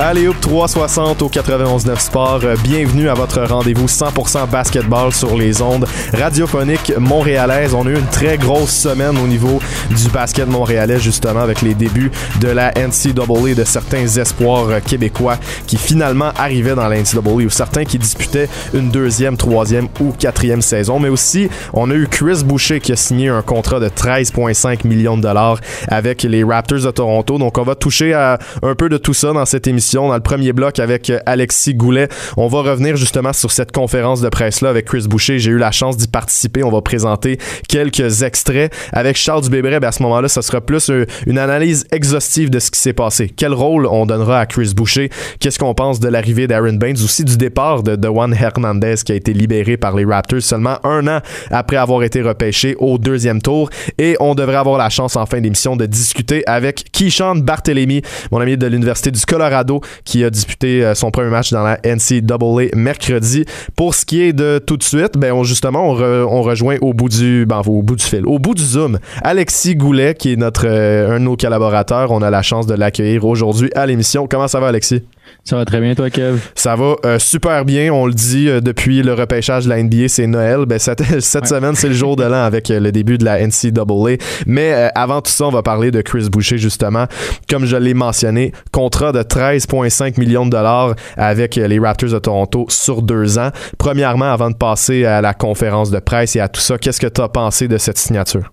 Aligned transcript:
Allez 0.00 0.26
Hoop 0.26 0.40
360 0.40 1.22
au 1.22 1.28
91.9 1.28 2.00
Sport. 2.00 2.40
Euh, 2.42 2.56
Bienvenue 2.64 3.08
à 3.08 3.14
votre 3.14 3.40
rendez-vous 3.44 3.86
100% 3.86 4.50
basketball 4.50 5.12
sur 5.12 5.38
les 5.38 5.62
ondes 5.62 5.86
radiophoniques 6.12 6.92
montréalaises. 6.98 7.74
On 7.74 7.86
a 7.86 7.90
eu 7.90 7.94
une 7.94 8.06
très 8.08 8.36
grosse 8.36 8.72
semaine 8.72 9.16
au 9.16 9.28
niveau 9.28 9.60
du 9.90 10.08
basket 10.08 10.48
montréalais 10.48 10.98
justement 10.98 11.42
avec 11.42 11.62
les 11.62 11.74
débuts 11.74 12.10
de 12.40 12.48
la 12.48 12.72
NCAA 12.72 13.54
de 13.54 13.62
certains 13.62 14.04
espoirs 14.04 14.68
euh, 14.68 14.80
québécois 14.80 15.38
qui 15.68 15.76
finalement 15.76 16.32
arrivaient 16.36 16.74
dans 16.74 16.88
la 16.88 17.00
NCAA 17.00 17.44
ou 17.44 17.50
certains 17.50 17.84
qui 17.84 17.96
disputaient 17.96 18.48
une 18.74 18.90
deuxième, 18.90 19.36
troisième 19.36 19.86
ou 20.00 20.10
quatrième 20.10 20.60
saison. 20.60 20.98
Mais 20.98 21.08
aussi, 21.08 21.48
on 21.72 21.88
a 21.92 21.94
eu 21.94 22.08
Chris 22.08 22.42
Boucher 22.44 22.80
qui 22.80 22.90
a 22.90 22.96
signé 22.96 23.28
un 23.28 23.42
contrat 23.42 23.78
de 23.78 23.88
13,5 23.88 24.88
millions 24.88 25.16
de 25.16 25.22
dollars 25.22 25.60
avec 25.86 26.24
les 26.24 26.42
Raptors 26.42 26.80
de 26.80 26.90
Toronto. 26.90 27.38
Donc 27.38 27.58
on 27.58 27.62
va 27.62 27.76
toucher 27.76 28.12
à 28.12 28.40
un 28.64 28.74
peu 28.74 28.88
de 28.88 28.96
tout 28.96 29.14
ça 29.14 29.32
dans 29.32 29.44
cette 29.44 29.68
émission 29.68 29.83
dans 29.92 30.14
le 30.14 30.20
premier 30.20 30.52
bloc 30.52 30.78
avec 30.78 31.10
euh, 31.10 31.18
Alexis 31.26 31.74
Goulet. 31.74 32.08
On 32.36 32.48
va 32.48 32.62
revenir 32.62 32.96
justement 32.96 33.32
sur 33.32 33.52
cette 33.52 33.72
conférence 33.72 34.20
de 34.20 34.28
presse-là 34.28 34.70
avec 34.70 34.86
Chris 34.86 35.06
Boucher. 35.08 35.38
J'ai 35.38 35.50
eu 35.50 35.58
la 35.58 35.70
chance 35.70 35.96
d'y 35.96 36.08
participer. 36.08 36.62
On 36.64 36.70
va 36.70 36.80
présenter 36.80 37.38
quelques 37.68 38.22
extraits. 38.22 38.72
Avec 38.92 39.16
Charles 39.16 39.42
Dubébré, 39.42 39.80
ben 39.80 39.88
à 39.88 39.92
ce 39.92 40.02
moment-là, 40.02 40.28
ça 40.28 40.42
sera 40.42 40.60
plus 40.60 40.90
euh, 40.90 41.06
une 41.26 41.38
analyse 41.38 41.86
exhaustive 41.92 42.50
de 42.50 42.58
ce 42.58 42.70
qui 42.70 42.80
s'est 42.80 42.92
passé. 42.92 43.30
Quel 43.34 43.52
rôle 43.52 43.86
on 43.86 44.06
donnera 44.06 44.40
à 44.40 44.46
Chris 44.46 44.72
Boucher? 44.74 45.10
Qu'est-ce 45.38 45.58
qu'on 45.58 45.74
pense 45.74 46.00
de 46.00 46.08
l'arrivée 46.08 46.46
d'Aaron 46.46 46.74
Baines? 46.74 46.96
Aussi 47.02 47.24
du 47.24 47.36
départ 47.36 47.82
de 47.82 47.96
Juan 48.02 48.34
Hernandez 48.34 48.96
qui 49.04 49.12
a 49.12 49.14
été 49.14 49.32
libéré 49.32 49.76
par 49.76 49.94
les 49.94 50.04
Raptors 50.04 50.42
seulement 50.42 50.78
un 50.84 51.06
an 51.06 51.20
après 51.50 51.76
avoir 51.76 52.02
été 52.02 52.22
repêché 52.22 52.76
au 52.78 52.98
deuxième 52.98 53.42
tour. 53.42 53.70
Et 53.98 54.16
on 54.20 54.34
devrait 54.34 54.56
avoir 54.56 54.78
la 54.78 54.88
chance 54.88 55.16
en 55.16 55.26
fin 55.26 55.40
d'émission 55.40 55.76
de 55.76 55.86
discuter 55.86 56.42
avec 56.46 56.84
Keyshawn 56.92 57.42
Barthélémy, 57.42 58.02
mon 58.30 58.40
ami 58.40 58.56
de 58.56 58.66
l'Université 58.66 59.10
du 59.10 59.20
Colorado, 59.24 59.73
qui 60.04 60.24
a 60.24 60.30
disputé 60.30 60.84
euh, 60.84 60.94
son 60.94 61.10
premier 61.10 61.30
match 61.30 61.50
dans 61.52 61.62
la 61.62 61.78
NCAA 61.84 62.74
mercredi. 62.76 63.44
Pour 63.76 63.94
ce 63.94 64.04
qui 64.04 64.22
est 64.22 64.32
de 64.32 64.58
tout 64.64 64.76
de 64.76 64.82
suite, 64.82 65.16
ben 65.18 65.32
on, 65.32 65.44
justement, 65.44 65.88
on, 65.90 65.94
re- 65.96 66.24
on 66.28 66.42
rejoint 66.42 66.76
au 66.80 66.92
bout 66.94 67.08
du 67.08 67.46
ben, 67.46 67.62
au 67.66 67.82
bout 67.82 67.96
du 67.96 68.04
fil, 68.04 68.26
au 68.26 68.38
bout 68.38 68.54
du 68.54 68.62
zoom, 68.64 68.98
Alexis 69.22 69.76
Goulet, 69.76 70.14
qui 70.14 70.32
est 70.32 70.36
notre 70.36 70.66
euh, 70.66 71.16
un 71.16 71.20
de 71.20 71.24
nos 71.24 71.36
collaborateurs. 71.36 72.10
On 72.10 72.22
a 72.22 72.30
la 72.30 72.42
chance 72.42 72.66
de 72.66 72.74
l'accueillir 72.74 73.24
aujourd'hui 73.24 73.70
à 73.74 73.86
l'émission. 73.86 74.26
Comment 74.28 74.48
ça 74.48 74.60
va, 74.60 74.68
Alexis? 74.68 75.02
Ça 75.46 75.56
va 75.56 75.66
très 75.66 75.78
bien, 75.82 75.94
toi, 75.94 76.08
Kev? 76.08 76.38
Ça 76.54 76.74
va 76.74 76.96
euh, 77.04 77.18
super 77.18 77.66
bien. 77.66 77.92
On 77.92 78.06
le 78.06 78.14
dit 78.14 78.48
euh, 78.48 78.62
depuis 78.62 79.02
le 79.02 79.12
repêchage 79.12 79.64
de 79.64 79.68
la 79.68 79.82
NBA, 79.82 80.08
c'est 80.08 80.26
Noël. 80.26 80.64
Ben, 80.66 80.78
cette 80.78 81.02
cette 81.20 81.42
Ouais. 81.42 81.48
semaine, 81.48 81.74
c'est 81.74 81.88
le 81.88 81.94
jour 81.94 82.16
de 82.16 82.24
l'an 82.24 82.44
avec 82.44 82.70
euh, 82.70 82.80
le 82.80 82.90
début 82.92 83.18
de 83.18 83.26
la 83.26 83.46
NCAA. 83.46 84.16
Mais 84.46 84.72
euh, 84.72 84.88
avant 84.94 85.20
tout 85.20 85.30
ça, 85.30 85.44
on 85.44 85.50
va 85.50 85.62
parler 85.62 85.90
de 85.90 86.00
Chris 86.00 86.30
Boucher, 86.30 86.56
justement. 86.56 87.04
Comme 87.50 87.66
je 87.66 87.76
l'ai 87.76 87.92
mentionné, 87.92 88.52
contrat 88.72 89.12
de 89.12 89.20
13,5 89.22 90.18
millions 90.18 90.46
de 90.46 90.50
dollars 90.50 90.94
avec 91.18 91.56
les 91.56 91.78
Raptors 91.78 92.08
de 92.08 92.18
Toronto 92.20 92.64
sur 92.70 93.02
deux 93.02 93.38
ans. 93.38 93.50
Premièrement, 93.76 94.32
avant 94.32 94.50
de 94.50 94.56
passer 94.56 95.04
à 95.04 95.20
la 95.20 95.34
conférence 95.34 95.90
de 95.90 95.98
presse 95.98 96.36
et 96.36 96.40
à 96.40 96.48
tout 96.48 96.62
ça, 96.62 96.78
qu'est-ce 96.78 97.00
que 97.00 97.06
tu 97.06 97.20
as 97.20 97.28
pensé 97.28 97.68
de 97.68 97.76
cette 97.76 97.98
signature? 97.98 98.50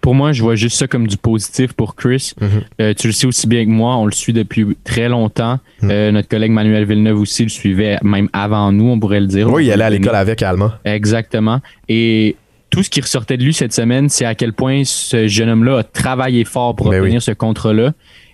Pour 0.00 0.14
moi, 0.14 0.32
je 0.32 0.42
vois 0.42 0.54
juste 0.54 0.76
ça 0.76 0.86
comme 0.86 1.06
du 1.06 1.16
positif 1.16 1.72
pour 1.72 1.94
Chris. 1.94 2.32
Mhm. 2.40 2.48
Euh, 2.80 2.94
tu 2.94 3.06
le 3.06 3.12
sais 3.12 3.26
aussi 3.26 3.46
bien 3.46 3.64
que 3.64 3.70
moi, 3.70 3.96
on 3.96 4.06
le 4.06 4.12
suit 4.12 4.32
depuis 4.32 4.66
très 4.84 5.08
longtemps. 5.08 5.58
Mhm. 5.82 5.90
Euh, 5.90 6.12
notre 6.12 6.28
collègue 6.28 6.52
Manuel 6.52 6.84
Villeneuve 6.84 7.20
aussi 7.20 7.42
le 7.42 7.48
suivait 7.48 7.98
même 8.02 8.28
avant 8.32 8.72
nous, 8.72 8.88
on 8.88 8.98
pourrait 8.98 9.20
le 9.20 9.26
dire. 9.26 9.50
Oui, 9.50 9.66
il 9.66 9.72
allait 9.72 9.84
à 9.84 9.90
l'école 9.90 10.14
avec 10.14 10.42
Alma. 10.42 10.78
Exactement. 10.84 11.60
Et 11.88 12.36
tout 12.70 12.82
ce 12.82 12.90
qui 12.90 13.00
ressortait 13.00 13.36
de 13.36 13.44
lui 13.44 13.52
cette 13.52 13.72
semaine, 13.72 14.08
c'est 14.08 14.24
à 14.24 14.34
quel 14.34 14.52
point 14.52 14.82
ce 14.84 15.26
jeune 15.26 15.48
homme-là 15.48 15.78
a 15.78 15.82
travaillé 15.82 16.44
fort 16.44 16.76
pour 16.76 16.90
Ben 16.90 17.00
obtenir 17.00 17.18
oui. 17.18 17.22
ce 17.22 17.32
contrat-là. 17.32 17.92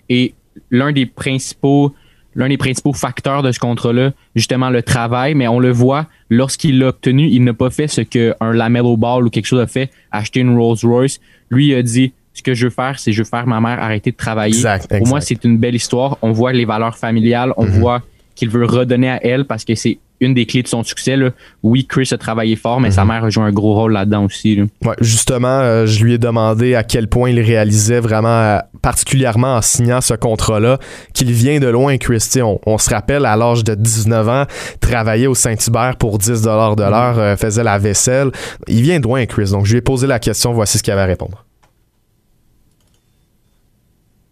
Et 0.09 0.33
l'un 0.71 0.91
des 0.91 1.05
principaux 1.05 1.93
l'un 2.37 2.47
des 2.47 2.55
principaux 2.57 2.93
facteurs 2.93 3.41
de 3.43 3.51
ce 3.51 3.59
contrat-là, 3.59 4.11
justement 4.35 4.69
le 4.69 4.81
travail, 4.83 5.33
mais 5.35 5.47
on 5.49 5.59
le 5.59 5.71
voit, 5.71 6.05
lorsqu'il 6.29 6.77
l'a 6.79 6.87
obtenu, 6.89 7.27
il 7.27 7.43
n'a 7.43 7.53
pas 7.53 7.69
fait 7.71 7.87
ce 7.87 8.01
qu'un 8.01 8.53
Lamello 8.53 8.95
Ball 8.95 9.25
ou 9.25 9.29
quelque 9.29 9.47
chose 9.47 9.59
a 9.59 9.67
fait, 9.67 9.89
acheter 10.11 10.39
une 10.41 10.55
Rolls 10.57 10.77
Royce. 10.83 11.19
Lui, 11.49 11.67
il 11.69 11.75
a 11.75 11.81
dit, 11.81 12.13
ce 12.33 12.43
que 12.43 12.53
je 12.53 12.65
veux 12.67 12.69
faire, 12.69 12.99
c'est 12.99 13.11
je 13.11 13.23
veux 13.23 13.27
faire 13.27 13.47
ma 13.47 13.59
mère 13.59 13.81
arrêter 13.81 14.11
de 14.11 14.15
travailler. 14.15 14.53
Exact, 14.55 14.87
Pour 14.97 15.07
moi, 15.07 15.19
c'est 15.19 15.43
une 15.43 15.57
belle 15.57 15.73
histoire. 15.75 16.17
On 16.21 16.31
voit 16.31 16.53
les 16.53 16.65
valeurs 16.65 16.95
familiales, 16.97 17.51
on 17.57 17.65
Mhm. 17.65 17.71
voit 17.79 18.01
qu'il 18.35 18.49
veut 18.49 18.65
redonner 18.65 19.09
à 19.09 19.25
elle 19.25 19.45
parce 19.45 19.65
que 19.65 19.73
c'est 19.73 19.97
une 20.19 20.33
des 20.33 20.45
clés 20.45 20.63
de 20.63 20.67
son 20.67 20.83
succès. 20.83 21.15
Là. 21.15 21.29
Oui, 21.63 21.85
Chris 21.85 22.09
a 22.11 22.17
travaillé 22.17 22.55
fort, 22.55 22.79
mais 22.79 22.91
sa 22.91 23.03
Mhm. 23.03 23.07
mère 23.07 23.23
a 23.25 23.29
joué 23.29 23.43
un 23.43 23.51
gros 23.51 23.73
rôle 23.75 23.93
là-dedans 23.93 24.25
aussi. 24.25 24.55
là. 24.55 24.63
Ouais, 24.85 24.95
justement, 24.99 25.47
euh, 25.61 25.85
je 25.85 26.03
lui 26.03 26.13
ai 26.13 26.17
demandé 26.17 26.75
à 26.75 26.83
quel 26.83 27.07
point 27.07 27.29
il 27.29 27.39
réalisait 27.39 27.99
vraiment, 27.99 28.27
euh, 28.27 28.57
particulièrement 28.81 29.55
en 29.55 29.61
signant 29.61 30.01
ce 30.01 30.13
contrat-là, 30.15 30.79
qu'il 31.13 31.31
vient 31.31 31.59
de 31.59 31.67
loin, 31.67 31.97
Christy. 31.97 32.41
On, 32.41 32.59
on 32.65 32.77
se 32.77 32.89
rappelle, 32.89 33.25
à 33.25 33.35
l'âge 33.35 33.63
de 33.63 33.75
19 33.75 34.27
ans, 34.27 34.45
travaillait 34.79 35.27
au 35.27 35.35
Saint-Hubert 35.35 35.95
pour 35.97 36.17
10 36.17 36.41
de 36.41 36.47
l'heure, 36.81 37.19
euh, 37.19 37.35
faisait 37.35 37.63
la 37.63 37.77
vaisselle. 37.77 38.31
Il 38.67 38.81
vient 38.81 38.99
de 38.99 39.03
loin, 39.03 39.25
Chris. 39.25 39.51
Donc, 39.51 39.65
je 39.65 39.71
lui 39.73 39.77
ai 39.79 39.81
posé 39.81 40.07
la 40.07 40.19
question. 40.19 40.51
Voici 40.53 40.77
ce 40.77 40.83
qu'il 40.83 40.93
avait 40.93 41.01
à 41.03 41.05
répondre. 41.05 41.43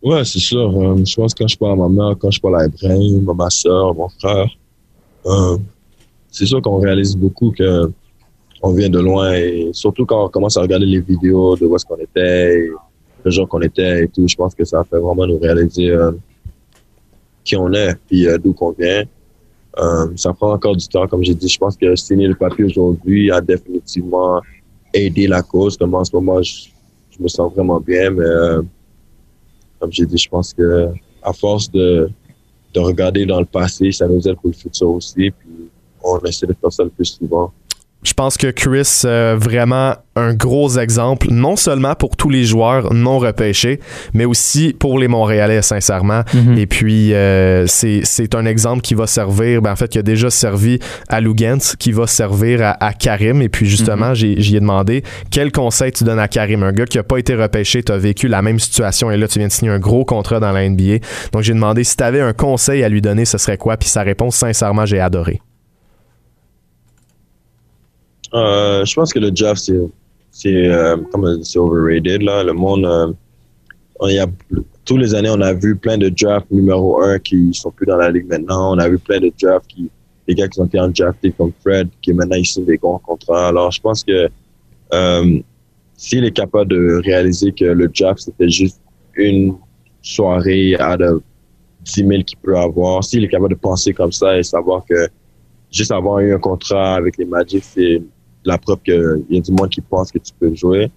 Ouais, 0.01 0.23
c'est 0.23 0.39
sûr. 0.39 0.59
Euh, 0.79 1.03
je 1.03 1.15
pense 1.15 1.33
que 1.33 1.43
quand 1.43 1.47
je 1.47 1.57
parle 1.57 1.73
à 1.73 1.75
ma 1.75 1.89
mère, 1.89 2.15
quand 2.19 2.29
je 2.29 2.39
parle 2.39 2.61
à 2.61 2.65
Ibrahim, 2.65 3.27
à 3.29 3.33
ma 3.33 3.49
soeur, 3.49 3.95
mon 3.95 4.07
frère, 4.09 4.47
euh, 5.25 5.57
c'est 6.35 6.45
sûr 6.45 6.61
qu'on 6.61 6.79
réalise 6.79 7.15
beaucoup 7.15 7.51
que 7.51 7.89
on 8.61 8.71
vient 8.73 8.89
de 8.89 8.99
loin 8.99 9.33
et 9.33 9.69
surtout 9.71 10.05
quand 10.05 10.25
on 10.25 10.29
commence 10.29 10.57
à 10.57 10.61
regarder 10.61 10.85
les 10.85 10.99
vidéos 10.99 11.55
de 11.55 11.65
où 11.65 11.75
est-ce 11.75 11.85
qu'on 11.85 11.97
était, 11.97 12.59
et 12.59 12.69
le 13.23 13.31
genre 13.31 13.47
qu'on 13.47 13.61
était 13.61 14.03
et 14.03 14.07
tout, 14.09 14.27
je 14.27 14.35
pense 14.35 14.53
que 14.53 14.65
ça 14.65 14.83
fait 14.83 14.97
vraiment 14.97 15.25
nous 15.25 15.39
réaliser 15.39 15.89
euh, 15.89 16.11
qui 17.43 17.55
on 17.55 17.71
est 17.71 17.95
puis 18.07 18.27
euh, 18.27 18.37
d'où 18.37 18.53
qu'on 18.53 18.71
vient. 18.71 19.03
Euh, 19.77 20.07
ça 20.15 20.33
prend 20.33 20.51
encore 20.51 20.75
du 20.75 20.87
temps, 20.87 21.07
comme 21.07 21.23
j'ai 21.23 21.35
dit. 21.35 21.47
Je 21.47 21.57
pense 21.57 21.77
que 21.77 21.95
signer 21.95 22.27
le 22.27 22.35
papier 22.35 22.65
aujourd'hui 22.65 23.31
a 23.31 23.39
définitivement 23.39 24.41
aidé 24.93 25.27
la 25.27 25.41
cause. 25.41 25.77
Comme 25.77 25.95
en 25.95 26.03
ce 26.03 26.15
moment, 26.15 26.41
je, 26.41 26.67
je 27.11 27.23
me 27.23 27.27
sens 27.27 27.53
vraiment 27.53 27.79
bien, 27.79 28.09
mais 28.09 28.23
comme 29.79 29.91
j'ai 29.91 30.05
dit, 30.05 30.17
je 30.17 30.29
pense 30.29 30.53
que 30.53 30.89
à 31.21 31.33
force 31.33 31.69
de, 31.71 32.09
de 32.73 32.79
regarder 32.79 33.25
dans 33.25 33.39
le 33.39 33.45
passé, 33.45 33.91
ça 33.91 34.07
nous 34.07 34.25
aide 34.27 34.35
pour 34.35 34.49
le 34.49 34.53
futur 34.53 34.89
aussi. 34.89 35.31
On 36.21 36.27
essaie 36.27 36.47
de 36.47 36.55
faire 36.59 36.71
ça 36.71 36.83
le 36.83 36.89
plus 36.89 37.05
souvent. 37.05 37.51
Je 38.03 38.13
pense 38.13 38.37
que 38.37 38.51
Chris, 38.51 39.01
euh, 39.05 39.35
vraiment 39.39 39.95
un 40.15 40.35
gros 40.35 40.77
exemple, 40.77 41.25
non 41.31 41.55
seulement 41.55 41.95
pour 41.95 42.15
tous 42.15 42.29
les 42.29 42.43
joueurs 42.43 42.93
non 42.93 43.17
repêchés, 43.17 43.79
mais 44.13 44.25
aussi 44.25 44.73
pour 44.77 44.99
les 44.99 45.07
Montréalais, 45.07 45.63
sincèrement. 45.63 46.21
Mhm. 46.35 46.55
Et 46.55 46.67
puis, 46.67 47.15
euh, 47.15 47.65
c'est 47.65 48.35
un 48.35 48.45
exemple 48.45 48.81
qui 48.81 48.93
va 48.93 49.07
servir, 49.07 49.63
ben, 49.63 49.71
en 49.71 49.75
fait, 49.75 49.87
qui 49.87 49.97
a 49.97 50.03
déjà 50.03 50.29
servi 50.29 50.77
à 51.09 51.19
Lugans, 51.19 51.57
qui 51.79 51.91
va 51.91 52.05
servir 52.05 52.61
à, 52.61 52.85
à 52.85 52.93
Karim. 52.93 53.41
Et 53.41 53.49
puis, 53.49 53.65
justement, 53.65 54.13
j'ai- 54.13 54.39
j'y 54.39 54.55
ai 54.55 54.59
demandé 54.59 55.01
quel 55.31 55.51
conseil 55.51 55.91
tu 55.91 56.03
donnes 56.03 56.19
à 56.19 56.27
Karim, 56.27 56.61
un 56.61 56.73
gars 56.73 56.85
qui 56.85 56.99
a 56.99 57.03
pas 57.03 57.17
été 57.17 57.33
repêché, 57.33 57.81
tu 57.81 57.91
as 57.91 57.97
vécu 57.97 58.27
la 58.27 58.43
même 58.43 58.59
situation 58.59 59.09
et 59.09 59.17
là, 59.17 59.27
tu 59.27 59.39
viens 59.39 59.47
de 59.47 59.51
signer 59.53 59.71
un 59.71 59.79
gros 59.79 60.05
contrat 60.05 60.39
dans 60.39 60.51
la 60.51 60.69
NBA. 60.69 60.99
Donc, 61.33 61.41
j'ai 61.41 61.53
demandé 61.53 61.83
si 61.83 61.97
tu 61.97 62.03
avais 62.03 62.21
un 62.21 62.33
conseil 62.33 62.83
à 62.83 62.89
lui 62.89 63.01
donner, 63.01 63.25
ce 63.25 63.39
serait 63.39 63.57
quoi? 63.57 63.77
Puis 63.77 63.89
sa 63.89 64.03
réponse, 64.03 64.35
sincèrement, 64.35 64.85
j'ai 64.85 64.99
adoré. 64.99 65.41
Euh, 68.33 68.85
je 68.85 68.93
pense 68.95 69.13
que 69.13 69.19
le 69.19 69.31
draft, 69.31 69.61
c'est, 69.61 69.79
c'est, 70.31 70.67
euh, 70.67 70.97
comme 71.11 71.43
c'est 71.43 71.59
overrated, 71.59 72.21
là. 72.21 72.43
Le 72.43 72.53
monde, 72.53 72.85
euh, 72.85 73.13
on 73.99 74.07
y 74.07 74.19
a, 74.19 74.27
tous 74.83 74.97
les 74.97 75.15
années, 75.15 75.29
on 75.29 75.41
a 75.41 75.53
vu 75.53 75.75
plein 75.75 75.97
de 75.97 76.09
drafts 76.09 76.51
numéro 76.51 77.01
un 77.01 77.19
qui 77.19 77.53
sont 77.53 77.71
plus 77.71 77.85
dans 77.85 77.97
la 77.97 78.11
ligue 78.11 78.27
maintenant. 78.27 78.75
On 78.75 78.79
a 78.79 78.89
vu 78.89 78.99
plein 78.99 79.19
de 79.19 79.31
drafts 79.41 79.67
qui, 79.67 79.89
des 80.27 80.35
gars 80.35 80.47
qui 80.47 80.59
ont 80.59 80.65
été 80.65 80.79
en 80.79 80.89
drafté 80.89 81.31
comme 81.31 81.51
Fred, 81.61 81.89
qui 82.01 82.13
maintenant 82.13 82.35
ils 82.35 82.45
signent 82.45 82.65
des 82.65 82.77
grands 82.77 82.99
contrats. 82.99 83.47
Alors, 83.47 83.71
je 83.71 83.81
pense 83.81 84.03
que, 84.03 84.29
euh, 84.93 85.39
s'il 85.97 86.25
est 86.25 86.31
capable 86.31 86.71
de 86.71 87.01
réaliser 87.03 87.51
que 87.51 87.65
le 87.65 87.87
draft, 87.87 88.19
c'était 88.19 88.49
juste 88.49 88.81
une 89.15 89.55
soirée 90.01 90.75
à 90.75 90.97
de 90.97 91.21
10 91.85 92.07
000 92.07 92.23
qu'il 92.23 92.37
peut 92.39 92.57
avoir, 92.57 93.03
s'il 93.03 93.23
est 93.23 93.27
capable 93.27 93.53
de 93.53 93.59
penser 93.59 93.93
comme 93.93 94.11
ça 94.11 94.37
et 94.37 94.43
savoir 94.43 94.83
que 94.85 95.07
juste 95.71 95.91
avoir 95.91 96.19
eu 96.19 96.33
un 96.33 96.39
contrat 96.39 96.95
avec 96.95 97.17
les 97.17 97.25
Magic, 97.25 97.63
c'est 97.63 98.01
la 98.45 98.57
preuve 98.57 98.79
qu'il 98.85 99.25
y 99.29 99.37
a 99.37 99.41
du 99.41 99.51
monde 99.51 99.69
qui 99.69 99.81
pense 99.81 100.11
que 100.11 100.19
tu 100.19 100.31
peux 100.39 100.53
jouer. 100.53 100.91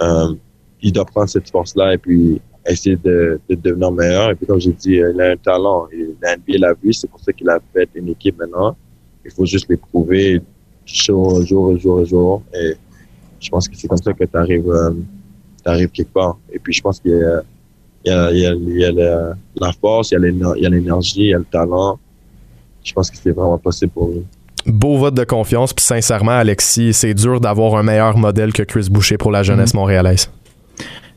Euh, 0.00 0.34
il 0.82 0.92
doit 0.92 1.04
prendre 1.04 1.28
cette 1.28 1.48
force-là 1.50 1.94
et 1.94 1.98
puis 1.98 2.40
essayer 2.66 2.96
de, 2.96 3.40
de 3.48 3.54
devenir 3.54 3.92
meilleur. 3.92 4.30
Et 4.30 4.34
puis, 4.34 4.46
comme 4.46 4.60
j'ai 4.60 4.72
dit, 4.72 5.00
euh, 5.00 5.12
il 5.14 5.20
a 5.20 5.30
un 5.30 5.36
talent. 5.36 5.88
La 6.20 6.36
NBA 6.36 6.58
l'a 6.58 6.74
vu, 6.74 6.92
c'est 6.92 7.08
pour 7.08 7.20
ça 7.20 7.32
qu'il 7.32 7.48
a 7.48 7.58
fait 7.72 7.88
une 7.94 8.08
équipe 8.08 8.38
maintenant. 8.38 8.76
Il 9.24 9.30
faut 9.30 9.46
juste 9.46 9.68
les 9.68 9.76
prouver 9.76 10.40
jour, 10.84 11.42
jour, 11.44 11.78
jour, 11.78 12.04
jour. 12.04 12.42
Et 12.54 12.74
je 13.38 13.50
pense 13.50 13.68
que 13.68 13.76
c'est 13.76 13.88
comme 13.88 13.98
ça 13.98 14.12
que 14.12 14.24
tu 14.24 14.36
arrives, 15.64 15.90
quelque 15.92 16.12
part. 16.12 16.38
Et 16.52 16.58
puis, 16.58 16.72
je 16.72 16.80
pense 16.80 16.98
qu'il 17.00 17.12
y 17.12 18.10
y 18.10 18.38
y 18.38 18.78
y 18.78 18.84
a 18.84 18.92
la, 18.92 19.34
la 19.56 19.72
force, 19.72 20.10
il 20.10 20.14
y 20.14 20.66
a 20.66 20.70
l'énergie, 20.70 21.20
il 21.20 21.28
y 21.28 21.34
a 21.34 21.38
le 21.38 21.44
talent. 21.44 21.98
Je 22.82 22.92
pense 22.94 23.10
que 23.10 23.16
c'est 23.16 23.30
vraiment 23.30 23.58
possible 23.58 23.92
pour 23.92 24.08
lui. 24.08 24.24
Beau 24.66 24.98
vote 24.98 25.14
de 25.14 25.24
confiance, 25.24 25.72
puis 25.72 25.84
sincèrement, 25.84 26.32
Alexis, 26.32 26.92
c'est 26.92 27.14
dur 27.14 27.40
d'avoir 27.40 27.76
un 27.76 27.82
meilleur 27.82 28.16
modèle 28.18 28.52
que 28.52 28.62
Chris 28.62 28.88
Boucher 28.90 29.16
pour 29.16 29.30
la 29.30 29.42
jeunesse 29.42 29.72
montréalaise. 29.74 30.30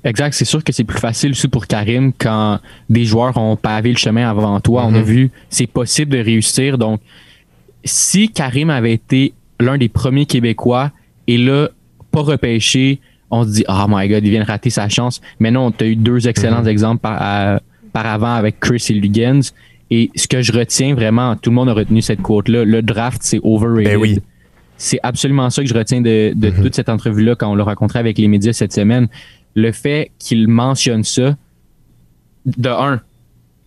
Exact, 0.05 0.33
c'est 0.33 0.45
sûr 0.45 0.63
que 0.63 0.71
c'est 0.73 0.83
plus 0.83 0.99
facile 0.99 1.31
aussi 1.31 1.47
pour 1.47 1.65
Karim 1.67 2.11
quand 2.17 2.59
des 2.89 3.05
joueurs 3.05 3.37
ont 3.37 3.55
pavé 3.55 3.91
le 3.91 3.97
chemin 3.97 4.29
avant 4.29 4.59
toi. 4.59 4.83
On 4.85 4.93
a 4.95 4.99
Mhm. 4.99 5.03
vu, 5.03 5.31
c'est 5.49 5.67
possible 5.67 6.11
de 6.11 6.17
réussir. 6.19 6.77
Donc, 6.77 6.99
si 7.85 8.29
Karim 8.29 8.69
avait 8.69 8.93
été 8.93 9.33
l'un 9.59 9.77
des 9.77 9.89
premiers 9.89 10.25
Québécois 10.25 10.91
et 11.27 11.37
là, 11.37 11.69
pas 12.11 12.21
repêché, 12.21 12.99
on 13.31 13.43
se 13.45 13.49
dit, 13.49 13.65
oh 13.67 13.85
my 13.87 14.07
god, 14.09 14.23
il 14.25 14.29
vient 14.31 14.41
de 14.41 14.45
rater 14.47 14.69
sa 14.69 14.89
chance. 14.89 15.21
Mais 15.39 15.51
non, 15.51 15.71
tu 15.71 15.83
as 15.83 15.87
eu 15.87 15.95
deux 15.95 16.27
excellents 16.27 16.61
Mhm. 16.63 16.67
exemples 16.67 17.01
par, 17.01 17.17
à- 17.21 17.59
par 17.93 18.05
avant 18.05 18.33
avec 18.35 18.59
Chris 18.59 18.85
et 18.89 18.93
Lugens. 18.93 19.53
Et 19.95 20.09
ce 20.15 20.27
que 20.27 20.41
je 20.41 20.51
retiens 20.51 20.95
vraiment, 20.95 21.35
tout 21.35 21.51
le 21.51 21.55
monde 21.55 21.69
a 21.69 21.73
retenu 21.73 22.01
cette 22.01 22.21
quote-là, 22.21 22.65
le 22.65 22.81
draft, 22.81 23.19
c'est 23.21 23.39
overrated. 23.43 23.93
Ben 23.93 23.97
oui. 23.97 24.19
C'est 24.77 24.99
absolument 25.03 25.49
ça 25.51 25.61
que 25.61 25.67
je 25.69 25.73
retiens 25.75 26.01
de, 26.01 26.33
de 26.35 26.49
Mhm. 26.49 26.63
toute 26.63 26.73
cette 26.75 26.89
entrevue-là 26.89 27.35
quand 27.35 27.51
on 27.51 27.55
l'a 27.55 27.63
rencontré 27.63 27.99
avec 27.99 28.17
les 28.17 28.27
médias 28.27 28.53
cette 28.53 28.73
semaine. 28.73 29.07
Le 29.55 29.71
fait 29.71 30.09
qu'il 30.19 30.47
mentionne 30.47 31.03
ça, 31.03 31.35
de 32.45 32.69
un, 32.69 33.01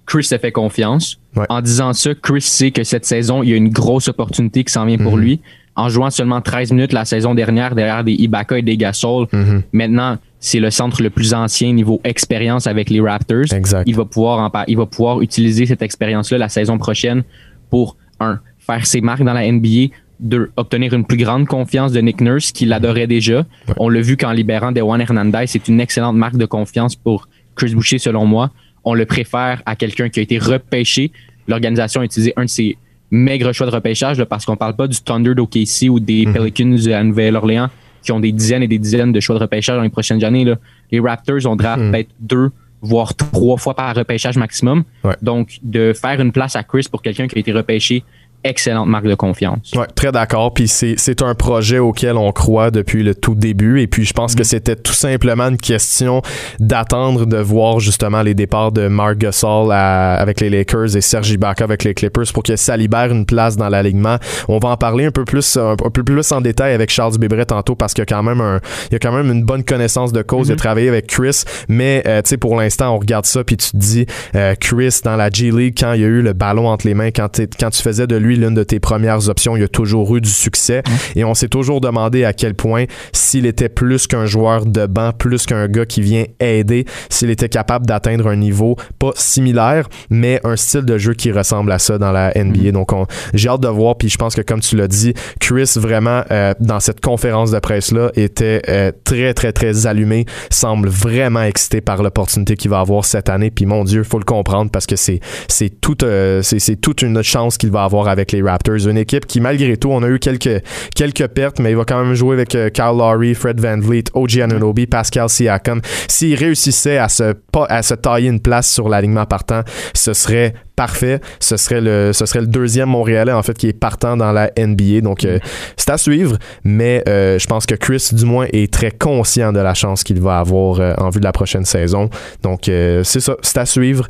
Chris 0.05 0.25
se 0.25 0.37
fait 0.39 0.53
confiance. 0.53 1.19
Ouais. 1.37 1.47
En 1.49 1.61
disant 1.63 1.93
ça, 1.93 2.11
Chris 2.15 2.41
sait 2.43 2.71
que 2.73 2.83
cette 2.83 3.05
saison, 3.05 3.43
il 3.43 3.51
y 3.51 3.53
a 3.53 3.57
une 3.57 3.71
grosse 3.71 4.09
opportunité 4.09 4.65
qui 4.65 4.73
s'en 4.73 4.85
vient 4.85 4.99
pour 4.99 5.17
Mhm. 5.17 5.23
lui. 5.23 5.41
En 5.77 5.89
jouant 5.91 6.11
seulement 6.11 6.41
13 6.41 6.73
minutes 6.73 6.93
la 6.93 7.05
saison 7.05 7.35
dernière 7.35 7.75
derrière 7.75 8.03
des 8.03 8.13
Ibaka 8.15 8.59
et 8.59 8.63
des 8.63 8.77
Gasol, 8.77 9.27
Mhm. 9.33 9.63
maintenant, 9.73 10.19
c'est 10.47 10.61
le 10.61 10.71
centre 10.71 11.03
le 11.03 11.11
plus 11.11 11.35
ancien 11.35 11.73
niveau 11.73 12.01
expérience 12.05 12.69
avec 12.69 12.89
les 12.89 13.01
Raptors. 13.01 13.53
Exact. 13.53 13.83
Il 13.85 13.97
va 13.97 14.05
pouvoir 14.05 14.39
en 14.39 14.49
par- 14.49 14.65
il 14.69 14.77
va 14.77 14.87
pouvoir 14.87 15.21
utiliser 15.21 15.67
cette 15.67 15.83
expérience-là 15.83 16.39
la 16.39 16.49
saison 16.49 16.79
prochaine 16.79 17.25
pour 17.69 17.97
un 18.21 18.39
faire 18.59 18.87
ses 18.87 19.01
marques 19.01 19.25
dans 19.25 19.33
la 19.33 19.45
NBA, 19.51 19.93
deux 20.21 20.51
obtenir 20.57 20.93
une 20.95 21.05
plus 21.05 21.17
grande 21.17 21.47
confiance 21.49 21.91
de 21.91 22.01
Nick 22.01 22.21
Nurse 22.21 22.53
qui 22.53 22.65
l'adorait 22.65 23.09
déjà. 23.09 23.45
On 23.77 23.89
l'a 23.89 24.01
vu 24.01 24.17
qu'en 24.17 24.31
libérant 24.31 24.71
Dewan 24.71 25.01
Hernandez, 25.01 25.47
c'est 25.49 25.67
une 25.67 25.81
excellente 25.81 26.15
marque 26.17 26.37
de 26.37 26.47
confiance 26.47 26.95
pour 26.95 27.29
Chris 27.57 27.75
Boucher 27.75 27.99
selon 27.99 28.25
moi. 28.25 28.51
On 28.85 28.95
le 28.95 29.05
préfère 29.05 29.63
à 29.67 29.75
quelqu'un 29.75 30.09
qui 30.11 30.21
a 30.21 30.23
été 30.23 30.39
repêché. 30.39 31.11
L'organisation 31.49 32.03
a 32.03 32.05
utilisé 32.05 32.33
un 32.37 32.45
de 32.45 32.49
ses 32.51 32.77
maigres 33.11 33.53
choix 33.53 33.67
de 33.67 33.73
repêchage 33.73 34.17
là, 34.19 34.27
parce 34.27 34.45
qu'on 34.45 34.57
parle 34.57 34.77
pas 34.77 34.87
du 34.87 34.97
Thunder 35.01 35.35
d'OKC 35.35 35.89
ou 35.91 35.99
des 35.99 36.25
Pelicans 36.33 36.77
à 36.93 37.03
Nouvelle-Orléans 37.03 37.69
qui 38.07 38.13
ont 38.13 38.21
des 38.21 38.33
dizaines 38.33 38.63
et 38.63 38.69
des 38.69 38.79
dizaines 38.79 39.13
de 39.13 39.21
choix 39.21 39.35
de 39.35 39.41
repêchage 39.41 39.77
dans 39.77 39.83
les 39.83 39.91
prochaines 39.91 40.25
années. 40.25 40.45
Là. 40.45 40.57
Les 40.91 41.01
Raptors 41.01 41.45
ont 41.47 41.57
draft 41.57 41.83
peut-être 41.91 42.11
deux 42.21 42.51
voire 42.81 43.15
trois 43.15 43.57
fois 43.57 43.75
par 43.75 43.95
repêchage 43.95 44.37
maximum. 44.37 44.85
Ouais. 45.03 45.17
Donc, 45.23 45.59
de 45.63 45.93
faire 45.93 46.21
une 46.21 46.33
place 46.33 46.57
à 46.57 46.63
Chris 46.63 46.87
pour 46.91 47.03
quelqu'un 47.03 47.27
qui 47.27 47.37
a 47.37 47.41
été 47.41 47.53
repêché, 47.53 48.05
excellente 48.45 48.89
marque 48.89 49.07
de 49.07 49.15
confiance. 49.15 49.73
Ouais, 49.77 49.87
très 49.95 50.13
d'accord. 50.13 50.55
Puis 50.55 50.69
c'est, 50.69 50.95
c'est 50.99 51.23
un 51.23 51.35
projet 51.35 51.79
auquel 51.79 52.17
on 52.17 52.31
croit 52.33 52.71
depuis 52.71 53.03
le 53.03 53.15
tout 53.15 53.35
début. 53.35 53.81
Et 53.81 53.87
puis 53.87 54.05
je 54.05 54.13
pense 54.13 54.35
que 54.35 54.45
c'était 54.45 54.77
tout 54.77 54.93
simplement 54.93 55.45
une 55.49 55.57
question 55.57 56.23
d'attendre 56.61 57.27
de 57.27 57.37
voir 57.39 57.81
justement 57.81 58.23
les 58.23 58.35
départs 58.35 58.73
de 58.73 58.89
Mark 58.89 59.19
Gasol 59.19 59.73
à- 59.73 60.15
avec 60.15 60.41
les 60.41 60.51
Lakers 60.51 60.97
et 60.97 61.01
Serge 61.01 61.31
Ibaka 61.31 61.65
avec 61.65 61.85
les 61.85 61.95
Clippers 61.95 62.33
pour 62.33 62.43
que 62.43 62.57
ça 62.57 62.77
libère 62.77 63.11
une 63.11 63.27
place 63.27 63.57
dans 63.57 63.69
l'alignement. 63.69 64.17
On 64.49 64.59
va 64.59 64.71
en 64.71 64.77
parler 64.77 65.07
un 65.07 65.11
peu 65.11 65.25
plus, 65.25 65.57
un, 65.57 65.77
peu 65.77 66.03
plus 66.03 66.33
en 66.33 66.41
détail 66.41 66.73
avec 66.75 66.91
Charles 66.91 67.19
Bébret 67.19 67.47
tantôt 67.47 67.75
parce 67.75 67.95
qu'il 67.95 68.03
y 68.03 68.07
a 68.13 68.15
quand 68.17 68.23
même 68.23 68.41
un, 68.41 68.61
il 68.91 68.93
y 68.93 68.97
a 68.97 68.99
quand 68.99 69.13
même 69.13 69.31
une 69.31 69.45
bonne 69.45 69.65
connaissance 69.65 70.13
de 70.13 70.23
cause. 70.23 70.49
Il 70.49 70.53
a 70.53 70.57
travaillé 70.57 70.89
avec 70.89 71.07
Chris, 71.07 71.43
mais 71.69 72.03
euh, 72.07 72.23
tu 72.23 72.31
sais 72.31 72.37
pour 72.37 72.57
l'instant 72.57 72.95
on 72.95 72.99
regarde 72.99 73.27
ça 73.27 73.45
puis 73.45 73.57
tu 73.57 73.71
te 73.71 73.77
dis 73.77 74.07
euh, 74.35 74.55
Chris 74.59 75.01
dans 75.05 75.17
la 75.17 75.31
G 75.31 75.51
League 75.51 75.77
quand 75.79 75.93
il 75.93 76.01
y 76.01 76.05
a 76.05 76.09
eu 76.09 76.23
le 76.23 76.33
ballon 76.33 76.69
entre 76.69 76.87
les 76.87 76.95
mains 76.95 77.11
quand, 77.11 77.41
quand 77.59 77.71
tu 77.71 77.83
faisais 77.83 78.07
de 78.07 78.17
lui 78.17 78.26
l'une 78.35 78.55
de 78.55 78.65
tes 78.65 78.81
premières 78.81 79.29
options, 79.29 79.57
il 79.57 79.63
a 79.63 79.69
toujours 79.69 80.17
eu 80.17 80.21
du 80.21 80.29
succès. 80.31 80.83
Et 81.15 81.23
on 81.25 81.35
s'est 81.35 81.47
toujours 81.49 81.81
demandé 81.81 82.25
à 82.25 82.33
quel 82.33 82.55
point 82.55 82.87
s'il 83.13 83.47
était 83.47 83.69
plus 83.69 84.09
qu'un 84.09 84.27
joueur 84.27 84.67
de 84.67 84.87
banc, 84.87 85.13
plus 85.13 85.47
qu'un 85.47 85.69
gars 85.69 85.87
qui 85.87 86.01
vient 86.01 86.25
aider, 86.41 86.85
s'il 87.11 87.31
était 87.31 87.49
capable 87.49 87.87
d'atteindre 87.87 88.27
un 88.27 88.37
niveau 88.37 88.75
pas 88.99 89.13
similaire, 89.15 89.89
mais 90.11 90.41
un 90.43 90.57
style 90.57 90.85
de 90.85 90.99
jeu 90.99 91.13
qui 91.15 91.31
ressemble 91.31 91.71
à 91.71 91.79
ça 91.79 91.99
dans 91.99 92.11
la 92.11 92.33
NBA. 92.37 92.73
Donc 92.73 92.93
on- 92.93 93.07
j'ai 93.35 93.49
hâte 93.49 93.61
de 93.61 93.69
voir 93.69 93.97
puis 93.97 94.09
je 94.09 94.17
pense 94.17 94.35
que 94.35 94.41
comme 94.41 94.61
tu 94.61 94.75
l'as 94.77 94.89
dit, 94.89 95.13
Chris 95.39 95.73
vraiment 95.77 96.23
euh, 96.31 96.55
dans 96.59 96.81
cette 96.81 97.01
conférence 97.01 97.51
de 97.51 97.59
presse 97.59 97.93
là 97.93 98.11
était 98.17 98.63
euh, 98.69 98.91
très 99.05 99.35
très 99.35 99.53
très 99.53 99.87
allumé, 99.87 100.25
semble 100.51 100.89
vraiment 100.89 101.43
excité 101.43 101.83
par 101.83 102.03
l'opportunité 102.03 102.57
qu'il 102.57 102.71
va 102.71 102.81
avoir 102.81 103.05
cette 103.05 103.29
année. 103.29 103.51
Puis 103.51 103.67
mon 103.67 103.85
dieu, 103.85 104.03
faut 104.03 104.19
le 104.19 104.25
comprendre 104.25 104.71
parce 104.71 104.87
que 104.87 104.97
c'est 104.97 105.21
c'est 105.49 105.69
tout 105.81 106.03
euh, 106.03 106.41
c'est 106.43 106.59
c'est 106.59 106.77
toute 106.77 107.03
une 107.03 107.23
chance 107.23 107.59
qu'il 107.59 107.71
va 107.71 107.85
avoir 107.85 108.09
avec 108.09 108.16
les 108.33 108.43
Raptors, 108.43 108.89
une 108.89 108.99
équipe 108.99 109.27
qui 109.27 109.41
malgré 109.41 109.77
tout, 109.77 109.91
on 109.91 110.03
a 110.03 110.09
eu 110.09 110.19
quelques 110.19 110.63
quelques 110.95 111.27
pertes 111.29 111.61
mais 111.61 111.71
il 111.71 111.77
va 111.77 111.85
quand 111.85 112.03
même 112.03 112.15
jouer 112.15 112.35
avec 112.35 112.55
euh, 112.55 112.71
Kyle 112.71 112.97
Lowry, 112.97 113.35
Fred 113.35 113.61
VanVleet, 113.61 114.05
OG 114.15 114.41
Anunoby, 114.41 114.87
Pascal 114.87 115.29
Siakam. 115.29 115.81
S'il 116.09 116.35
réussissait 116.35 116.99
à 116.99 117.09
se 117.09 117.35
à 117.69 117.83
se 117.83 117.95
tailler 117.95 118.29
une 118.29 118.41
place 118.41 118.71
sur 118.71 118.89
l'alignement 118.89 119.25
partant, 119.25 119.63
ce 119.95 120.13
serait 120.13 120.55
parfait. 120.75 121.21
Ce 121.41 121.57
serait 121.57 121.81
le 121.81 122.13
ce 122.13 122.27
serait 122.27 122.41
le 122.41 122.47
deuxième 122.47 122.91
Montréalais 122.91 123.33
en 123.33 123.43
fait 123.43 123.57
qui 123.57 123.69
est 123.69 123.73
partant 123.73 124.17
dans 124.17 124.33
la 124.33 124.51
NBA. 124.59 125.01
Donc 125.01 125.25
euh, 125.25 125.39
c'est 125.77 125.91
à 125.91 125.99
suivre, 125.99 126.37
mais 126.65 127.03
euh, 127.09 127.39
je 127.39 127.47
pense 127.47 127.67
que 127.67 127.75
Chris 127.75 128.11
du 128.13 128.25
moins 128.25 128.47
est 128.53 128.73
très 128.73 128.91
conscient 128.91 129.53
de 129.53 129.61
la 129.61 129.75
chance 129.75 130.05
qu'il 130.05 130.21
va 130.21 130.39
avoir 130.39 130.81
en 130.99 131.11
vue 131.11 131.21
de 131.21 131.25
la 131.25 131.33
prochaine 131.33 131.65
saison. 131.65 132.11
Donc 132.43 132.63
c'est 132.65 133.21
ça, 133.21 133.37
c'est 133.43 133.59
à 133.59 133.67
suivre. 133.67 134.07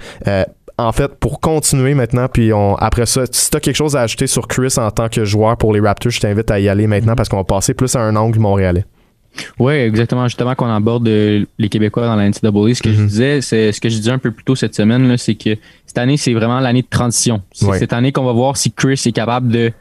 En 0.79 0.93
fait, 0.93 1.09
pour 1.19 1.41
continuer 1.41 1.95
maintenant, 1.95 2.27
puis 2.31 2.53
on, 2.53 2.75
après 2.75 3.07
ça, 3.07 3.23
si 3.31 3.51
tu 3.51 3.57
as 3.57 3.61
quelque 3.61 3.77
chose 3.77 3.97
à 3.97 4.03
ajouter 4.03 4.27
sur 4.27 4.47
Chris 4.47 4.75
en 4.77 4.91
tant 4.91 5.09
que 5.09 5.25
joueur 5.25 5.57
pour 5.57 5.73
les 5.73 5.81
Raptors, 5.81 6.13
je 6.13 6.21
t'invite 6.21 6.51
à 6.51 6.61
y 6.61 6.69
aller 6.69 6.87
maintenant 6.87 7.15
parce 7.15 7.31
qu'on 7.31 7.39
va 7.39 7.45
passer 7.45 7.73
plus 7.73 7.97
à 7.97 8.01
un 8.01 8.15
angle 8.15 8.39
montréalais. 8.39 8.85
Oui, 9.59 9.73
exactement. 9.75 10.27
Justement, 10.29 10.55
qu'on 10.55 10.67
aborde 10.67 11.09
euh, 11.09 11.45
les 11.59 11.69
Québécois 11.69 12.07
dans 12.07 12.17
la 12.17 12.25
NCAA, 12.29 12.75
ce 12.75 12.83
que 12.83 12.91
je 12.93 13.01
Mhm. 13.01 13.07
disais, 13.07 13.41
c'est 13.43 13.73
ce 13.73 13.81
que 13.81 13.89
je 13.89 13.97
disais 13.97 14.11
un 14.11 14.19
peu 14.19 14.31
plus 14.31 14.45
tôt 14.45 14.55
cette 14.55 14.75
semaine, 14.75 15.09
là, 15.09 15.17
c'est 15.19 15.35
que 15.35 15.57
cette 15.87 15.99
année, 15.99 16.17
c'est 16.19 16.33
vraiment 16.35 16.61
l'année 16.61 16.83
de 16.83 16.89
transition. 16.89 17.43
C'est 17.53 17.67
Ouais. 17.67 17.79
cette 17.79 17.93
année 17.93 18.13
qu'on 18.13 18.25
va 18.25 18.33
voir 18.33 18.57
si 18.59 18.71
Chris 18.73 19.01
est 19.07 19.13
capable 19.13 19.49
de 19.49 19.73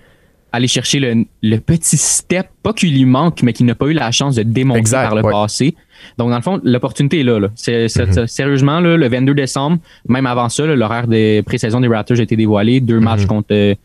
aller 0.56 0.68
chercher 0.68 1.00
le, 1.00 1.26
le 1.44 1.58
petit 1.60 1.98
step, 1.98 2.48
pas 2.64 2.74
qu'il 2.74 2.94
lui 2.94 3.06
manque, 3.06 3.42
mais 3.44 3.54
qu'il 3.54 3.66
n'a 3.66 3.76
pas 3.76 3.86
eu 3.88 3.94
la 3.94 4.12
chance 4.12 4.36
de 4.36 4.44
démontrer 4.44 4.80
Exact, 4.80 5.04
par 5.06 5.16
le 5.16 5.24
ouais. 5.24 5.32
passé. 5.32 5.76
Donc, 6.18 6.30
dans 6.30 6.36
le 6.36 6.42
fond, 6.42 6.60
l'opportunité 6.64 7.20
est 7.22 7.24
là. 7.24 7.40
là. 7.40 7.48
C'est, 7.56 7.88
Sérieusement, 8.28 8.80
là, 8.80 8.98
le 8.98 9.08
22 9.08 9.34
décembre, 9.34 9.78
même 10.08 10.26
avant 10.26 10.50
ça, 10.50 10.66
là, 10.66 10.76
l'horaire 10.76 11.08
des 11.08 11.42
pré-saison 11.46 11.80
des 11.80 11.88
Raptors 11.88 12.20
a 12.20 12.22
été 12.24 12.36
dévoilé. 12.36 12.80
Deux 12.80 13.00
matchs 13.00 13.26
contre 13.26 13.48
euh, 13.52 13.76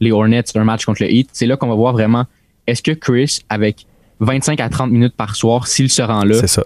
les 0.00 0.12
Hornets, 0.12 0.42
un 0.54 0.64
match 0.64 0.84
contre 0.84 1.02
le 1.02 1.12
Heat. 1.12 1.28
C'est 1.32 1.46
là 1.46 1.56
qu'on 1.56 1.68
va 1.68 1.74
voir 1.74 1.92
vraiment, 1.92 2.24
est-ce 2.66 2.82
que 2.82 2.92
Chris, 2.92 3.40
avec 3.48 3.86
25 4.20 4.60
à 4.60 4.68
30 4.68 4.90
minutes 4.90 5.14
par 5.16 5.34
soir, 5.36 5.66
s'il 5.66 5.88
se 5.90 6.02
rend 6.02 6.24
là, 6.24 6.34
C'est 6.34 6.46
ça. 6.46 6.64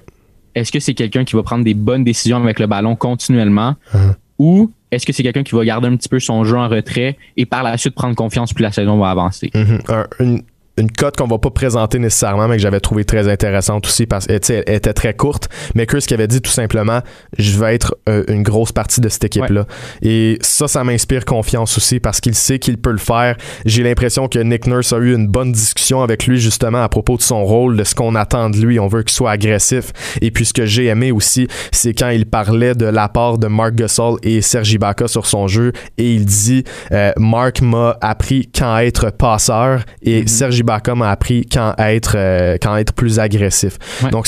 est-ce 0.55 0.73
que 0.73 0.81
c'est 0.81 0.95
quelqu'un 0.95 1.25
qui 1.25 1.35
va 1.37 1.43
prendre 1.43 1.65
des 1.65 1.75
bonnes 1.75 2.05
décisions 2.05 2.37
avec 2.39 2.59
le 2.59 2.67
ballon 2.67 2.97
continuellement? 2.97 3.77
Uh-huh. 3.95 4.15
Ou 4.39 4.71
est-ce 4.91 5.05
que 5.05 5.13
c'est 5.13 5.23
quelqu'un 5.23 5.43
qui 5.43 5.55
va 5.55 5.65
garder 5.65 5.89
un 5.89 5.97
petit 5.97 6.09
peu 6.09 6.21
son 6.21 6.45
jeu 6.45 6.57
en 6.57 6.69
retrait 6.69 7.17
et 7.37 7.47
par 7.47 7.63
la 7.63 7.77
suite 7.77 7.95
prendre 7.95 8.15
confiance 8.15 8.53
plus 8.53 8.63
la 8.63 8.73
saison 8.73 8.99
va 8.99 9.11
avancer? 9.11 9.51
Mhm. 9.55 9.81
Une, 10.21 10.43
une 10.77 10.91
cote 10.91 11.17
qu'on 11.17 11.27
va 11.27 11.39
pas 11.39 11.51
présenter 11.51 11.99
nécessairement, 11.99 12.49
mais 12.49 12.57
que 12.57 12.63
j'avais 12.63 12.81
trouvé 12.81 13.05
très 13.05 13.29
intéressante 13.29 13.87
aussi 13.87 14.07
parce 14.07 14.27
qu'elle 14.27 14.41
elle 14.67 14.75
était 14.75 14.93
très 14.93 15.15
courte. 15.15 15.49
Mais 15.75 15.87
Chris 15.87 16.05
qui 16.07 16.15
avait 16.15 16.29
dit 16.29 16.41
tout 16.41 16.51
simplement, 16.51 17.01
je 17.39 17.59
vais 17.59 17.75
être 17.75 17.97
euh, 18.09 18.25
une 18.29 18.43
grosse 18.43 18.73
partie 18.73 19.01
de 19.01 19.09
cette 19.09 19.25
équipe-là. 19.25 19.67
Et 20.03 20.39
ça, 20.41 20.69
ça 20.69 20.85
m'inspire 20.85 21.25
confiance 21.25 21.77
aussi 21.77 22.01
parce 22.01 22.21
qu'il 22.21 22.35
sait 22.35 22.59
qu'il 22.59 22.79
peut 22.79 22.91
le 22.93 22.99
faire. 22.99 23.37
J'ai 23.65 23.83
l'impression 23.83 24.29
que 24.29 24.39
Nick 24.39 24.67
Nurse 24.67 24.93
a 24.93 24.99
eu 24.99 25.15
une 25.15 25.29
bonne 25.29 25.53
discussion 25.53 26.03
avec 26.03 26.27
lui 26.27 26.39
justement 26.39 26.83
à 26.83 26.89
propos 26.89 27.17
de 27.17 27.23
son 27.23 27.45
rôle, 27.45 27.77
de 27.77 27.85
ce 27.85 27.95
qu'on 27.95 28.15
attend 28.15 28.51
de 28.51 28.59
lui. 28.59 28.79
On 28.79 28.87
veut 28.87 29.03
qu'il 29.03 29.15
soit 29.15 29.31
agressif. 29.31 29.93
Et 30.21 30.31
puis 30.31 30.45
ce 30.45 30.53
que 30.53 30.67
j'ai 30.67 30.87
aimé 30.87 31.11
aussi, 31.13 31.49
c'est 31.73 31.95
quand 31.95 32.11
il 32.11 32.27
parlait 32.27 32.75
de 32.75 32.87
l'apport 32.87 33.39
de 33.39 33.47
Mark 33.47 33.75
Gasol 33.75 34.19
et 34.23 34.43
Serge 34.43 34.73
Ibaka 34.73 35.09
sur 35.09 35.27
son 35.27 35.49
jeu 35.49 35.73
et 35.99 36.13
il 36.13 36.27
dit 36.27 36.65
euh, 36.93 37.13
Mark 37.17 37.61
m'a 37.63 37.97
appris 38.01 38.49
quand 38.55 38.77
être 38.79 39.11
passeur 39.11 39.83
et 40.03 40.27
Serge 40.27 40.59
Ibaka 40.67 40.97
m'a 40.97 41.11
appris 41.11 41.47
quand 41.47 41.75
être 41.79 42.15
euh, 42.17 42.57
quand 42.61 42.77
être 42.77 42.93
plus 42.93 43.21
agressif. 43.21 43.79
Ouais. 44.03 44.11
Donc 44.11 44.27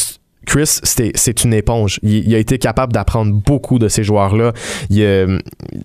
Chris, 0.49 0.81
c'est 0.83 1.45
une 1.45 1.53
éponge. 1.53 2.01
Il, 2.03 2.35
a 2.35 2.39
été 2.39 2.57
capable 2.59 2.91
d'apprendre 2.95 3.35
beaucoup 3.35 3.79
de 3.79 3.89
ces 3.89 4.03
joueurs-là. 4.03 4.55
Il, 4.89 5.05
a- 5.05 5.27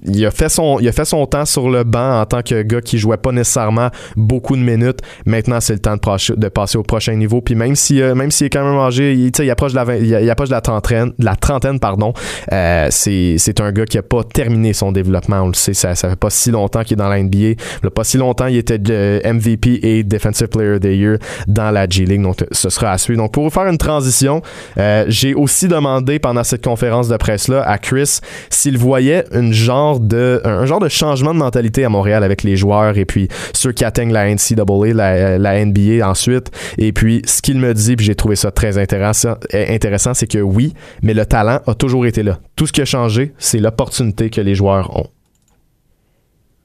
il 0.06 0.26
a 0.26 0.32
fait 0.32 0.48
son, 0.48 0.80
il 0.80 0.88
a 0.88 0.94
fait 0.94 1.04
son 1.04 1.26
temps 1.26 1.44
sur 1.44 1.70
le 1.70 1.84
banc 1.84 2.22
en 2.22 2.26
tant 2.26 2.42
que 2.42 2.62
gars 2.62 2.80
qui 2.80 2.98
jouait 2.98 3.18
pas 3.18 3.34
nécessairement 3.34 3.90
beaucoup 4.16 4.56
de 4.56 4.62
minutes. 4.62 5.00
Maintenant, 5.26 5.60
c'est 5.60 5.74
le 5.74 5.80
temps 5.80 5.96
de, 5.98 6.48
passer- 6.48 6.78
au 6.78 6.84
prochain 6.84 7.14
niveau. 7.16 7.42
Puis 7.42 7.56
même 7.56 7.76
si, 7.76 8.02
euh, 8.02 8.16
même 8.16 8.32
s'il 8.32 8.48
est 8.48 8.50
quand 8.50 8.64
même 8.64 8.80
âgé, 8.80 9.12
il, 9.14 9.32
il 9.38 9.50
approche 9.52 9.72
de 9.74 9.76
la, 9.76 9.84
vingt- 9.84 9.98
il, 10.00 10.06
il 10.08 10.30
approche 10.30 10.48
de 10.48 10.54
la 10.54 10.62
trentaine, 10.62 11.12
la 11.20 11.36
trentaine, 11.36 11.82
pardon. 11.82 12.14
euh, 12.54 12.88
c'est, 12.90 13.60
un 13.60 13.72
gars 13.74 13.86
qui 13.86 13.98
a 13.98 14.02
pas 14.02 14.24
terminé 14.24 14.72
son 14.72 14.94
développement. 14.94 15.42
On 15.42 15.48
le 15.48 15.54
sait, 15.56 15.74
ça, 15.74 15.94
ça 15.96 16.10
fait 16.10 16.16
pas 16.16 16.30
si 16.30 16.52
longtemps 16.52 16.84
qu'il 16.84 16.94
est 16.94 17.04
dans 17.04 17.10
la 17.10 17.22
NBA. 17.22 17.38
Il 17.84 17.90
pas 17.94 18.06
si 18.06 18.18
longtemps, 18.18 18.48
il 18.48 18.56
était 18.58 18.80
MVP 18.80 19.80
et 19.84 20.04
Defensive 20.04 20.48
Player 20.48 20.76
of 20.76 20.80
the 20.80 20.86
Year 20.86 21.18
dans 21.48 21.70
la 21.70 21.86
G 21.86 22.06
League. 22.06 22.22
Donc, 22.22 22.38
ce 22.52 22.70
sera 22.70 22.92
à 22.92 22.98
suivre. 22.98 23.22
Donc, 23.22 23.34
pour 23.34 23.52
faire 23.52 23.68
une 23.68 23.78
transition, 23.78 24.42
Euh, 24.78 25.06
j'ai 25.08 25.34
aussi 25.34 25.68
demandé 25.68 26.20
pendant 26.20 26.44
cette 26.44 26.64
conférence 26.64 27.08
de 27.08 27.18
presse-là 27.18 27.62
à 27.62 27.78
Chris 27.78 28.20
s'il 28.50 28.78
voyait 28.78 29.26
genre 29.52 30.00
de, 30.00 30.42
un 30.44 30.66
genre 30.66 30.80
de 30.80 30.90
changement 30.90 31.34
de 31.34 31.40
mentalité 31.40 31.86
à 31.86 31.90
Montréal 31.90 32.24
avec 32.24 32.44
les 32.44 32.56
joueurs 32.56 32.98
et 32.98 33.06
puis 33.06 33.28
ceux 33.54 33.72
qui 33.72 33.86
atteignent 33.86 34.12
la 34.12 34.34
NCAA, 34.34 34.94
la, 34.94 35.38
la 35.38 35.66
NBA 35.66 36.08
ensuite. 36.08 36.52
Et 36.78 36.92
puis, 36.92 37.22
ce 37.26 37.42
qu'il 37.42 37.60
me 37.60 37.74
dit, 37.74 37.96
puis 37.96 38.06
j'ai 38.06 38.16
trouvé 38.16 38.36
ça 38.36 38.52
très 38.52 38.78
intéressant, 38.78 39.36
intéressant 39.54 40.14
c'est 40.14 40.28
que 40.28 40.40
oui, 40.40 40.74
mais 41.02 41.14
le 41.14 41.26
talent 41.26 41.60
a 41.66 41.76
toujours 41.76 42.06
été 42.06 42.24
là. 42.24 42.40
Tout 42.56 42.68
ce 42.68 42.74
qui 42.74 42.82
a 42.82 42.86
changé, 42.86 43.34
c'est 43.38 43.60
l'opportunité 43.60 44.30
que 44.30 44.42
les 44.42 44.56
joueurs 44.56 44.96
ont. 44.98 45.08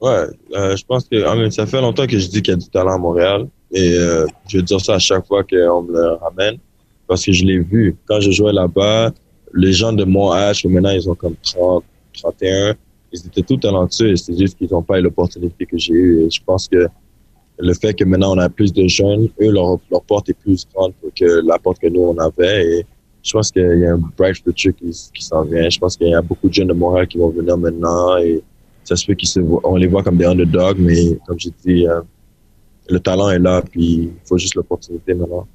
Ouais, 0.00 0.26
euh, 0.54 0.76
je 0.76 0.85
pense 0.85 1.09
que 1.09 1.50
ça 1.50 1.66
fait 1.66 1.80
longtemps 1.80 2.07
que 2.07 2.18
je 2.18 2.28
dis 2.28 2.40
qu'il 2.40 2.52
y 2.52 2.57
a 2.57 2.59
du 2.59 2.68
talent 2.68 2.95
à 2.95 2.99
Montréal. 2.99 3.49
Et 3.73 3.95
euh, 3.99 4.26
je 4.49 4.59
vais 4.59 4.62
dire 4.62 4.80
ça 4.80 4.95
à 4.95 4.99
chaque 4.99 5.26
fois 5.26 5.42
qu'on 5.42 5.83
me 5.83 5.92
le 5.92 6.12
ramène. 6.14 6.59
Parce 7.09 7.25
que 7.25 7.33
je 7.33 7.45
l'ai 7.45 7.59
vu. 7.59 7.97
Quand 8.07 8.21
je 8.21 8.31
jouais 8.31 8.53
là-bas, 8.53 9.12
les 9.55 9.73
gens 9.73 9.93
de 9.93 10.05
mon 10.05 10.33
âge, 10.33 10.65
maintenant 10.67 10.91
ils 10.91 11.09
ont 11.09 11.15
comme 11.15 11.35
30, 11.43 11.83
31, 12.12 12.75
ils 13.12 13.27
étaient 13.27 13.43
tout 13.43 13.57
talentueux. 13.57 14.15
C'est 14.17 14.38
juste 14.38 14.59
qu'ils 14.59 14.71
n'ont 14.71 14.83
pas 14.83 14.99
eu 14.99 15.03
l'opportunité 15.03 15.65
que 15.65 15.79
j'ai 15.79 15.95
eue. 15.95 16.25
Et 16.25 16.31
je 16.31 16.41
pense 16.45 16.69
que 16.69 16.87
le 17.59 17.75
fait 17.75 17.95
que 17.95 18.05
maintenant 18.05 18.35
on 18.35 18.38
a 18.38 18.49
plus 18.49 18.73
de 18.73 18.87
jeunes, 18.87 19.29
eux, 19.41 19.50
leur, 19.50 19.79
leur 19.91 20.03
porte 20.03 20.29
est 20.29 20.35
plus 20.35 20.67
grande 20.73 20.93
que 21.17 21.43
la 21.45 21.59
porte 21.59 21.79
que 21.79 21.88
nous 21.88 22.03
on 22.03 22.19
avait. 22.19 22.79
Et 22.79 22.87
je 23.23 23.33
pense 23.33 23.50
qu'il 23.50 23.79
y 23.79 23.87
a 23.87 23.95
un 23.95 24.00
bright 24.17 24.37
future 24.37 24.75
qui, 24.77 24.91
qui 25.15 25.25
s'en 25.25 25.43
vient. 25.45 25.69
Je 25.69 25.79
pense 25.79 25.97
qu'il 25.97 26.09
y 26.09 26.15
a 26.15 26.23
beaucoup 26.23 26.49
de 26.49 26.55
jeunes 26.55 26.69
de 26.69 26.75
Montréal 26.75 27.09
qui 27.09 27.19
vont 27.19 27.31
venir 27.31 27.57
maintenant. 27.57 28.19
Et 28.19 28.43
ça 28.85 28.97
se 28.97 29.05
fait 29.05 29.17
qu'on 29.17 29.77
les 29.77 29.87
voit 29.87 30.03
comme 30.03 30.17
des 30.17 30.25
underdogs, 30.25 30.79
mais 30.79 31.19
comme 31.27 31.38
j'ai 31.38 31.53
dit, 31.65 31.87
euh, 31.87 32.00
le 32.88 32.99
talent 33.00 33.29
est 33.31 33.38
là, 33.38 33.62
puis 33.62 33.85
il 33.85 34.12
faut 34.25 34.38
juste 34.38 34.55
l'opportunité 34.55 35.15
maintenant. 35.15 35.47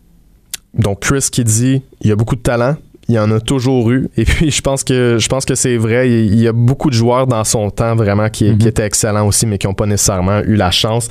Donc 0.73 1.01
Chris 1.01 1.27
qui 1.31 1.43
dit, 1.43 1.83
il 2.01 2.07
y 2.07 2.11
a 2.11 2.15
beaucoup 2.15 2.35
de 2.35 2.41
talent, 2.41 2.75
il 3.09 3.15
y 3.15 3.19
en 3.19 3.31
a 3.31 3.39
toujours 3.39 3.91
eu. 3.91 4.09
Et 4.17 4.25
puis, 4.25 4.51
je 4.51 4.61
pense 4.61 4.83
que 4.83 5.17
je 5.19 5.27
pense 5.27 5.45
que 5.45 5.55
c'est 5.55 5.77
vrai. 5.77 6.09
Il 6.09 6.39
y 6.39 6.47
a 6.47 6.53
beaucoup 6.53 6.89
de 6.89 6.95
joueurs 6.95 7.27
dans 7.27 7.43
son 7.43 7.69
temps 7.69 7.95
vraiment 7.95 8.29
qui, 8.29 8.45
qui 8.57 8.63
mhm. 8.63 8.67
étaient 8.67 8.85
excellents 8.85 9.27
aussi, 9.27 9.45
mais 9.45 9.57
qui 9.57 9.67
n'ont 9.67 9.73
pas 9.73 9.85
nécessairement 9.85 10.39
eu 10.41 10.55
la 10.55 10.71
chance. 10.71 11.09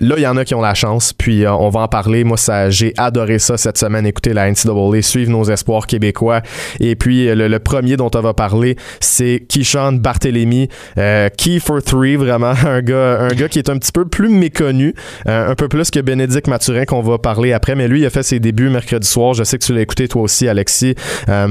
Là, 0.00 0.14
il 0.18 0.22
y 0.22 0.26
en 0.26 0.36
a 0.36 0.44
qui 0.44 0.54
ont 0.54 0.60
la 0.60 0.74
chance. 0.74 1.12
Puis, 1.12 1.44
euh, 1.44 1.52
on 1.52 1.68
va 1.70 1.80
en 1.80 1.88
parler. 1.88 2.24
Moi, 2.24 2.36
ça, 2.36 2.70
j'ai 2.70 2.94
adoré 2.96 3.38
ça 3.38 3.56
cette 3.56 3.78
semaine, 3.78 4.06
écouter 4.06 4.32
la 4.32 4.50
NCAA, 4.50 5.02
suivre 5.02 5.30
nos 5.30 5.44
espoirs 5.44 5.86
québécois. 5.86 6.42
Et 6.80 6.96
puis, 6.96 7.26
le, 7.34 7.58
premier 7.58 7.96
dont 7.96 8.10
on 8.14 8.20
va 8.20 8.34
parler, 8.34 8.76
c'est 9.00 9.44
Keyshawn 9.48 9.98
Barthélémy, 9.98 10.68
euh, 10.98 11.28
Key 11.36 11.60
for 11.60 11.82
Three, 11.82 12.16
vraiment 12.16 12.54
un 12.66 12.82
gars, 12.82 13.20
un 13.20 13.34
gars 13.34 13.48
qui 13.48 13.58
est 13.58 13.68
un 13.68 13.78
petit 13.78 13.92
peu 13.92 14.04
plus 14.04 14.28
méconnu, 14.28 14.94
euh, 15.28 15.50
un 15.50 15.54
peu 15.54 15.68
plus 15.68 15.90
que 15.90 16.00
Bénédicte 16.00 16.46
Mathurin 16.46 16.84
qu'on 16.84 17.02
va 17.02 17.18
parler 17.18 17.52
après. 17.52 17.74
Mais 17.74 17.88
lui, 17.88 18.00
il 18.00 18.06
a 18.06 18.10
fait 18.10 18.22
ses 18.22 18.40
débuts 18.40 18.68
mercredi 18.68 19.06
soir. 19.06 19.34
Je 19.34 19.44
sais 19.44 19.58
que 19.58 19.64
tu 19.64 19.74
l'as 19.74 19.82
écouté 19.82 20.08
toi 20.08 20.22
aussi, 20.22 20.48
Alexis. 20.48 20.94
Euh, 21.32 21.48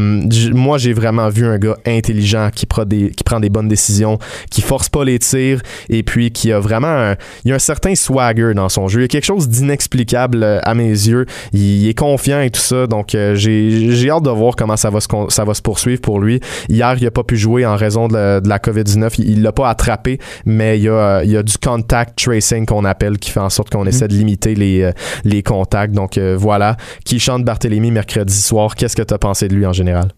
moi, 0.53 0.77
j'ai 0.77 0.93
vraiment 0.93 1.29
vu 1.29 1.45
un 1.45 1.57
gars 1.57 1.77
intelligent 1.85 2.50
qui 2.53 2.65
prend 2.65 2.85
des, 2.85 3.09
qui 3.09 3.23
prend 3.23 3.39
des 3.39 3.50
bonnes 3.50 3.67
décisions, 3.67 4.19
qui 4.50 4.61
force 4.61 4.89
pas 4.89 5.03
les 5.03 5.19
tirs 5.19 5.61
et 5.89 6.03
puis 6.03 6.31
qui 6.31 6.51
a 6.51 6.59
vraiment 6.59 6.88
un, 6.88 7.15
il 7.43 7.50
y 7.50 7.51
a 7.51 7.55
un 7.55 7.59
certain 7.59 7.95
swagger 7.95 8.53
dans 8.53 8.69
son 8.69 8.88
jeu. 8.88 9.00
Il 9.00 9.03
y 9.03 9.05
a 9.05 9.07
quelque 9.07 9.25
chose 9.25 9.50
d'inexplicable 9.50 10.43
euh, 10.43 10.59
à 10.63 10.73
mes 10.73 10.89
yeux. 10.89 11.25
Il, 11.53 11.88
est 11.88 11.97
confiant 11.97 12.41
et 12.41 12.50
tout 12.50 12.61
ça. 12.61 12.88
Donc, 12.88 13.15
euh, 13.15 13.35
j'ai 13.35 14.09
hâte 14.09 14.23
de 14.23 14.29
voir 14.29 14.55
comment 14.55 14.77
ça 14.77 14.89
va, 14.89 15.00
se, 15.00 15.07
ça 15.29 15.45
va 15.45 15.53
se 15.53 15.61
poursuivre 15.61 16.01
pour 16.01 16.19
lui. 16.19 16.39
Hier, 16.69 16.95
il 17.00 17.07
a 17.07 17.11
pas 17.11 17.23
pu 17.23 17.38
jouer 17.38 17.65
en 17.65 17.75
raison 17.75 18.07
de 18.07 18.47
la, 18.47 18.59
COVID-19. 18.59 19.15
Il 19.19 19.41
l'a 19.41 19.51
pas 19.51 19.69
attrapé, 19.69 20.19
mais 20.45 20.77
il 20.77 20.83
y 20.83 20.89
a, 20.89 21.23
il 21.23 21.31
y 21.31 21.38
a 21.38 21.43
du 21.43 21.57
contact 21.57 22.23
tracing 22.23 22.65
qu'on 22.65 22.85
appelle 22.85 23.17
qui 23.17 23.31
fait 23.31 23.39
en 23.39 23.50
sorte 23.50 23.71
qu'on 23.71 23.85
mm-hmm. 23.85 23.89
essaie 23.89 24.07
de 24.07 24.13
limiter 24.13 24.55
les, 24.55 24.91
les 25.23 25.43
contacts. 25.43 25.93
Donc, 25.93 26.17
voilà. 26.17 26.77
Qui 27.05 27.19
chante 27.19 27.43
Barthélemy 27.43 27.91
mercredi 27.91 28.35
soir. 28.35 28.75
Qu'est-ce 28.75 28.95
que 28.95 29.01
tu 29.01 29.13
as 29.13 29.17
pensé 29.17 29.47
de 29.47 29.55
lui 29.55 29.65
en 29.65 29.70
général? 29.73 30.11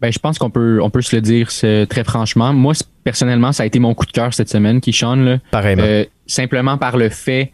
Ben, 0.00 0.10
je 0.10 0.18
pense 0.18 0.38
qu'on 0.38 0.50
peut, 0.50 0.80
on 0.82 0.88
peut 0.88 1.02
se 1.02 1.14
le 1.14 1.20
dire 1.20 1.48
très 1.88 2.04
franchement. 2.04 2.52
Moi, 2.52 2.72
personnellement, 3.04 3.52
ça 3.52 3.64
a 3.64 3.66
été 3.66 3.78
mon 3.78 3.94
coup 3.94 4.06
de 4.06 4.12
cœur 4.12 4.32
cette 4.32 4.48
semaine, 4.48 4.80
Keyshawn. 4.80 5.24
Là. 5.24 5.38
Pareillement. 5.50 5.82
Euh, 5.84 6.04
simplement 6.26 6.78
par 6.78 6.96
le 6.96 7.10
fait 7.10 7.52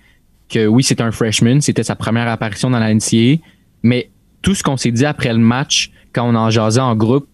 que 0.48 0.66
oui, 0.66 0.84
c'est 0.84 1.00
un 1.00 1.10
freshman, 1.10 1.60
c'était 1.60 1.82
sa 1.82 1.96
première 1.96 2.28
apparition 2.28 2.70
dans 2.70 2.78
la 2.78 2.94
NCAA, 2.94 3.38
mais 3.82 4.10
tout 4.42 4.54
ce 4.54 4.62
qu'on 4.62 4.76
s'est 4.76 4.92
dit 4.92 5.04
après 5.04 5.32
le 5.32 5.40
match, 5.40 5.90
quand 6.12 6.28
on 6.28 6.36
en 6.36 6.50
jasait 6.50 6.80
en 6.80 6.94
groupe, 6.94 7.26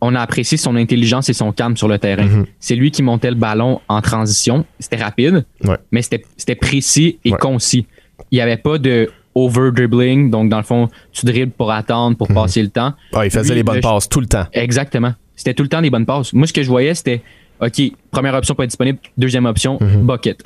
on 0.00 0.14
a 0.14 0.20
apprécié 0.20 0.56
son 0.56 0.76
intelligence 0.76 1.28
et 1.28 1.32
son 1.34 1.52
calme 1.52 1.76
sur 1.76 1.88
le 1.88 1.98
terrain. 1.98 2.26
Mm-hmm. 2.26 2.46
C'est 2.58 2.76
lui 2.76 2.90
qui 2.90 3.02
montait 3.02 3.30
le 3.30 3.36
ballon 3.36 3.80
en 3.88 4.00
transition. 4.00 4.64
C'était 4.78 4.96
rapide, 4.96 5.44
mais 5.90 6.02
c'était 6.02 6.54
précis 6.54 7.18
et 7.24 7.32
concis. 7.32 7.86
Il 8.30 8.36
n'y 8.36 8.40
avait 8.40 8.56
pas 8.56 8.78
de 8.78 9.10
over 9.36 9.70
dribbling. 9.70 10.30
Donc, 10.30 10.48
dans 10.48 10.56
le 10.56 10.64
fond, 10.64 10.88
tu 11.12 11.26
dribbles 11.26 11.52
pour 11.52 11.70
attendre, 11.70 12.16
pour 12.16 12.28
mhm. 12.28 12.34
passer 12.34 12.62
le 12.62 12.70
temps. 12.70 12.94
Ah, 13.12 13.24
il 13.24 13.30
faisait 13.30 13.54
les 13.54 13.62
bonnes 13.62 13.80
passes 13.80 14.08
tout 14.08 14.20
le 14.20 14.26
temps. 14.26 14.46
Exactement. 14.52 15.12
C'était 15.36 15.54
tout 15.54 15.62
le 15.62 15.68
temps 15.68 15.80
les 15.80 15.90
bonnes 15.90 16.06
passes. 16.06 16.32
Moi, 16.32 16.46
ce 16.46 16.52
que 16.52 16.62
je 16.62 16.68
voyais, 16.68 16.94
c'était 16.94 17.22
OK, 17.60 17.80
première 18.10 18.34
option 18.34 18.54
pas 18.54 18.66
disponible, 18.66 18.98
deuxième 19.16 19.46
option, 19.46 19.78
mhm. 19.80 20.06
bucket. 20.06 20.42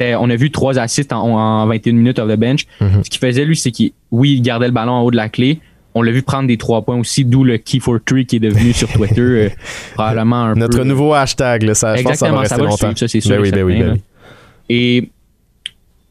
On 0.00 0.30
a 0.30 0.36
vu 0.36 0.50
trois 0.50 0.78
assists 0.78 1.12
en, 1.12 1.66
21 1.66 1.92
minutes 1.92 2.18
off 2.18 2.28
the 2.28 2.36
bench. 2.36 2.66
Mhm. 2.80 3.04
Ce 3.04 3.10
qu'il 3.10 3.20
faisait, 3.20 3.44
lui, 3.44 3.56
c'est 3.56 3.70
qu'il, 3.70 3.92
oui, 4.10 4.34
il 4.34 4.42
gardait 4.42 4.66
le 4.66 4.72
ballon 4.72 4.92
en 4.92 5.02
haut 5.02 5.10
de 5.10 5.16
la 5.16 5.28
clé. 5.28 5.60
On 5.94 6.02
l'a 6.02 6.12
vu 6.12 6.22
prendre 6.22 6.46
des 6.46 6.56
trois 6.56 6.82
points 6.82 6.98
aussi, 6.98 7.24
d'où 7.24 7.42
le 7.42 7.58
Key 7.58 7.80
for 7.80 7.98
Three 8.04 8.26
qui 8.26 8.36
est 8.36 8.40
devenu 8.40 8.72
sur 8.72 8.88
Twitter 8.88 9.20
euh, 9.20 9.48
probablement 9.94 10.36
un 10.36 10.54
Notre 10.54 10.84
nouveau 10.84 11.14
hashtag, 11.14 11.62
là, 11.62 11.74
ça, 11.74 11.96
Exactement, 11.96 12.30
je 12.30 12.34
pense 12.34 12.42
que 12.42 12.48
ça 12.48 12.56
va 12.56 12.62
rester 12.68 12.86
longtemps. 12.86 12.96
ça, 12.96 13.08
c'est 13.08 13.20
sûr. 13.20 13.36
Ben 13.36 13.42
oui, 13.42 13.50
ben 13.50 13.64
oui, 13.64 14.02
Et 14.68 15.10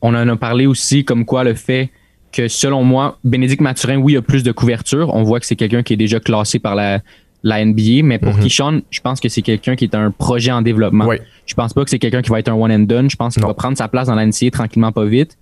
on 0.07 0.15
en 0.15 0.27
a 0.27 0.35
parlé 0.37 0.65
aussi 0.65 1.03
comme 1.03 1.25
quoi 1.25 1.43
le 1.43 1.53
fait 1.53 1.89
que 2.31 2.47
selon 2.47 2.83
moi, 2.83 3.17
Bénédicte 3.23 3.61
Mathurin, 3.61 3.97
oui, 3.97 4.15
a 4.15 4.21
plus 4.21 4.43
de 4.43 4.51
couverture. 4.51 5.13
On 5.13 5.23
voit 5.23 5.39
que 5.39 5.45
c'est 5.45 5.55
quelqu'un 5.55 5.83
qui 5.83 5.93
est 5.93 5.97
déjà 5.97 6.19
classé 6.19 6.59
par 6.59 6.75
la, 6.75 7.01
la 7.43 7.63
NBA, 7.63 8.03
mais 8.03 8.17
pour 8.17 8.33
mm 8.33 8.81
je 8.89 9.01
pense 9.01 9.19
que 9.19 9.27
c'est 9.27 9.41
quelqu'un 9.41 9.75
qui 9.75 9.83
est 9.83 9.95
un 9.95 10.11
projet 10.11 10.51
en 10.51 10.61
développement. 10.61 11.05
Oui. 11.05 11.17
Je 11.45 11.53
pense 11.55 11.73
pas 11.73 11.83
que 11.83 11.89
c'est 11.89 11.99
quelqu'un 11.99 12.21
qui 12.21 12.29
va 12.29 12.39
être 12.39 12.49
un 12.49 12.53
one 12.53 12.71
and 12.71 12.79
done. 12.79 13.09
Je 13.09 13.15
pense 13.15 13.35
qu'il 13.35 13.43
va 13.43 13.53
prendre 13.53 13.77
sa 13.77 13.87
place 13.87 14.07
dans 14.07 14.15
la 14.15 14.25
NCAA 14.25 14.51
tranquillement, 14.51 14.91
pas 14.91 15.05
vite. 15.05 15.37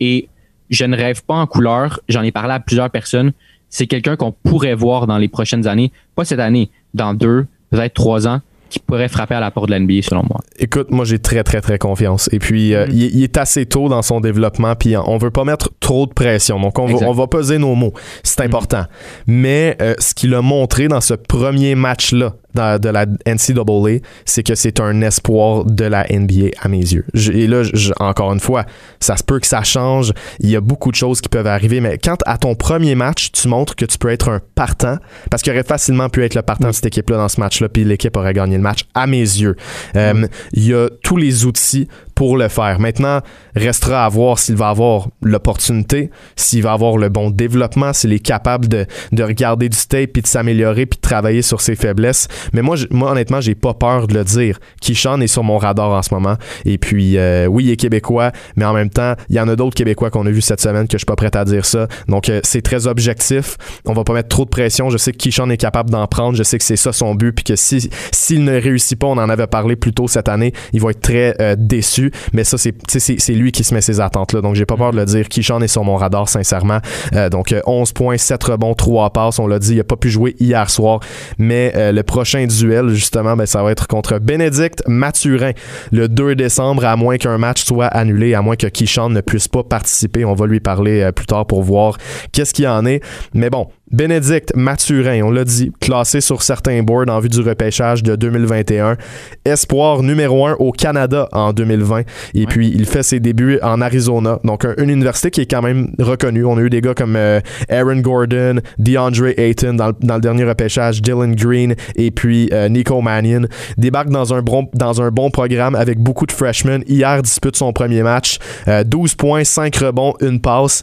Et 0.00 0.28
je 0.70 0.84
ne 0.84 0.96
rêve 0.96 1.22
pas 1.24 1.34
en 1.34 1.46
couleur. 1.46 2.00
J'en 2.08 2.22
ai 2.22 2.32
parlé 2.32 2.54
à 2.54 2.60
plusieurs 2.60 2.90
personnes. 2.90 3.32
C'est 3.70 3.86
quelqu'un 3.86 4.16
qu'on 4.16 4.32
pourrait 4.32 4.74
voir 4.74 5.06
dans 5.06 5.18
les 5.18 5.28
prochaines 5.28 5.66
années, 5.66 5.92
pas 6.14 6.24
cette 6.24 6.40
année, 6.40 6.70
dans 6.94 7.14
deux, 7.14 7.46
peut-être 7.70 7.94
trois 7.94 8.26
ans, 8.26 8.40
qui 8.68 8.78
pourrait 8.78 9.08
frapper 9.08 9.34
à 9.34 9.40
la 9.40 9.50
porte 9.50 9.68
de 9.68 9.74
l'NBA 9.74 10.02
selon 10.02 10.22
moi. 10.28 10.40
Écoute, 10.58 10.90
moi 10.90 11.04
j'ai 11.04 11.18
très 11.18 11.42
très 11.42 11.60
très 11.60 11.78
confiance. 11.78 12.28
Et 12.32 12.38
puis 12.38 12.74
euh, 12.74 12.86
mm-hmm. 12.86 13.10
il, 13.14 13.22
est 13.22 13.36
assez 13.36 13.66
tôt 13.66 13.88
dans 13.88 14.02
son 14.02 14.20
développement, 14.20 14.74
puis 14.74 14.96
on 14.96 15.18
veut 15.18 15.30
pas 15.30 15.44
mettre 15.44 15.70
trop 15.80 16.06
de 16.06 16.12
pression. 16.12 16.60
Donc 16.60 16.78
on, 16.78 16.86
va, 16.86 17.06
on 17.06 17.12
va, 17.12 17.26
peser 17.26 17.58
nos 17.58 17.74
mots, 17.74 17.92
c'est 18.22 18.40
mm-hmm. 18.40 18.46
important. 18.46 18.84
Mais 19.26 19.76
euh, 19.80 19.94
ce 19.98 20.14
qu'il 20.14 20.34
a 20.34 20.42
montré 20.42 20.88
dans 20.88 21.00
ce 21.00 21.14
premier 21.14 21.74
match 21.74 22.12
là 22.12 22.34
de 22.58 22.88
la 22.88 23.06
NCAA, 23.26 24.00
c'est 24.24 24.42
que 24.42 24.54
c'est 24.54 24.80
un 24.80 25.00
espoir 25.02 25.64
de 25.64 25.84
la 25.84 26.06
NBA 26.10 26.50
à 26.60 26.68
mes 26.68 26.78
yeux. 26.78 27.04
et 27.14 27.46
là, 27.46 27.62
encore 28.00 28.32
une 28.32 28.40
fois, 28.40 28.64
ça 29.00 29.16
se 29.16 29.22
peut 29.22 29.40
que 29.40 29.46
ça 29.46 29.62
change. 29.62 30.12
Il 30.40 30.50
y 30.50 30.56
a 30.56 30.60
beaucoup 30.60 30.90
de 30.90 30.96
choses 30.96 31.20
qui 31.20 31.28
peuvent 31.28 31.46
arriver, 31.46 31.80
mais 31.80 31.98
quand 31.98 32.18
à 32.26 32.38
ton 32.38 32.54
premier 32.54 32.94
match, 32.94 33.32
tu 33.32 33.48
montres 33.48 33.76
que 33.76 33.84
tu 33.84 33.98
peux 33.98 34.10
être 34.10 34.28
un 34.28 34.40
partant, 34.54 34.98
parce 35.30 35.42
qu'il 35.42 35.52
aurait 35.52 35.62
facilement 35.62 36.08
pu 36.08 36.24
être 36.24 36.34
le 36.34 36.42
partant 36.42 36.68
de 36.68 36.72
cette 36.72 36.86
équipe-là 36.86 37.16
dans 37.16 37.28
ce 37.28 37.40
match-là, 37.40 37.68
puis 37.68 37.84
l'équipe 37.84 38.16
aurait 38.16 38.34
gagné 38.34 38.56
le 38.56 38.62
match, 38.62 38.80
à 38.94 39.06
mes 39.06 39.18
yeux. 39.18 39.56
Euh, 39.96 40.26
il 40.52 40.66
y 40.66 40.74
a 40.74 40.88
tous 41.02 41.16
les 41.16 41.44
outils 41.44 41.88
pour 42.18 42.36
le 42.36 42.48
faire. 42.48 42.80
Maintenant, 42.80 43.20
restera 43.54 44.04
à 44.04 44.08
voir 44.08 44.40
s'il 44.40 44.56
va 44.56 44.70
avoir 44.70 45.06
l'opportunité, 45.22 46.10
s'il 46.34 46.64
va 46.64 46.72
avoir 46.72 46.96
le 46.96 47.08
bon 47.10 47.30
développement, 47.30 47.92
s'il 47.92 48.12
est 48.12 48.18
capable 48.18 48.66
de, 48.66 48.86
de 49.12 49.22
regarder 49.22 49.68
du 49.68 49.78
tape 49.88 50.10
puis 50.14 50.22
de 50.22 50.26
s'améliorer 50.26 50.86
puis 50.86 50.96
de 50.96 51.00
travailler 51.00 51.42
sur 51.42 51.60
ses 51.60 51.76
faiblesses. 51.76 52.26
Mais 52.52 52.60
moi, 52.60 52.74
moi 52.90 53.12
honnêtement, 53.12 53.40
j'ai 53.40 53.54
pas 53.54 53.72
peur 53.72 54.08
de 54.08 54.14
le 54.14 54.24
dire. 54.24 54.58
Kishan 54.80 55.20
est 55.20 55.28
sur 55.28 55.44
mon 55.44 55.58
radar 55.58 55.90
en 55.90 56.02
ce 56.02 56.12
moment. 56.12 56.34
Et 56.64 56.76
puis, 56.76 57.16
euh, 57.18 57.46
oui, 57.46 57.66
il 57.66 57.70
est 57.70 57.76
québécois, 57.76 58.32
mais 58.56 58.64
en 58.64 58.72
même 58.72 58.90
temps, 58.90 59.14
il 59.28 59.36
y 59.36 59.40
en 59.40 59.46
a 59.46 59.54
d'autres 59.54 59.76
Québécois 59.76 60.10
qu'on 60.10 60.26
a 60.26 60.30
vu 60.30 60.40
cette 60.40 60.60
semaine 60.60 60.88
que 60.88 60.94
je 60.94 60.98
suis 60.98 61.06
pas 61.06 61.14
prêt 61.14 61.36
à 61.36 61.44
dire 61.44 61.66
ça. 61.66 61.86
Donc, 62.08 62.30
euh, 62.30 62.40
c'est 62.42 62.62
très 62.62 62.88
objectif. 62.88 63.56
On 63.84 63.92
va 63.92 64.02
pas 64.02 64.14
mettre 64.14 64.28
trop 64.28 64.44
de 64.44 64.50
pression. 64.50 64.90
Je 64.90 64.98
sais 64.98 65.12
que 65.12 65.18
Kishan 65.18 65.50
est 65.50 65.56
capable 65.56 65.90
d'en 65.90 66.08
prendre. 66.08 66.36
Je 66.36 66.42
sais 66.42 66.58
que 66.58 66.64
c'est 66.64 66.74
ça 66.74 66.92
son 66.92 67.14
but. 67.14 67.30
Puis 67.30 67.44
que 67.44 67.54
si 67.54 67.88
s'il 68.10 68.42
ne 68.42 68.60
réussit 68.60 68.98
pas, 68.98 69.06
on 69.06 69.18
en 69.18 69.28
avait 69.28 69.46
parlé 69.46 69.76
plus 69.76 69.92
tôt 69.92 70.08
cette 70.08 70.28
année, 70.28 70.52
il 70.72 70.80
va 70.80 70.90
être 70.90 71.00
très 71.00 71.36
euh, 71.40 71.54
déçu. 71.56 72.07
Mais 72.32 72.44
ça, 72.44 72.56
c'est 72.58 73.32
lui 73.32 73.52
qui 73.52 73.64
se 73.64 73.74
met 73.74 73.80
ses 73.80 74.00
attentes-là. 74.00 74.40
Donc, 74.40 74.54
j'ai 74.54 74.66
pas 74.66 74.76
peur 74.76 74.92
de 74.92 74.96
le 74.96 75.04
dire. 75.04 75.28
Kishan 75.28 75.60
est 75.60 75.68
sur 75.68 75.84
mon 75.84 75.96
radar, 75.96 76.28
sincèrement. 76.28 76.78
Euh, 77.14 77.28
donc, 77.28 77.54
11 77.66 77.88
euh, 77.88 77.92
points, 77.92 78.18
7 78.18 78.42
rebonds, 78.44 78.74
3 78.74 79.10
passes. 79.10 79.38
On 79.38 79.46
l'a 79.46 79.58
dit, 79.58 79.74
il 79.74 79.80
a 79.80 79.84
pas 79.84 79.96
pu 79.96 80.10
jouer 80.10 80.36
hier 80.40 80.68
soir. 80.70 81.00
Mais 81.38 81.72
euh, 81.76 81.92
le 81.92 82.02
prochain 82.02 82.46
duel, 82.46 82.90
justement, 82.90 83.36
ben, 83.36 83.46
ça 83.46 83.62
va 83.62 83.72
être 83.72 83.86
contre 83.86 84.18
Bénédicte 84.18 84.82
Mathurin 84.86 85.52
le 85.92 86.08
2 86.08 86.34
décembre, 86.34 86.84
à 86.84 86.96
moins 86.96 87.16
qu'un 87.16 87.38
match 87.38 87.64
soit 87.64 87.86
annulé, 87.86 88.34
à 88.34 88.42
moins 88.42 88.56
que 88.56 88.66
Kishan 88.66 89.10
ne 89.10 89.20
puisse 89.20 89.48
pas 89.48 89.62
participer. 89.62 90.24
On 90.24 90.34
va 90.34 90.46
lui 90.46 90.60
parler 90.60 91.10
plus 91.14 91.26
tard 91.26 91.46
pour 91.46 91.62
voir 91.62 91.96
qu'est-ce 92.32 92.54
qu'il 92.54 92.68
en 92.68 92.84
est. 92.86 93.02
Mais 93.34 93.50
bon, 93.50 93.68
Bénédicte 93.90 94.52
Mathurin, 94.54 95.22
on 95.22 95.30
l'a 95.30 95.44
dit, 95.44 95.72
classé 95.80 96.20
sur 96.20 96.42
certains 96.42 96.82
boards 96.82 97.08
en 97.08 97.20
vue 97.20 97.28
du 97.28 97.40
repêchage 97.40 98.02
de 98.02 98.16
2021. 98.16 98.96
Espoir 99.44 100.02
numéro 100.02 100.46
un 100.46 100.54
au 100.58 100.72
Canada 100.72 101.28
en 101.32 101.52
2020. 101.52 102.02
Et 102.34 102.46
puis, 102.46 102.70
il 102.74 102.86
fait 102.86 103.02
ses 103.02 103.20
débuts 103.20 103.58
en 103.62 103.80
Arizona. 103.80 104.38
Donc, 104.44 104.66
une 104.76 104.90
université 104.90 105.30
qui 105.30 105.40
est 105.40 105.50
quand 105.50 105.62
même 105.62 105.92
reconnue. 105.98 106.44
On 106.44 106.58
a 106.58 106.60
eu 106.60 106.70
des 106.70 106.80
gars 106.80 106.94
comme 106.94 107.16
euh, 107.16 107.40
Aaron 107.70 108.00
Gordon, 108.00 108.60
DeAndre 108.78 109.38
Ayton 109.38 109.74
dans, 109.74 109.88
le 109.88 110.20
dernier 110.20 110.44
repêchage, 110.44 111.00
Dylan 111.00 111.34
Green 111.34 111.74
et 111.96 112.10
puis 112.10 112.48
euh, 112.52 112.68
Nico 112.68 113.00
Mannion. 113.00 113.46
Débarque 113.76 114.10
dans 114.10 114.34
un, 114.34 114.42
bon, 114.42 114.68
dans 114.74 115.00
un 115.00 115.10
bon 115.10 115.30
programme 115.30 115.74
avec 115.74 115.98
beaucoup 115.98 116.26
de 116.26 116.32
freshmen. 116.32 116.82
Hier, 116.86 117.22
dispute 117.22 117.56
son 117.56 117.72
premier 117.72 118.02
match. 118.02 118.38
12 118.66 119.12
euh, 119.12 119.14
points, 119.16 119.44
5 119.44 119.74
rebonds, 119.76 120.14
une 120.20 120.40
passe 120.40 120.82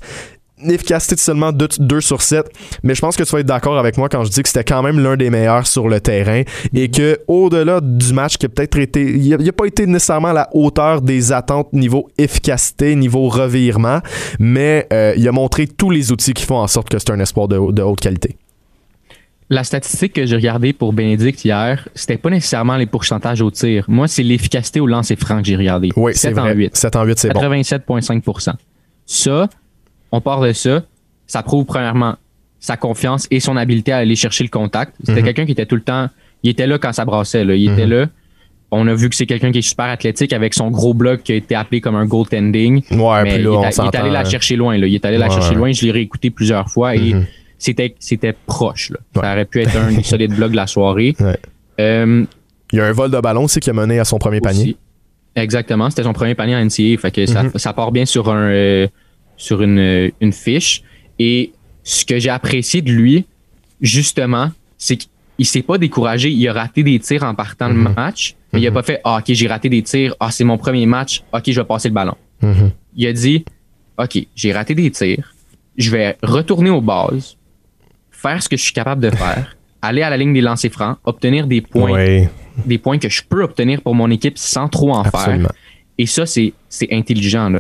efficacité 0.70 1.16
de 1.16 1.20
seulement 1.20 1.52
2, 1.52 2.02
sur 2.02 2.22
7, 2.22 2.46
mais 2.84 2.96
je 2.96 3.02
pense 3.02 3.16
que 3.16 3.24
tu 3.24 3.32
vas 3.32 3.40
être 3.40 3.46
d'accord 3.46 3.78
avec 3.78 3.98
moi 3.98 4.10
quand 4.10 4.24
je 4.24 4.30
dis 4.30 4.44
que 4.44 4.50
c'était 4.50 4.64
quand 4.64 4.84
même 4.84 5.00
l'un 5.00 5.18
des 5.18 5.30
meilleurs 5.30 5.68
sur 5.68 5.88
le 5.88 6.00
terrain 6.00 6.44
et 6.74 6.90
que 6.90 7.20
au-delà 7.28 7.80
du 7.82 8.14
match 8.14 8.38
qui 8.38 8.46
a 8.46 8.50
peut-être 8.50 8.78
été 8.78 9.02
il 9.02 9.30
n'a 9.30 9.52
pas 9.52 9.66
été 9.66 9.86
nécessairement 9.86 10.30
à 10.30 10.34
la 10.34 10.50
hauteur 10.54 11.02
des 11.02 11.32
attentes 11.32 11.72
niveau 11.74 12.10
efficacité, 12.18 12.96
niveau 12.96 13.30
revirement, 13.30 14.00
mais 14.40 14.88
euh, 14.92 15.14
il 15.18 15.28
a 15.28 15.32
montré 15.32 15.68
tous 15.68 15.90
les 15.90 16.12
outils 16.12 16.34
qui 16.34 16.46
font 16.46 16.58
en 16.58 16.68
sorte 16.68 16.90
que 16.90 17.00
c'est 17.00 17.12
un 17.12 17.20
espoir 17.20 17.48
de, 17.48 17.58
haute 17.58 18.00
qualité. 18.00 18.36
La 19.50 19.64
statistique 19.64 20.14
que 20.14 20.26
j'ai 20.26 20.36
regardée 20.36 20.74
pour 20.74 20.92
Bénédicte 20.92 21.46
hier, 21.46 21.88
c'était 21.94 22.18
pas 22.18 22.32
nécessairement 22.32 22.78
les 22.78 22.88
pourcentages 22.88 23.42
au 23.42 23.52
tir. 23.52 23.86
Moi, 23.88 24.08
c'est 24.08 24.24
l'efficacité 24.24 24.80
au 24.80 24.88
lancer 24.88 25.16
franc 25.16 25.42
que 25.42 25.48
j'ai 25.48 25.56
regardé. 25.56 25.92
Oui, 25.96 26.14
c'est 26.16 26.32
vrai. 26.32 26.52
En 26.52 26.56
8. 26.56 26.76
7 26.76 26.96
en 26.96 27.04
8, 27.04 27.20
c'est 27.20 27.30
bon. 27.30 27.42
87,5% 27.42 28.54
Ça, 29.06 29.48
on 30.16 30.22
part 30.22 30.42
de 30.42 30.54
ça, 30.54 30.84
ça 31.28 31.44
prouve 31.44 31.66
premièrement 31.66 32.16
sa 32.60 32.78
confiance 32.78 33.28
et 33.32 33.40
son 33.40 33.58
habileté 33.58 33.92
à 33.92 33.98
aller 33.98 34.16
chercher 34.16 34.44
le 34.44 34.50
contact. 34.50 34.96
C'était 35.04 35.20
mhm. 35.20 35.26
quelqu'un 35.26 35.46
qui 35.46 35.52
était 35.52 35.66
tout 35.66 35.76
le 35.76 35.82
temps, 35.82 36.10
il 36.42 36.50
était 36.50 36.68
là 36.68 36.78
quand 36.78 36.94
ça 36.94 37.06
brassait, 37.06 37.44
il 37.44 37.72
était 37.72 37.86
mhm. 37.86 37.92
là. 37.92 38.06
On 38.72 38.88
a 38.88 38.94
vu 38.94 39.10
que 39.10 39.16
c'est 39.16 39.26
quelqu'un 39.26 39.52
qui 39.52 39.60
est 39.60 39.70
super 39.70 39.86
athlétique 39.86 40.34
avec 40.34 40.54
son 40.54 40.72
gros 40.72 40.94
bloc 40.94 41.22
qui 41.24 41.34
a 41.34 41.36
été 41.36 41.54
appelé 41.54 41.82
comme 41.82 41.96
un 41.96 42.06
goaltending. 42.06 42.82
Ouais, 42.92 43.24
mais 43.24 43.40
il, 43.40 43.46
est, 43.46 43.96
allé 43.96 44.10
la 44.10 44.26
chercher 44.26 44.56
loin. 44.56 44.78
Là. 44.78 44.88
Il 44.88 44.96
est 44.96 45.06
allé 45.06 45.18
la 45.18 45.30
chercher 45.30 45.54
loin. 45.54 45.72
Je 45.72 45.86
l'ai 45.86 45.92
réécouté 45.92 46.30
plusieurs 46.30 46.70
fois 46.70 46.96
et 46.96 47.14
mhm. 47.14 47.26
c'était, 47.60 47.96
c'était 48.00 48.34
proche. 48.46 48.92
Ça 49.14 49.34
aurait 49.34 49.46
pu 49.46 49.62
être 49.62 49.78
un 49.78 49.92
des 49.96 50.04
solides 50.04 50.34
blocs 50.34 50.52
de 50.52 50.56
la 50.56 50.68
soirée. 50.68 51.16
Euh, 51.80 52.26
il 52.72 52.80
y 52.80 52.82
a 52.82 52.86
un 52.86 52.92
vol 52.92 53.12
de 53.12 53.20
ballon 53.20 53.44
aussi 53.44 53.60
qui 53.60 53.70
a 53.70 53.74
mené 53.74 54.00
à 54.00 54.06
son 54.06 54.18
premier 54.18 54.42
panier. 54.42 54.76
Exactement. 55.36 55.90
C'était 55.90 56.04
son 56.04 56.14
premier 56.14 56.36
panier 56.36 56.56
en 56.56 56.66
NCA. 56.66 56.98
Fait 57.00 57.12
que 57.12 57.26
ça, 57.26 57.74
part 57.74 57.92
bien 57.92 58.06
sur 58.06 58.30
un. 58.30 58.50
Euh, 58.50 58.88
sur 59.38 59.62
une, 59.62 60.12
une 60.22 60.34
fiche. 60.34 60.84
Et 61.20 61.52
ce 61.84 62.06
que 62.06 62.20
j'ai 62.20 62.30
apprécié 62.30 62.82
de 62.82 62.92
lui, 62.92 63.26
justement, 63.82 64.52
c'est 64.78 64.98
qu'il 64.98 65.46
s'est 65.46 65.62
pas 65.62 65.78
découragé. 65.78 66.30
Il 66.30 66.48
a 66.48 66.54
raté 66.54 66.84
des 66.84 67.00
tirs 67.00 67.24
en 67.24 67.36
partant 67.36 67.68
le 67.68 67.76
mhm. 67.76 67.94
match, 67.96 68.36
mais 68.52 68.62
il 68.62 68.68
a 68.68 68.70
mhm. 68.70 68.74
pas 68.74 68.84
fait 68.84 69.02
ah, 69.04 69.18
OK, 69.20 69.26
j'ai 69.28 69.48
raté 69.48 69.70
des 69.70 69.84
tirs. 69.84 70.16
Ah, 70.20 70.32
c'est 70.32 70.44
mon 70.44 70.58
premier 70.58 70.86
match. 70.86 71.24
OK, 71.34 71.44
je 71.48 71.60
vais 71.60 71.66
passer 71.66 71.90
le 71.90 71.94
ballon. 71.94 72.16
Mhm. 72.42 72.72
Il 72.96 73.08
a 73.08 73.14
dit 73.14 73.46
OK, 73.98 74.18
j'ai 74.36 74.54
raté 74.54 74.76
des 74.76 74.92
tirs. 74.92 75.34
Je 75.78 75.92
vais 75.92 76.18
retourner 76.24 76.70
aux 76.70 76.82
bases, 76.82 77.38
faire 78.12 78.42
ce 78.42 78.50
que 78.50 78.58
je 78.58 78.64
suis 78.64 78.74
capable 78.74 79.02
de 79.02 79.10
faire, 79.10 79.58
aller 79.82 80.02
à 80.02 80.10
la 80.10 80.18
ligne 80.18 80.34
des 80.34 80.42
lancers 80.42 80.72
francs, 80.72 80.98
obtenir 81.04 81.48
des 81.48 81.62
points, 81.62 82.28
des 82.66 82.78
points 82.78 82.98
que 82.98 83.10
je 83.10 83.22
peux 83.28 83.44
obtenir 83.44 83.82
pour 83.82 83.94
mon 83.94 84.10
équipe 84.10 84.38
sans 84.38 84.70
trop 84.70 84.94
en 84.94 85.04
faire. 85.04 85.52
Et 85.98 86.06
ça, 86.06 86.26
c'est, 86.26 86.54
intelligent. 86.92 87.52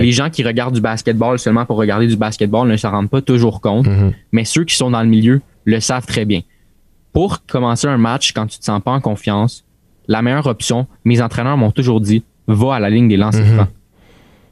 Les 0.00 0.12
gens 0.12 0.30
qui 0.30 0.42
regardent 0.42 0.74
du 0.74 0.80
basketball 0.80 1.38
seulement 1.38 1.66
pour 1.66 1.76
regarder 1.76 2.06
du 2.06 2.16
basketball 2.16 2.66
ne 2.66 2.76
s'en 2.76 2.90
rendent 2.90 3.10
pas 3.10 3.20
toujours 3.20 3.60
compte, 3.60 3.86
mm-hmm. 3.86 4.12
mais 4.32 4.44
ceux 4.44 4.64
qui 4.64 4.76
sont 4.76 4.90
dans 4.90 5.02
le 5.02 5.08
milieu 5.08 5.42
le 5.64 5.78
savent 5.80 6.06
très 6.06 6.24
bien. 6.24 6.40
Pour 7.12 7.44
commencer 7.44 7.86
un 7.86 7.98
match 7.98 8.32
quand 8.32 8.46
tu 8.46 8.58
te 8.58 8.64
sens 8.64 8.80
pas 8.82 8.92
en 8.92 9.00
confiance, 9.00 9.64
la 10.08 10.22
meilleure 10.22 10.46
option, 10.46 10.86
mes 11.04 11.20
entraîneurs 11.20 11.58
m'ont 11.58 11.70
toujours 11.70 12.00
dit, 12.00 12.24
va 12.46 12.76
à 12.76 12.80
la 12.80 12.88
ligne 12.88 13.08
des 13.08 13.18
lancers 13.18 13.44
mm-hmm. 13.44 13.54
francs. 13.54 13.68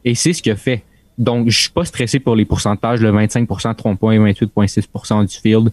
Et 0.04 0.14
c'est 0.14 0.32
ce 0.32 0.48
a 0.50 0.56
fait. 0.56 0.84
Donc, 1.18 1.48
je 1.48 1.58
suis 1.58 1.70
pas 1.70 1.84
stressé 1.84 2.18
pour 2.18 2.36
les 2.36 2.44
pourcentages, 2.44 3.00
le 3.00 3.12
25% 3.12 3.74
3 3.74 3.94
points, 3.96 4.18
28,6% 4.18 5.26
du 5.26 5.36
field. 5.36 5.70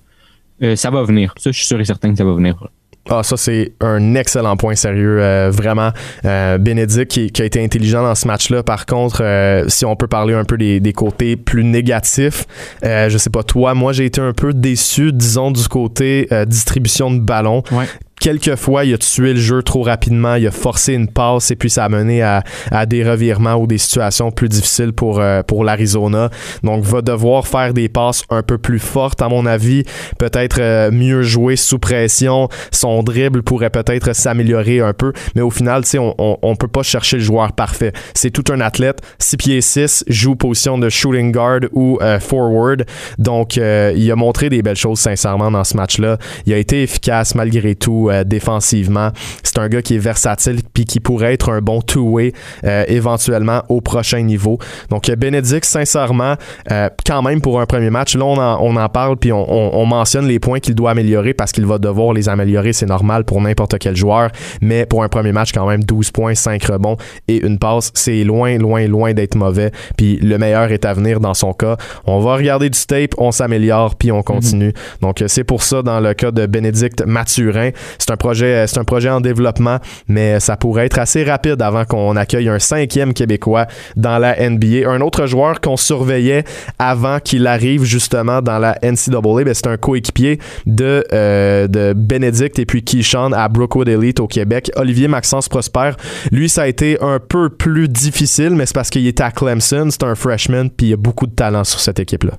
Euh, 0.61 0.75
ça 0.75 0.89
va 0.89 1.03
venir. 1.03 1.33
Ça, 1.37 1.51
je 1.51 1.57
suis 1.57 1.67
sûr 1.67 1.79
et 1.79 1.85
certain 1.85 2.11
que 2.11 2.17
ça 2.17 2.25
va 2.25 2.33
venir. 2.33 2.67
Ah, 3.09 3.23
ça, 3.23 3.37
c'est 3.37 3.73
un 3.79 4.15
excellent 4.15 4.57
point 4.57 4.75
sérieux. 4.75 5.21
Euh, 5.21 5.49
vraiment, 5.51 5.91
euh, 6.25 6.57
Bénédicte 6.57 7.11
qui, 7.31 7.41
a 7.41 7.45
été 7.45 7.63
intelligent 7.63 8.03
dans 8.03 8.15
ce 8.15 8.27
match-là. 8.27 8.63
Par 8.63 8.85
contre, 8.85 9.23
euh, 9.23 9.65
si 9.67 9.85
on 9.85 9.95
peut 9.95 10.07
parler 10.07 10.33
un 10.33 10.43
peu 10.43 10.57
des, 10.57 10.79
des 10.79 10.93
côtés 10.93 11.35
plus 11.35 11.63
négatifs, 11.63 12.45
euh, 12.83 13.09
je 13.09 13.17
sais 13.17 13.29
pas 13.29 13.43
toi, 13.43 13.73
moi 13.73 13.93
j'ai 13.93 14.05
été 14.05 14.21
un 14.21 14.33
peu 14.33 14.53
déçu, 14.53 15.11
disons, 15.13 15.51
du 15.51 15.67
côté 15.67 16.27
distribution 16.47 17.11
de 17.11 17.19
ballon. 17.19 17.63
Ouais 17.71 17.85
quelquefois, 18.27 18.83
il 18.83 18.93
a 18.93 18.97
tué 18.97 19.33
le 19.33 19.39
jeu 19.39 19.63
trop 19.63 19.83
rapidement, 19.83 20.35
il 20.35 20.45
a 20.47 20.51
forcé 20.51 20.91
une 20.91 21.07
passe 21.07 21.49
et 21.49 21.55
puis 21.55 21.69
ça 21.69 21.85
a 21.85 21.89
mené 21.89 22.21
à, 22.21 22.43
des 22.85 23.09
revirements 23.09 23.55
ou 23.55 23.67
des 23.67 23.77
situations 23.77 24.31
plus 24.31 24.49
difficiles 24.49 24.91
pour, 24.91 25.21
euh, 25.21 25.43
pour 25.43 25.63
l'Arizona. 25.63 26.29
Donc, 26.61 26.83
va 26.83 27.01
devoir 27.01 27.47
faire 27.47 27.73
des 27.73 27.87
passes 27.87 28.23
un 28.29 28.43
peu 28.43 28.57
plus 28.57 28.79
fortes, 28.79 29.21
à 29.21 29.29
mon 29.29 29.45
avis. 29.45 29.83
Peut-être 30.17 30.59
euh, 30.59 30.91
mieux 30.91 31.21
jouer 31.21 31.55
sous 31.55 31.79
pression. 31.79 32.49
Son 32.71 33.01
dribble 33.01 33.43
pourrait 33.43 33.69
peut-être 33.69 34.13
s'améliorer 34.13 34.81
un 34.81 34.91
peu. 34.91 35.13
Mais 35.35 35.41
au 35.41 35.49
final, 35.49 35.85
sais, 35.85 35.97
on, 35.97 36.13
on, 36.17 36.55
peut 36.57 36.67
pas 36.67 36.83
chercher 36.83 37.17
le 37.17 37.23
joueur 37.23 37.53
parfait. 37.53 37.93
C'est 38.13 38.31
tout 38.31 38.51
un 38.51 38.59
athlète. 38.59 38.99
6 39.19 39.37
pieds 39.37 39.61
6, 39.61 40.03
joue 40.07 40.35
position 40.35 40.77
de 40.77 40.89
shooting 40.89 41.31
guard 41.31 41.61
ou 41.71 41.97
euh, 42.01 42.19
forward. 42.19 42.83
Donc, 43.19 43.55
il 43.55 44.11
a 44.11 44.15
montré 44.17 44.49
des 44.49 44.61
belles 44.61 44.75
choses, 44.75 44.99
sincèrement, 44.99 45.49
dans 45.49 45.63
ce 45.63 45.77
match-là. 45.77 46.17
Il 46.45 46.51
a 46.51 46.57
été 46.57 46.83
efficace 46.83 47.35
malgré 47.35 47.75
tout. 47.75 48.09
Euh, 48.17 48.23
défensivement. 48.23 49.11
C'est 49.43 49.57
un 49.57 49.67
gars 49.67 49.81
qui 49.81 49.95
est 49.95 49.99
versatile 49.99 50.59
puis 50.73 50.85
qui 50.85 50.99
pourrait 50.99 51.33
être 51.33 51.51
un 51.51 51.61
bon 51.61 51.81
two-way 51.81 52.33
euh, 52.65 52.83
éventuellement 52.87 53.63
au 53.69 53.81
prochain 53.81 54.21
niveau. 54.21 54.59
Donc 54.89 55.09
Bénédicte, 55.09 55.65
sincèrement, 55.65 56.35
euh, 56.71 56.89
quand 57.05 57.21
même 57.21 57.41
pour 57.41 57.59
un 57.59 57.65
premier 57.65 57.89
match, 57.89 58.15
là 58.15 58.25
on 58.25 58.37
en, 58.37 58.59
on 58.61 58.75
en 58.75 58.89
parle 58.89 59.17
puis 59.17 59.31
on, 59.31 59.47
on, 59.49 59.85
mentionne 59.85 60.27
les 60.27 60.39
points 60.39 60.59
qu'il 60.59 60.75
doit 60.75 60.91
améliorer 60.91 61.33
parce 61.33 61.51
qu'il 61.51 61.65
va 61.65 61.77
devoir 61.77 62.13
les 62.13 62.29
améliorer, 62.29 62.73
c'est 62.73 62.85
normal 62.85 63.23
pour 63.23 63.41
n'importe 63.41 63.77
quel 63.79 63.95
joueur, 63.95 64.29
mais 64.61 64.85
pour 64.85 65.03
un 65.03 65.09
premier 65.09 65.31
match 65.31 65.51
quand 65.53 65.67
même 65.67 65.83
12 65.83 66.11
points, 66.11 66.35
5 66.35 66.63
rebonds 66.65 66.97
et 67.27 67.45
une 67.45 67.57
passe, 67.57 67.91
c'est 67.93 68.23
loin, 68.23 68.57
loin, 68.57 68.85
loin 68.87 69.13
d'être 69.13 69.35
mauvais. 69.35 69.71
Puis 69.95 70.17
le 70.17 70.37
meilleur 70.37 70.71
est 70.71 70.85
à 70.85 70.93
venir 70.93 71.19
dans 71.19 71.33
son 71.33 71.53
cas. 71.53 71.77
On 72.05 72.19
va 72.19 72.35
regarder 72.35 72.69
du 72.69 72.79
tape, 72.79 73.13
on 73.17 73.31
s'améliore 73.31 73.95
puis 73.95 74.11
on 74.11 74.23
continue. 74.23 74.69
Mm-hmm. 74.69 75.01
Donc 75.01 75.23
c'est 75.27 75.43
pour 75.45 75.63
ça 75.63 75.81
dans 75.81 75.99
le 75.99 76.13
cas 76.13 76.31
de 76.31 76.45
Bénédicte 76.45 77.05
Mathurin, 77.05 77.71
c'est 77.97 78.11
un 78.11 78.17
projet, 78.17 78.45
euh, 78.45 78.67
c'est 78.67 78.79
un 78.79 78.83
projet 78.83 79.09
en 79.09 79.21
développement, 79.21 79.77
mais 80.07 80.39
ça 80.39 80.57
pourrait 80.57 80.85
être 80.85 80.99
assez 80.99 81.23
rapide 81.23 81.61
avant 81.61 81.85
qu'on 81.85 82.15
accueille 82.15 82.49
un 82.49 82.59
cinquième 82.59 83.13
Québécois 83.13 83.67
dans 83.95 84.17
la 84.17 84.49
NBA. 84.49 84.89
Un 84.89 85.01
autre 85.01 85.25
joueur 85.27 85.61
qu'on 85.61 85.77
surveillait 85.77 86.43
avant 86.79 87.19
qu'il 87.19 87.47
arrive 87.47 87.83
justement 87.83 88.41
dans 88.41 88.59
la 88.59 88.77
NCAA, 88.83 89.43
ben 89.43 89.53
c'est 89.53 89.67
un 89.67 89.77
coéquipier 89.77 90.39
de, 90.65 91.03
euh, 91.13 91.67
de 91.67 91.93
Benedict 91.93 92.59
et 92.59 92.65
puis 92.65 92.83
Keyshawn 92.83 93.33
à 93.33 93.47
Brookwood 93.47 93.87
Elite 93.87 94.19
au 94.19 94.27
Québec. 94.27 94.71
Olivier 94.75 95.07
Maxence 95.07 95.49
Prosper, 95.49 95.91
lui, 96.31 96.49
ça 96.49 96.63
a 96.63 96.67
été 96.67 96.97
un 97.01 97.19
peu 97.19 97.49
plus 97.49 97.87
difficile, 97.87 98.51
mais 98.51 98.65
c'est 98.65 98.75
parce 98.75 98.89
qu'il 98.89 99.07
était 99.07 99.23
à 99.23 99.31
Clemson, 99.31 99.87
c'est 99.89 100.03
un 100.03 100.15
freshman, 100.15 100.69
puis 100.69 100.87
il 100.87 100.89
y 100.89 100.93
a 100.93 100.97
beaucoup 100.97 101.27
de 101.27 101.31
talent 101.31 101.63
sur 101.63 101.79
cette 101.79 101.99
équipe-là. 101.99 102.33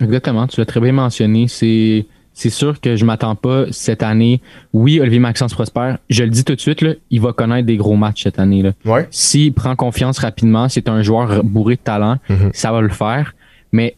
Exactement, 0.00 0.46
tu 0.46 0.60
l'as 0.60 0.66
très 0.66 0.80
bien 0.80 0.92
mentionné. 0.92 1.46
C'est 1.48 2.06
c'est 2.40 2.48
sûr 2.48 2.80
que 2.80 2.96
je 2.96 3.04
m'attends 3.04 3.34
pas 3.34 3.66
cette 3.70 4.02
année. 4.02 4.40
Oui, 4.72 4.98
Olivier 4.98 5.18
Maxence 5.18 5.52
Prosper, 5.52 5.96
je 6.08 6.24
le 6.24 6.30
dis 6.30 6.42
tout 6.42 6.54
de 6.54 6.60
suite, 6.60 6.80
là, 6.80 6.94
il 7.10 7.20
va 7.20 7.34
connaître 7.34 7.66
des 7.66 7.76
gros 7.76 7.96
matchs 7.96 8.22
cette 8.22 8.38
année. 8.38 8.62
Là. 8.62 8.72
Ouais. 8.86 9.06
S'il 9.10 9.52
prend 9.52 9.76
confiance 9.76 10.18
rapidement, 10.18 10.70
c'est 10.70 10.88
un 10.88 11.02
joueur 11.02 11.44
bourré 11.44 11.74
de 11.74 11.80
talent, 11.80 12.16
mm-hmm. 12.30 12.50
ça 12.54 12.72
va 12.72 12.80
le 12.80 12.88
faire. 12.88 13.34
Mais 13.72 13.94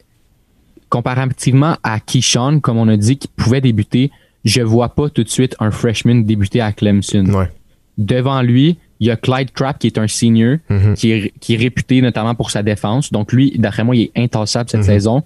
comparativement 0.89 1.77
à 1.85 2.01
Keyshawn, 2.01 2.61
comme 2.61 2.79
on 2.79 2.89
a 2.89 2.97
dit, 2.97 3.17
qui 3.17 3.29
pouvait 3.29 3.61
débuter, 3.61 4.11
je 4.45 4.61
vois 4.61 4.89
pas 4.89 5.09
tout 5.09 5.23
de 5.23 5.29
suite 5.29 5.55
un 5.61 5.71
freshman 5.71 6.23
débuter 6.23 6.61
à 6.61 6.73
Clemson. 6.73 7.27
Ouais. 7.27 7.49
Devant 7.97 8.43
lui, 8.43 8.77
il 8.99 9.07
y 9.07 9.13
a 9.13 9.17
Clyde 9.17 9.53
Trapp 9.53 9.79
qui 9.79 9.87
est 9.87 9.99
un 9.99 10.09
senior, 10.09 10.57
mm-hmm. 10.69 10.95
qui, 10.95 11.13
est, 11.13 11.33
qui, 11.39 11.55
est, 11.55 11.59
réputé 11.59 12.03
notamment 12.03 12.35
pour 12.35 12.51
sa 12.51 12.65
défense. 12.65 13.13
Donc 13.13 13.33
lui, 13.33 13.53
d'après 13.57 13.85
moi, 13.85 13.95
il 13.95 14.03
est 14.03 14.13
intassable 14.17 14.69
cette 14.69 14.81
mm-hmm. 14.81 14.85
saison. 14.85 15.23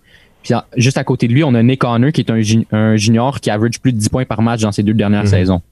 Puis 0.47 0.55
juste 0.77 0.97
à 0.97 1.03
côté 1.03 1.27
de 1.27 1.33
lui, 1.33 1.43
on 1.43 1.55
a 1.55 1.63
Nick 1.63 1.83
Honor 1.83 2.13
qui 2.13 2.21
est 2.21 2.31
un, 2.73 2.97
junior 2.97 3.41
qui 3.41 3.51
average 3.51 3.81
plus 3.81 3.93
de 3.93 3.99
10 3.99 4.09
points 4.11 4.25
par 4.25 4.43
match 4.43 4.61
dans 4.61 4.71
ses 4.71 4.85
deux 4.85 4.95
dernières 4.95 5.25
mhm. 5.25 5.31
saisons. 5.31 5.63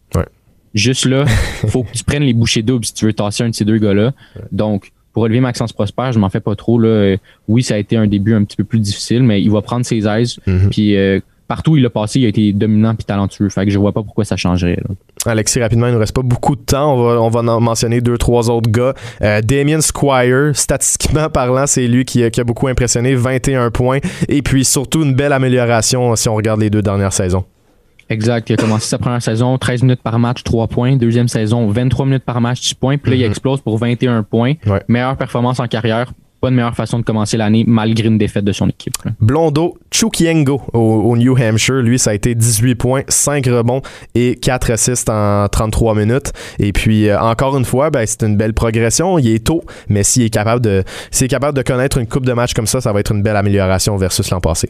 Juste 0.75 1.07
là, 1.07 1.25
faut 1.69 1.85
que 1.85 1.93
tu 1.93 2.03
prennes 2.03 2.25
les 2.25 2.33
bouchées 2.33 2.63
doubles 2.63 2.85
si 2.85 2.93
tu 2.93 3.05
veux 3.05 3.13
tasser 3.13 3.45
un 3.45 3.51
de 3.51 3.55
ces 3.55 3.65
deux 3.65 3.79
gars-là. 3.79 4.13
Donc, 4.51 4.91
pour 5.13 5.23
relever 5.23 5.39
Maxence 5.39 5.73
Prosper, 5.73 6.11
je 6.13 6.19
m'en 6.19 6.29
fais 6.29 6.41
pas 6.41 6.57
trop. 6.57 6.81
Là. 6.81 7.15
Oui, 7.47 7.63
ça 7.63 7.75
a 7.75 7.79
été 7.79 7.97
un 7.97 8.09
début 8.09 8.35
un 8.35 8.43
petit 8.43 8.57
peu 8.57 8.65
plus 8.65 8.81
difficile, 8.81 9.23
mais 9.23 9.41
il 9.41 9.53
va 9.53 9.63
prendre 9.63 9.87
ses 9.87 10.09
aises. 10.09 10.41
Mhm. 10.49 10.71
Puis, 10.71 10.97
euh, 10.97 11.21
partout 11.49 11.73
où 11.73 11.77
il 11.77 11.87
a 11.87 11.91
passé, 11.91 12.21
il 12.21 12.27
a 12.27 12.29
été 12.29 12.53
dominant 12.53 12.95
puis 12.95 13.05
talentueux. 13.05 13.49
Fait 13.49 13.65
que 13.65 13.71
je 13.71 13.79
vois 13.79 13.93
pas 13.93 14.03
pourquoi 14.03 14.25
ça 14.25 14.37
changerait. 14.37 14.79
Alexis, 15.27 15.61
rapidement, 15.61 15.87
il 15.87 15.93
nous 15.93 15.99
reste 15.99 16.15
pas 16.15 16.23
beaucoup 16.23 16.57
de 16.57 16.63
temps. 16.63 16.95
On 16.95 17.29
va, 17.29 17.41
en 17.41 17.61
mentionner 17.61 18.01
deux, 18.01 18.19
trois 18.19 18.51
autres 18.51 18.71
gars. 18.71 18.95
Euh, 19.23 19.41
Damien 19.41 19.81
Squire, 19.81 20.51
statistiquement 20.55 21.29
parlant, 21.31 21.67
c'est 21.67 21.87
lui 21.87 22.05
qui, 22.05 22.29
qui, 22.31 22.41
a 22.41 22.45
beaucoup 22.45 22.69
impressionné, 22.69 23.15
21 23.15 23.71
points. 23.71 23.99
Et 24.29 24.43
puis 24.43 24.65
surtout 24.65 25.03
une 25.03 25.15
belle 25.15 25.33
amélioration 25.33 26.15
si 26.17 26.29
on 26.29 26.35
regarde 26.35 26.61
les 26.61 26.71
deux 26.71 26.83
dernières 26.83 27.13
saisons. 27.13 27.45
Exact. 28.11 28.51
Il 28.51 28.55
a 28.55 28.57
commencé 28.57 28.87
sa 28.87 28.99
première 28.99 29.23
saison, 29.23 29.57
13 29.57 29.83
minutes 29.83 30.03
par 30.03 30.19
match, 30.19 30.43
3 30.45 30.69
points. 30.69 30.97
Deuxième 30.97 31.29
saison, 31.29 31.69
23 31.69 32.07
minutes 32.07 32.25
par 32.25 32.41
match, 32.41 32.61
6 32.61 32.75
points. 32.75 32.99
Puis 32.99 33.13
là, 33.13 33.17
il 33.17 33.25
mhm. 33.25 33.31
explose 33.31 33.61
pour 33.61 33.79
21 33.79 34.23
points. 34.23 34.55
Meilleure 34.89 35.17
performance 35.17 35.61
en 35.61 35.67
carrière 35.67 36.13
pas 36.45 36.51
de 36.51 36.57
meilleure 36.57 36.77
façon 36.77 36.99
de 36.99 37.05
commencer 37.05 37.39
l'année 37.39 37.65
malgré 37.67 38.07
une 38.07 38.19
défaite 38.19 38.45
de 38.45 38.53
son 38.53 38.69
équipe. 38.69 38.93
Blondo 39.19 39.79
Chukiengo 39.91 40.61
au, 40.75 41.17
New 41.17 41.35
Hampshire, 41.39 41.77
lui, 41.77 41.99
ça 41.99 42.11
a 42.11 42.15
été 42.15 42.35
18 42.35 42.75
points, 42.75 43.01
5 43.09 43.47
rebonds 43.47 43.81
et 44.15 44.37
4 44.37 44.73
assists 44.73 45.09
en 45.09 45.49
33 45.49 45.95
minutes. 45.95 46.33
Et 46.59 46.73
puis, 46.73 47.09
euh, 47.09 47.19
encore 47.19 47.57
une 47.57 47.65
fois, 47.65 47.89
ben, 47.89 48.05
c'est 48.05 48.25
une 48.25 48.37
belle 48.37 48.53
progression. 48.53 49.19
Il 49.19 49.29
est 49.29 49.47
tôt, 49.47 49.63
mais 49.89 50.03
s'il 50.03 50.25
est 50.25 50.29
capable 50.29 50.61
de, 50.61 50.85
s'il 51.11 51.25
est 51.25 51.29
capable 51.29 51.57
de 51.57 51.63
connaître 51.63 51.97
une 51.97 52.07
coupe 52.07 52.27
de 52.27 52.35
match 52.35 52.53
comme 52.53 52.67
ça, 52.67 52.83
ça 52.83 52.93
va 52.93 53.01
être 53.01 53.13
une 53.13 53.23
belle 53.23 53.37
amélioration 53.37 53.97
versus 53.97 54.29
l'an 54.31 54.41
passé. 54.41 54.69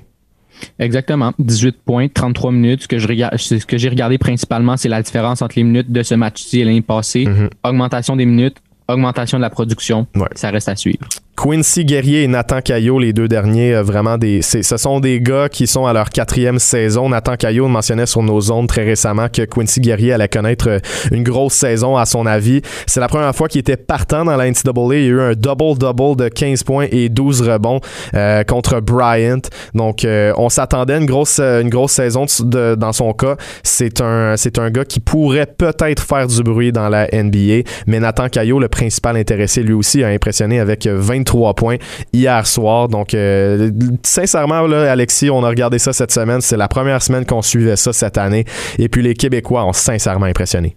Exactement. 0.79 1.33
18 1.41 1.79
points, 1.85 2.07
33 2.07 2.53
minutes. 2.53 2.83
Ce 2.85 2.89
que, 2.89 2.99
je 2.99 3.09
regarde, 3.09 3.37
ce 3.37 3.67
que 3.67 3.79
j'ai 3.79 3.89
regardé 3.89 4.17
principalement, 4.17 4.77
c'est 4.77 4.89
la 4.89 5.03
différence 5.03 5.43
entre 5.43 5.55
les 5.57 5.65
minutes 5.65 5.91
de 5.91 6.05
ce 6.05 6.15
match-ci 6.15 6.61
et 6.61 6.65
l'année 6.65 6.83
passée. 6.83 7.25
Mm-hmm. 7.25 7.51
Augmentation 7.65 8.15
des 8.15 8.27
minutes, 8.27 8.59
augmentation 8.87 9.39
de 9.39 9.43
la 9.43 9.51
production. 9.51 10.07
Ça 10.37 10.51
reste 10.51 10.69
à 10.69 10.77
suivre. 10.77 11.09
Quincy 11.37 11.85
Guerrier 11.85 12.23
et 12.23 12.29
Nathan 12.29 12.61
Caillot, 12.61 12.99
les 12.99 13.13
deux 13.13 13.27
derniers, 13.27 13.75
euh, 13.75 13.83
vraiment 13.83 14.19
des, 14.19 14.41
ce 14.41 14.63
sont 14.63 15.01
des 15.01 15.21
gars 15.21 15.49
qui 15.49 15.67
sont 15.67 15.85
à 15.85 15.93
leur 15.93 16.11
quatrième 16.11 16.59
saison. 16.59 17.09
Nathan 17.09 17.37
Caillot 17.37 17.67
mentionnait 17.67 18.07
sur 18.07 18.23
nos 18.23 18.53
ondes 18.53 18.69
très 18.69 18.85
récemment 18.85 19.29
que 19.29 19.43
Quincy 19.43 19.81
Guerrier 19.81 20.13
allait 20.13 20.29
connaître 20.29 20.69
euh, 20.69 20.79
une 21.11 21.25
grosse 21.25 21.55
saison 21.55 21.97
à 21.97 22.07
son 22.07 22.25
avis. 22.27 22.63
C'est 22.87 23.01
la 23.01 23.09
première 23.09 23.35
fois 23.35 23.49
qu'il 23.49 23.61
était 23.61 23.77
partant 23.77 24.25
dans 24.25 24.37
la 24.37 24.49
NCAA. 24.49 24.73
Il 24.93 25.03
y 25.03 25.07
a 25.07 25.09
eu 25.09 25.21
un 25.21 25.33
double-double 25.33 26.17
de 26.17 26.29
15 26.29 26.63
points 26.63 26.87
et 26.93 27.09
12 27.09 27.43
rebonds 27.43 27.81
euh, 28.15 28.45
contre 28.45 28.81
Bryant. 28.81 29.43
Donc, 29.75 30.07
on 30.37 30.49
s'attendait 30.49 30.95
à 30.95 30.99
une 30.99 31.07
grosse, 31.07 31.41
une 31.41 31.69
grosse 31.69 31.93
saison 31.93 32.27
dans 32.45 32.93
son 32.93 33.13
cas. 33.13 33.37
C'est 33.63 34.01
un, 34.01 34.35
un 34.35 34.71
gars 34.71 34.85
qui 34.85 35.01
pourrait 35.01 35.47
peut-être 35.47 36.03
faire 36.03 36.27
du 36.27 36.43
bruit 36.43 36.73
dans 36.73 36.89
la 36.89 37.07
NBA. 37.13 37.69
Mais 37.87 38.01
Nathan 38.01 38.29
Caillot, 38.29 38.61
le 38.61 38.69
principal 38.69 39.17
intéressé, 39.17 39.63
lui 39.63 39.73
aussi, 39.73 40.05
a 40.05 40.09
impressionné 40.09 40.61
avec 40.61 40.87
20 40.87 41.24
trois 41.25 41.55
points 41.55 41.77
hier 42.13 42.47
soir. 42.47 42.89
Donc, 42.89 43.15
euh, 43.15 43.71
sincèrement, 44.03 44.67
là, 44.67 44.91
Alexis, 44.91 45.31
on 45.31 45.43
a 45.45 45.49
regardé 45.49 45.79
ça 45.79 45.93
cette 45.93 46.13
semaine. 46.13 46.41
C'est 46.41 46.57
la 46.57 46.69
première 46.69 47.03
semaine 47.03 47.25
qu'on 47.25 47.43
suivait 47.43 47.77
ça 47.77 47.93
cette 47.93 48.19
année. 48.19 48.45
Et 48.79 48.89
puis, 48.89 49.03
les 49.03 49.15
Québécois 49.15 49.65
ont 49.65 49.73
sincèrement 49.73 50.27
impressionné. 50.27 50.77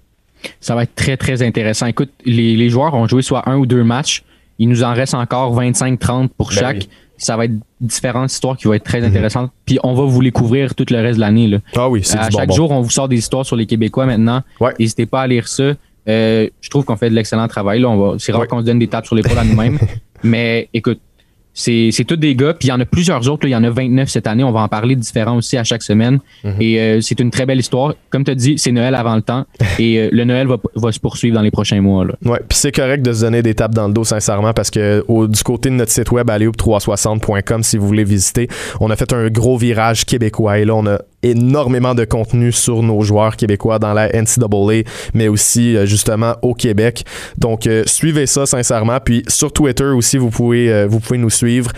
Ça 0.59 0.75
va 0.75 0.83
être 0.83 0.95
très, 0.95 1.17
très 1.17 1.41
intéressant. 1.41 1.87
Écoute, 1.87 2.11
les, 2.25 2.69
joueurs 2.69 2.93
ont 2.93 3.07
joué 3.07 3.21
soit 3.21 3.49
un 3.49 3.57
ou 3.57 3.65
deux 3.65 3.83
matchs. 3.83 4.23
Il 4.59 4.69
nous 4.69 4.83
en 4.83 4.93
reste 4.93 5.13
encore 5.13 5.59
25-30 5.59 6.29
pour 6.29 6.49
ben 6.49 6.55
chaque. 6.55 6.87
Ça 7.17 7.35
va 7.35 7.45
être 7.45 7.53
différentes 7.81 8.31
histoires 8.31 8.57
qui 8.57 8.65
vont 8.65 8.73
être 8.73 8.83
très 8.83 9.01
mhm. 9.01 9.07
intéressantes. 9.07 9.51
Puis 9.65 9.79
on 9.83 9.93
va 9.93 10.03
vous 10.03 10.21
les 10.21 10.31
couvrir 10.31 10.75
tout 10.75 10.85
le 10.89 10.97
reste 10.97 11.15
de 11.15 11.21
l'année. 11.21 11.59
Ah 11.75 11.89
oui, 11.89 12.01
c'est 12.03 12.17
À 12.17 12.29
chaque 12.29 12.51
jour, 12.51 12.71
on 12.71 12.81
vous 12.81 12.89
sort 12.89 13.07
des 13.07 13.17
histoires 13.17 13.45
sur 13.45 13.55
les 13.55 13.65
Québécois 13.65 14.05
maintenant. 14.05 14.43
N'hésitez 14.79 15.05
pas 15.05 15.21
à 15.21 15.27
lire 15.27 15.47
ça. 15.47 15.73
Euh, 16.07 16.47
je 16.61 16.69
trouve 16.69 16.85
qu'on 16.85 16.95
fait 16.95 17.09
de 17.09 17.15
l'excellent 17.15 17.47
travail. 17.49 17.81
Là. 17.81 17.89
On 17.89 17.97
va, 17.97 18.15
c'est 18.17 18.31
rare 18.31 18.47
qu'on 18.47 18.61
se 18.61 18.65
donne 18.65 18.79
des 18.79 18.87
tapes 18.87 19.05
sur 19.05 19.15
l'épaule 19.15 19.37
à 19.37 19.43
nous-mêmes. 19.43 19.77
Mais 20.23 20.69
écoute, 20.73 20.99
c'est, 21.57 21.89
c'est 21.91 22.03
tous 22.03 22.17
des 22.17 22.35
gars, 22.35 22.53
puis 22.53 22.67
il 22.67 22.69
y 22.69 22.71
en 22.71 22.79
a 22.79 22.85
plusieurs 22.85 23.27
autres. 23.27 23.47
il 23.47 23.49
y 23.49 23.55
en 23.55 23.63
a 23.63 23.71
29 23.71 24.07
cette 24.07 24.27
année. 24.27 24.43
On 24.43 24.51
va 24.51 24.59
en 24.59 24.67
parler 24.67 24.95
différents 24.95 25.35
aussi 25.37 25.57
à 25.57 25.63
chaque 25.63 25.81
semaine. 25.81 26.19
Mhm. 26.43 26.55
Et 26.59 26.79
euh, 26.79 27.01
c'est 27.01 27.19
une 27.19 27.31
très 27.31 27.47
belle 27.47 27.59
histoire. 27.59 27.95
Comme 28.11 28.23
tu 28.23 28.29
as 28.29 28.35
dit, 28.35 28.59
c'est 28.59 28.71
Noël 28.71 28.93
avant 28.93 29.15
le 29.15 29.23
temps. 29.23 29.43
Et 29.79 29.97
euh, 29.97 30.09
le 30.11 30.23
Noël 30.23 30.45
va, 30.45 30.57
va, 30.75 30.91
se 30.91 30.99
poursuivre 30.99 31.35
dans 31.35 31.41
les 31.41 31.49
prochains 31.49 31.81
mois. 31.81 32.05
Là. 32.05 32.13
Ouais, 32.25 32.39
puis 32.47 32.59
c'est 32.59 32.71
correct 32.71 33.01
de 33.01 33.11
se 33.11 33.21
donner 33.21 33.41
des 33.41 33.55
tapes 33.55 33.73
dans 33.73 33.87
le 33.87 33.93
dos, 33.93 34.03
sincèrement, 34.03 34.53
parce 34.53 34.69
que 34.69 35.03
du 35.27 35.43
côté 35.43 35.69
de 35.69 35.75
notre 35.75 35.91
site 35.91 36.11
web, 36.11 36.29
alleyhoop360.com, 36.29 37.63
si 37.63 37.77
vous 37.77 37.87
voulez 37.87 38.03
visiter, 38.03 38.47
on 38.79 38.91
a 38.91 38.95
fait 38.95 39.11
un 39.11 39.27
gros 39.29 39.57
virage 39.57 40.05
québécois. 40.05 40.59
Et 40.59 40.65
là, 40.65 40.75
on 40.75 40.85
a 40.85 40.99
énormément 41.23 41.95
de 41.95 42.05
contenu 42.05 42.51
sur 42.51 42.83
nos 42.83 43.01
joueurs 43.01 43.35
québécois 43.35 43.79
dans 43.79 43.93
la 43.93 44.09
NCAA, 44.09 44.83
mais 45.13 45.27
aussi 45.27 45.75
euh, 45.75 45.85
justement 45.85 46.35
au 46.43 46.53
Québec. 46.53 47.05
Donc 47.37 47.65
euh, 47.65 47.83
suivez 47.87 48.27
ça 48.27 48.45
sincèrement. 48.45 48.99
Puis 49.03 49.23
sur 49.27 49.51
Twitter 49.51 49.85
aussi, 49.85 50.17
vous 50.17 50.29
pouvez 50.29 50.71
euh, 50.71 50.87
vous 50.87 50.99
pouvez 50.99 51.17
nous 51.17 51.29
suivre. 51.29 51.71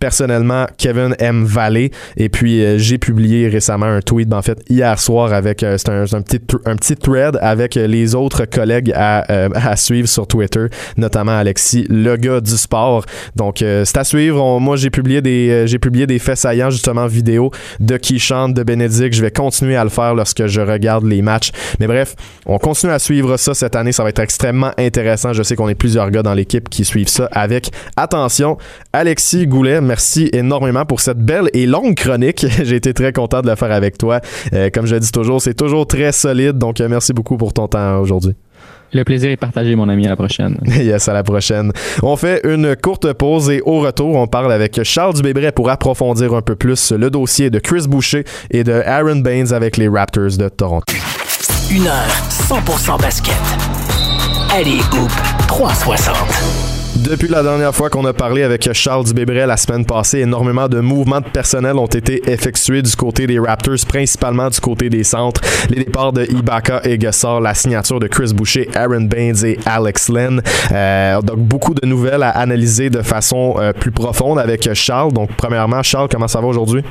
personnellement, 0.00 0.66
Kevin 0.76 1.14
M 1.18 1.44
Valley. 1.44 1.90
Et 2.16 2.28
puis 2.28 2.78
j'ai 2.78 2.98
publié 2.98 3.48
récemment 3.48 3.86
un 3.86 4.00
tweet, 4.00 4.32
en 4.32 4.42
fait 4.42 4.60
hier 4.68 4.98
soir 4.98 5.32
avec 5.32 5.60
c'est 5.60 5.88
un, 5.88 6.04
petit 6.22 6.40
un 6.64 6.76
petit 6.76 6.96
thread 6.96 7.38
avec 7.40 7.74
les 7.74 8.14
autres 8.14 8.44
collègues 8.44 8.92
à, 8.94 9.20
à 9.54 9.76
suivre 9.76 10.08
sur 10.08 10.26
Twitter, 10.26 10.66
notamment 10.96 11.36
Alexis, 11.38 11.86
le 11.88 12.16
gars 12.16 12.40
du 12.40 12.56
sport. 12.56 13.04
Donc 13.36 13.58
c'est 13.58 13.96
à 13.96 14.04
suivre. 14.04 14.58
moi 14.60 14.76
j'ai 14.76 14.90
publié 14.90 15.22
des 15.22 15.66
j'ai 15.66 15.78
publié 15.78 16.06
des 16.06 16.18
faits 16.18 16.38
saillants 16.38 16.70
justement 16.70 17.06
vidéo 17.06 17.50
de 17.80 17.96
qui 17.96 18.18
chante 18.18 18.54
de 18.58 18.64
Bénédicte. 18.64 19.14
Je 19.14 19.22
vais 19.22 19.30
continuer 19.30 19.76
à 19.76 19.84
le 19.84 19.90
faire 19.90 20.14
lorsque 20.14 20.46
je 20.46 20.60
regarde 20.60 21.04
les 21.04 21.22
matchs. 21.22 21.52
Mais 21.80 21.86
bref, 21.86 22.14
on 22.46 22.58
continue 22.58 22.92
à 22.92 22.98
suivre 22.98 23.36
ça 23.36 23.54
cette 23.54 23.76
année. 23.76 23.92
Ça 23.92 24.02
va 24.02 24.10
être 24.10 24.18
extrêmement 24.18 24.72
intéressant. 24.76 25.32
Je 25.32 25.42
sais 25.42 25.56
qu'on 25.56 25.68
est 25.68 25.74
plusieurs 25.74 26.10
gars 26.10 26.22
dans 26.22 26.34
l'équipe 26.34 26.68
qui 26.68 26.84
suivent 26.84 27.08
ça 27.08 27.28
avec 27.32 27.70
attention. 27.96 28.58
Alexis 28.92 29.46
Goulet, 29.46 29.80
merci 29.80 30.28
énormément 30.32 30.84
pour 30.84 31.00
cette 31.00 31.18
belle 31.18 31.48
et 31.54 31.66
longue 31.66 31.94
chronique. 31.94 32.44
J'ai 32.62 32.76
été 32.76 32.92
très 32.92 33.12
content 33.12 33.40
de 33.40 33.46
la 33.46 33.56
faire 33.56 33.72
avec 33.72 33.96
toi. 33.96 34.20
Euh, 34.52 34.70
comme 34.72 34.86
je 34.86 34.96
dis 34.96 35.12
toujours, 35.12 35.40
c'est 35.40 35.54
toujours 35.54 35.86
très 35.86 36.12
solide. 36.12 36.58
Donc, 36.58 36.80
euh, 36.80 36.88
merci 36.88 37.12
beaucoup 37.12 37.36
pour 37.36 37.52
ton 37.52 37.68
temps 37.68 37.98
aujourd'hui. 38.00 38.34
Le 38.92 39.04
plaisir 39.04 39.30
est 39.30 39.36
partagé, 39.36 39.74
mon 39.74 39.88
ami. 39.88 40.06
À 40.06 40.10
la 40.10 40.16
prochaine. 40.16 40.58
yes, 40.66 41.08
à 41.08 41.12
la 41.12 41.22
prochaine. 41.22 41.72
On 42.02 42.16
fait 42.16 42.40
une 42.44 42.76
courte 42.76 43.12
pause 43.12 43.50
et 43.50 43.60
au 43.64 43.80
retour, 43.80 44.16
on 44.16 44.26
parle 44.26 44.52
avec 44.52 44.82
Charles 44.82 45.14
Dubébret 45.14 45.52
pour 45.52 45.70
approfondir 45.70 46.34
un 46.34 46.42
peu 46.42 46.56
plus 46.56 46.92
le 46.92 47.10
dossier 47.10 47.50
de 47.50 47.58
Chris 47.58 47.86
Boucher 47.88 48.24
et 48.50 48.64
de 48.64 48.72
Aaron 48.72 49.16
Baines 49.16 49.52
avec 49.52 49.76
les 49.76 49.88
Raptors 49.88 50.36
de 50.38 50.48
Toronto. 50.48 50.84
Une 51.70 51.86
heure 51.86 52.08
100% 52.30 53.00
basket. 53.00 53.34
Allez, 54.50 54.80
Hoop 54.92 55.12
360. 55.48 56.67
Depuis 57.04 57.28
la 57.28 57.44
dernière 57.44 57.72
fois 57.72 57.90
qu'on 57.90 58.04
a 58.06 58.12
parlé 58.12 58.42
avec 58.42 58.72
Charles 58.72 59.04
Dubébret 59.04 59.46
la 59.46 59.56
semaine 59.56 59.86
passée, 59.86 60.18
énormément 60.18 60.68
de 60.68 60.80
mouvements 60.80 61.20
de 61.20 61.28
personnel 61.28 61.76
ont 61.76 61.86
été 61.86 62.28
effectués 62.28 62.82
du 62.82 62.94
côté 62.96 63.28
des 63.28 63.38
Raptors, 63.38 63.76
principalement 63.86 64.48
du 64.48 64.58
côté 64.58 64.90
des 64.90 65.04
centres. 65.04 65.40
Les 65.70 65.84
départs 65.84 66.12
de 66.12 66.24
Ibaka 66.24 66.80
et 66.82 66.98
Gassar, 66.98 67.40
la 67.40 67.54
signature 67.54 68.00
de 68.00 68.08
Chris 68.08 68.32
Boucher, 68.34 68.68
Aaron 68.74 69.02
Baines 69.02 69.44
et 69.44 69.58
Alex 69.64 70.08
Lynn. 70.08 70.42
Euh, 70.72 71.22
donc 71.22 71.38
beaucoup 71.38 71.72
de 71.72 71.86
nouvelles 71.86 72.24
à 72.24 72.30
analyser 72.30 72.90
de 72.90 73.02
façon 73.02 73.54
euh, 73.58 73.72
plus 73.72 73.92
profonde 73.92 74.40
avec 74.40 74.72
Charles. 74.74 75.12
Donc 75.12 75.30
premièrement, 75.36 75.82
Charles, 75.84 76.08
comment 76.10 76.28
ça 76.28 76.40
va 76.40 76.48
aujourd'hui? 76.48 76.82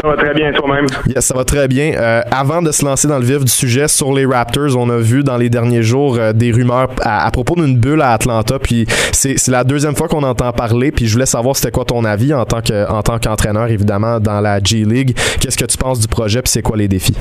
Ça 0.00 0.08
va 0.08 0.16
très 0.16 0.34
bien, 0.34 0.52
toi-même? 0.52 0.86
Yes, 1.06 1.26
ça 1.26 1.34
va 1.34 1.44
très 1.44 1.68
bien. 1.68 1.92
Euh, 1.94 2.22
avant 2.30 2.62
de 2.62 2.72
se 2.72 2.84
lancer 2.84 3.06
dans 3.06 3.18
le 3.18 3.24
vif 3.24 3.44
du 3.44 3.50
sujet 3.50 3.86
sur 3.88 4.12
les 4.14 4.24
Raptors, 4.24 4.76
on 4.76 4.88
a 4.88 4.96
vu 4.96 5.22
dans 5.22 5.36
les 5.36 5.50
derniers 5.50 5.82
jours 5.82 6.16
euh, 6.16 6.32
des 6.32 6.52
rumeurs 6.52 6.88
à, 7.02 7.30
propos 7.30 7.54
d'une 7.54 7.76
bulle 7.76 8.00
à 8.00 8.12
Atlanta. 8.12 8.58
Puis 8.58 8.86
c'est 9.12 9.48
la 9.48 9.64
deuxième 9.64 9.94
fois 9.94 10.08
qu'on 10.08 10.22
entend 10.22 10.52
parler. 10.52 10.90
Puis 10.90 11.06
je 11.06 11.12
voulais 11.12 11.26
savoir 11.26 11.56
c'était 11.56 11.70
quoi 11.70 11.84
ton 11.84 12.04
avis 12.04 12.32
en 12.32 12.44
tant 12.44 12.62
que 12.62 12.88
en 12.90 13.02
tant 13.02 13.18
qu'entraîneur 13.18 13.68
évidemment 13.68 14.20
dans 14.20 14.40
la 14.40 14.58
G 14.62 14.84
League. 14.84 15.16
Qu'est-ce 15.40 15.58
que 15.58 15.66
tu 15.66 15.76
penses 15.76 16.00
du 16.00 16.08
projet? 16.08 16.40
Puis 16.40 16.50
c'est 16.50 16.62
quoi 16.62 16.76
les 16.76 16.88
défis? 16.88 17.16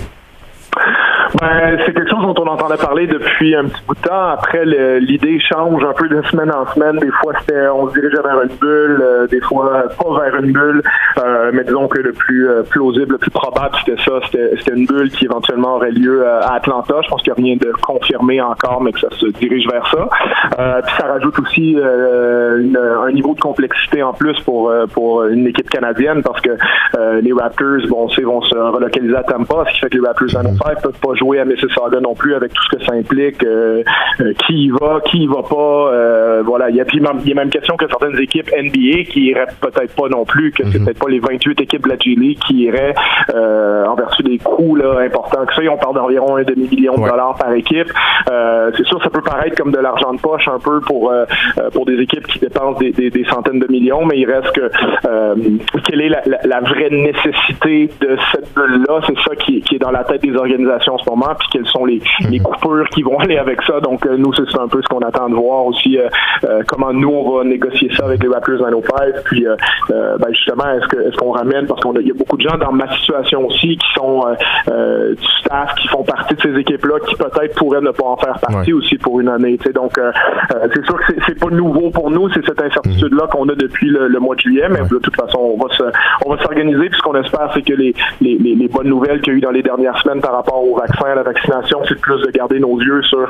C'est 1.31 1.93
quelque 1.93 2.09
chose 2.09 2.21
dont 2.21 2.35
on 2.37 2.47
entendait 2.47 2.77
parler 2.77 3.07
depuis 3.07 3.55
un 3.55 3.65
petit 3.65 3.81
bout 3.87 3.95
de 3.95 4.01
temps. 4.01 4.29
Après, 4.29 4.65
l'idée 4.99 5.39
change 5.39 5.83
un 5.83 5.93
peu 5.93 6.07
de 6.07 6.21
semaine 6.23 6.51
en 6.51 6.65
semaine. 6.73 6.97
Des 6.97 7.11
fois, 7.11 7.33
c'était 7.39 7.67
on 7.67 7.87
se 7.89 7.93
dirigeait 7.93 8.21
vers 8.21 8.41
une 8.41 8.55
bulle, 8.59 9.01
euh, 9.01 9.27
des 9.27 9.41
fois 9.41 9.83
pas 9.97 10.21
vers 10.21 10.35
une 10.41 10.51
bulle. 10.51 10.81
Euh, 11.17 11.51
mais 11.53 11.63
disons 11.63 11.87
que 11.87 11.99
le 11.99 12.13
plus 12.13 12.49
euh, 12.49 12.63
plausible, 12.63 13.13
le 13.13 13.17
plus 13.17 13.31
probable, 13.31 13.75
c'était 13.85 14.01
ça. 14.03 14.19
C'était 14.25 14.75
une 14.75 14.85
bulle 14.85 15.09
qui 15.11 15.25
éventuellement 15.25 15.75
aurait 15.75 15.91
lieu 15.91 16.25
à 16.27 16.53
Atlanta. 16.55 16.95
Je 17.03 17.09
pense 17.09 17.21
qu'il 17.21 17.33
n'y 17.33 17.39
a 17.39 17.43
rien 17.43 17.57
de 17.57 17.71
confirmé 17.81 18.41
encore, 18.41 18.81
mais 18.81 18.91
que 18.91 18.99
ça 18.99 19.09
se 19.11 19.27
dirige 19.27 19.67
vers 19.67 19.85
ça. 19.87 20.81
puis 20.81 20.95
ça 20.97 21.07
rajoute 21.07 21.37
aussi 21.39 21.77
un 21.77 23.11
niveau 23.11 23.35
de 23.35 23.39
complexité 23.39 24.01
en 24.03 24.13
plus 24.13 24.39
pour 24.41 24.71
une 25.25 25.47
équipe 25.47 25.69
canadienne 25.69 26.21
parce 26.23 26.41
que 26.41 26.51
les 27.21 27.33
Raptors, 27.33 27.87
bon, 27.89 28.07
on 28.07 28.21
vont 28.23 28.41
se 28.41 28.55
relocaliser 28.55 29.15
à 29.15 29.23
Tampa, 29.23 29.63
ce 29.67 29.73
qui 29.73 29.79
fait 29.79 29.89
que 29.89 29.97
les 29.97 30.05
Raptors 30.05 30.35
à 30.37 30.75
peuvent 30.75 30.99
pas 30.99 31.13
jouer 31.19 31.39
à 31.39 31.45
Mississauga 31.45 31.99
non 31.99 32.15
plus 32.15 32.35
avec 32.35 32.53
tout 32.53 32.63
ce 32.71 32.77
que 32.77 32.85
ça 32.85 32.93
implique, 32.93 33.45
qui 34.45 34.53
y 34.53 34.69
va, 34.69 35.01
qui 35.05 35.23
y 35.23 35.27
va 35.27 35.43
pas. 35.43 36.41
voilà, 36.43 36.69
il 36.69 36.75
y 36.75 36.81
a 36.81 36.85
puis 36.85 36.99
il 36.99 37.29
y 37.29 37.31
a 37.31 37.35
même 37.35 37.49
question 37.49 37.77
que 37.77 37.87
certaines 37.87 38.19
équipes 38.19 38.49
NBA 38.51 39.03
qui 39.11 39.27
iraient 39.27 39.47
peut-être 39.61 39.95
pas 39.95 40.09
non 40.09 40.25
plus, 40.25 40.51
que 40.51 40.63
c'est 40.69 40.79
mhm. 40.79 40.85
peut-être 40.85 40.99
pas 40.99 41.09
les 41.09 41.19
28 41.19 41.61
équipes 41.61 41.83
de 41.83 41.89
la 41.89 41.97
G 41.97 42.15
League 42.15 42.39
qui 42.47 42.63
iraient 42.63 42.95
en 43.33 43.95
vertu 43.95 44.23
des 44.23 44.37
coûts 44.37 44.75
là, 44.75 44.99
importants 45.01 45.45
que 45.45 45.53
ça. 45.53 45.61
on 45.71 45.77
parle 45.77 45.95
d'environ 45.95 46.37
un 46.37 46.43
demi-million 46.43 46.95
de 46.95 47.09
dollars 47.09 47.35
par 47.35 47.53
équipe. 47.53 47.91
c'est 48.27 48.85
sûr, 48.85 49.01
ça 49.03 49.09
peut 49.09 49.21
paraître 49.21 49.55
comme 49.55 49.71
de 49.71 49.79
l'argent 49.79 50.13
de 50.13 50.19
poche 50.19 50.47
un 50.47 50.59
peu 50.59 50.79
pour 50.81 51.13
pour 51.73 51.85
des 51.85 51.99
équipes 52.01 52.25
qui 52.27 52.39
dépensent 52.39 52.79
des, 52.79 52.91
des, 52.91 53.25
centaines 53.25 53.59
de 53.59 53.67
millions, 53.67 54.05
mais 54.05 54.17
il 54.17 54.25
reste 54.25 54.51
que 54.51 54.69
quelle 55.85 56.01
est 56.01 56.09
la, 56.09 56.21
la, 56.43 56.59
vraie 56.61 56.89
nécessité 56.89 57.89
de 58.01 58.17
cette 58.31 58.53
bulle-là, 58.53 59.01
c'est 59.07 59.17
ça 59.27 59.35
qui, 59.35 59.61
qui, 59.61 59.75
est 59.75 59.79
dans 59.79 59.91
la 59.91 60.03
tête 60.03 60.21
des 60.21 60.35
organisations 60.35 60.97
ce 61.09 61.15
moment, 61.15 61.33
puis 61.37 61.47
quelles 61.51 61.67
sont 61.67 61.85
les, 61.85 62.01
mhm. 62.21 62.31
les 62.31 62.39
coupures 62.39 62.87
qui 62.89 63.01
vont 63.01 63.17
aller 63.19 63.37
avec 63.37 63.61
ça. 63.63 63.79
Donc 63.79 64.05
euh, 64.05 64.17
nous, 64.17 64.33
c'est 64.33 64.59
un 64.59 64.67
peu 64.67 64.81
ce 64.81 64.87
qu'on 64.87 64.99
attend 64.99 65.29
de 65.29 65.35
voir 65.35 65.65
aussi, 65.65 65.97
euh, 65.97 66.07
euh, 66.45 66.61
comment 66.67 66.93
nous 66.93 67.09
on 67.09 67.37
va 67.37 67.43
négocier 67.43 67.89
ça 67.95 68.05
avec 68.05 68.21
les 68.23 68.29
Raptors 68.29 68.59
905. 68.59 69.23
Puis 69.25 69.45
ben, 69.89 70.27
justement, 70.31 70.65
est-ce 70.71 71.17
qu'on 71.17 71.31
ramène 71.31 71.65
parce 71.67 71.81
qu'on 71.81 71.93
y 71.95 72.11
a 72.11 72.13
beaucoup 72.13 72.37
de 72.37 72.47
gens 72.47 72.57
dans 72.57 72.71
ma 72.71 72.89
situation 72.97 73.45
aussi 73.45 73.77
qui 73.77 73.87
sont 73.95 74.23
du 74.59 75.27
staff 75.41 75.75
qui 75.75 75.87
font 75.87 76.03
partie 76.03 76.35
de 76.35 76.41
ces 76.41 76.59
équipes-là 76.59 76.99
qui 77.07 77.15
peut-être 77.15 77.55
pourraient 77.55 77.81
ne 77.81 77.91
pas 77.91 78.05
en 78.05 78.17
faire 78.17 78.39
partie 78.39 78.73
aussi 78.73 78.97
pour 78.97 79.19
une 79.19 79.29
année. 79.29 79.57
Donc 79.73 79.99
c'est 80.73 80.85
sûr 80.85 80.97
que 80.97 81.13
c'est 81.25 81.39
pas 81.39 81.49
nouveau 81.49 81.89
pour 81.89 82.11
nous, 82.11 82.29
c'est 82.33 82.45
cette 82.45 82.61
incertitude-là 82.61 83.27
qu'on 83.27 83.47
a 83.49 83.55
depuis 83.55 83.89
le, 83.89 84.19
mois 84.19 84.35
de 84.35 84.41
juillet, 84.41 84.67
mais 84.69 84.81
de 84.81 84.97
toute 84.97 85.15
façon, 85.15 85.39
on 85.39 85.63
va 85.63 85.73
se 85.75 85.83
on 86.25 86.33
va 86.33 86.41
s'organiser. 86.41 86.89
Puis 86.89 86.97
ce 86.97 87.01
qu'on 87.01 87.15
espère, 87.15 87.51
c'est 87.53 87.61
que 87.61 87.73
les, 87.73 87.93
les, 88.21 88.37
les, 88.37 88.67
bonnes 88.67 88.89
nouvelles 88.89 89.21
qu'il 89.21 89.33
y 89.33 89.35
a 89.35 89.39
eu 89.39 89.41
dans 89.41 89.51
les 89.51 89.63
dernières 89.63 89.97
semaines 89.99 90.21
par 90.21 90.33
rapport 90.33 90.63
au 90.63 90.75
vaccin, 90.75 90.98
à 91.05 91.15
la 91.15 91.23
vaccination, 91.23 91.79
c'est 91.87 91.99
plus 91.99 92.21
de 92.21 92.31
garder 92.31 92.59
nos 92.59 92.79
yeux 92.79 93.01
sur 93.03 93.27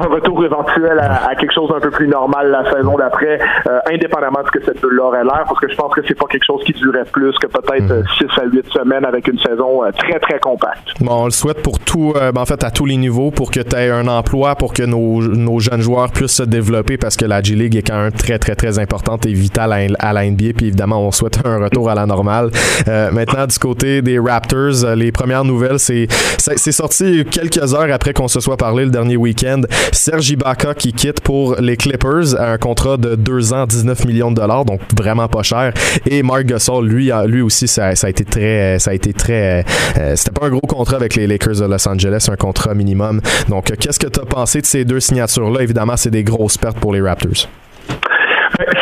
un 0.00 0.06
retour 0.06 0.44
éventuel 0.44 0.98
à, 0.98 1.34
quelque 1.34 1.52
chose 1.52 1.70
d'un 1.70 1.80
peu 1.80 1.90
plus 1.90 2.08
normal 2.08 2.50
la 2.50 2.70
saison 2.72 2.96
d'après, 2.96 3.38
euh, 3.66 3.78
indépendamment 3.92 4.42
de 4.42 4.46
ce 4.46 4.58
que 4.58 4.64
cette 4.64 4.80
bulle 4.80 5.00
aurait 5.00 5.24
l'air, 5.24 5.44
parce 5.46 5.60
que 5.60 5.70
je 5.70 5.76
pense 5.76 5.94
que 5.94 6.00
c'est 6.06 6.14
pas 6.14 6.26
quelque 6.26 6.44
chose 6.44 6.62
qui 6.64 6.72
durerait 6.72 7.04
plus 7.04 7.36
que 7.38 7.46
peut-être 7.46 8.04
6 8.18 8.24
mm. 8.24 8.40
à 8.40 8.44
8 8.44 8.66
semaines 8.72 9.04
avec 9.04 9.28
une 9.28 9.38
saison 9.38 9.84
euh, 9.84 9.90
très, 9.96 10.18
très 10.18 10.38
compacte. 10.38 10.88
Bon, 11.00 11.22
on 11.22 11.24
le 11.26 11.30
souhaite 11.30 11.62
pour 11.62 11.78
tout, 11.78 12.12
euh, 12.16 12.32
ben, 12.32 12.42
en 12.42 12.46
fait, 12.46 12.62
à 12.64 12.70
tous 12.70 12.86
les 12.86 12.96
niveaux, 12.96 13.30
pour 13.30 13.50
que 13.50 13.60
tu 13.60 13.76
aies 13.76 13.90
un 13.90 14.08
emploi, 14.08 14.54
pour 14.54 14.72
que 14.72 14.82
nos, 14.82 15.22
nos, 15.22 15.58
jeunes 15.60 15.80
joueurs 15.80 16.10
puissent 16.10 16.36
se 16.36 16.42
développer, 16.42 16.96
parce 16.96 17.16
que 17.16 17.24
la 17.24 17.42
G-League 17.42 17.76
est 17.76 17.86
quand 17.86 18.00
même 18.00 18.12
très, 18.12 18.38
très, 18.38 18.54
très 18.54 18.78
importante 18.78 19.26
et 19.26 19.32
vitale 19.32 19.72
à, 19.72 20.08
à 20.08 20.12
la 20.12 20.28
NBA, 20.28 20.52
puis 20.56 20.68
évidemment, 20.68 21.06
on 21.06 21.10
souhaite 21.10 21.40
un 21.44 21.58
retour 21.58 21.90
à 21.90 21.94
la 21.94 22.06
normale. 22.06 22.50
Euh, 22.88 23.10
maintenant, 23.10 23.46
du 23.46 23.58
côté 23.58 24.02
des 24.02 24.18
Raptors, 24.18 24.84
euh, 24.84 24.94
les 24.94 25.12
premières 25.12 25.44
nouvelles, 25.44 25.78
c'est 25.78 26.06
c'est 26.38 26.72
quelques 27.24 27.74
heures 27.74 27.92
après 27.92 28.12
qu'on 28.12 28.28
se 28.28 28.40
soit 28.40 28.56
parlé 28.56 28.84
le 28.84 28.90
dernier 28.90 29.16
week-end. 29.16 29.62
Serge 29.92 30.30
Ibaka 30.30 30.74
qui 30.74 30.92
quitte 30.92 31.20
pour 31.20 31.56
les 31.56 31.76
Clippers 31.76 32.40
un 32.40 32.58
contrat 32.58 32.96
de 32.96 33.14
2 33.14 33.52
ans, 33.52 33.66
19 33.66 34.04
millions 34.04 34.30
de 34.30 34.36
dollars, 34.36 34.64
donc 34.64 34.80
vraiment 34.96 35.28
pas 35.28 35.42
cher. 35.42 35.72
Et 36.06 36.22
Mark 36.22 36.44
Gasol, 36.44 36.86
lui, 36.86 37.10
lui 37.26 37.40
aussi, 37.42 37.68
ça, 37.68 37.88
a 37.88 38.08
été 38.08 38.24
très, 38.24 38.78
ça 38.78 38.90
a 38.90 38.94
été 38.94 39.12
très, 39.12 39.64
euh, 39.98 40.16
c'était 40.16 40.38
pas 40.38 40.46
un 40.46 40.50
gros 40.50 40.60
contrat 40.60 40.96
avec 40.96 41.14
les 41.14 41.26
Lakers 41.26 41.56
de 41.56 41.64
Los 41.64 41.88
Angeles, 41.88 42.28
un 42.30 42.36
contrat 42.36 42.74
minimum. 42.74 43.20
Donc, 43.48 43.72
qu'est-ce 43.78 43.98
que 43.98 44.08
tu 44.08 44.20
as 44.20 44.24
pensé 44.24 44.60
de 44.60 44.66
ces 44.66 44.84
deux 44.84 45.00
signatures-là? 45.00 45.62
Évidemment, 45.62 45.96
c'est 45.96 46.10
des 46.10 46.24
grosses 46.24 46.58
pertes 46.58 46.78
pour 46.78 46.92
les 46.92 47.00
Raptors 47.00 47.48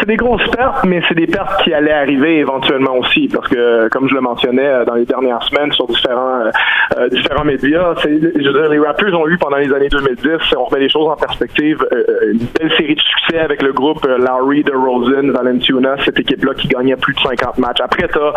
c'est 0.04 0.10
des 0.10 0.16
grosses 0.16 0.46
pertes, 0.50 0.84
mais 0.84 1.00
c'est 1.08 1.14
des 1.14 1.26
pertes 1.26 1.62
qui 1.62 1.72
allaient 1.72 1.90
arriver 1.90 2.38
éventuellement 2.38 2.96
aussi, 2.98 3.28
parce 3.28 3.48
que, 3.48 3.88
comme 3.88 4.06
je 4.08 4.14
le 4.14 4.20
mentionnais 4.20 4.66
euh, 4.66 4.84
dans 4.84 4.94
les 4.94 5.06
dernières 5.06 5.42
semaines 5.44 5.72
sur 5.72 5.86
différents 5.86 6.40
euh, 6.40 6.50
euh, 6.98 7.08
différents 7.08 7.44
médias, 7.44 7.94
je 8.04 8.08
veux 8.10 8.52
dire, 8.52 8.68
les 8.68 8.78
Raptors 8.78 9.18
ont 9.18 9.26
eu 9.26 9.38
pendant 9.38 9.56
les 9.56 9.72
années 9.72 9.88
2010, 9.88 10.54
on 10.58 10.64
remet 10.64 10.80
les 10.80 10.88
choses 10.90 11.08
en 11.08 11.16
perspective, 11.16 11.78
une 12.30 12.46
belle 12.58 12.70
série 12.76 12.94
de 12.94 13.00
succès 13.00 13.38
avec 13.38 13.62
le 13.62 13.72
groupe 13.72 14.04
Lowry, 14.04 14.62
DeRozan, 14.62 15.30
Valentuna, 15.32 15.96
cette 16.04 16.20
équipe-là 16.20 16.52
qui 16.54 16.68
gagnait 16.68 16.96
plus 16.96 17.14
de 17.14 17.20
50 17.20 17.58
matchs. 17.58 17.80
Après, 17.80 18.08
tu 18.08 18.18
as 18.18 18.34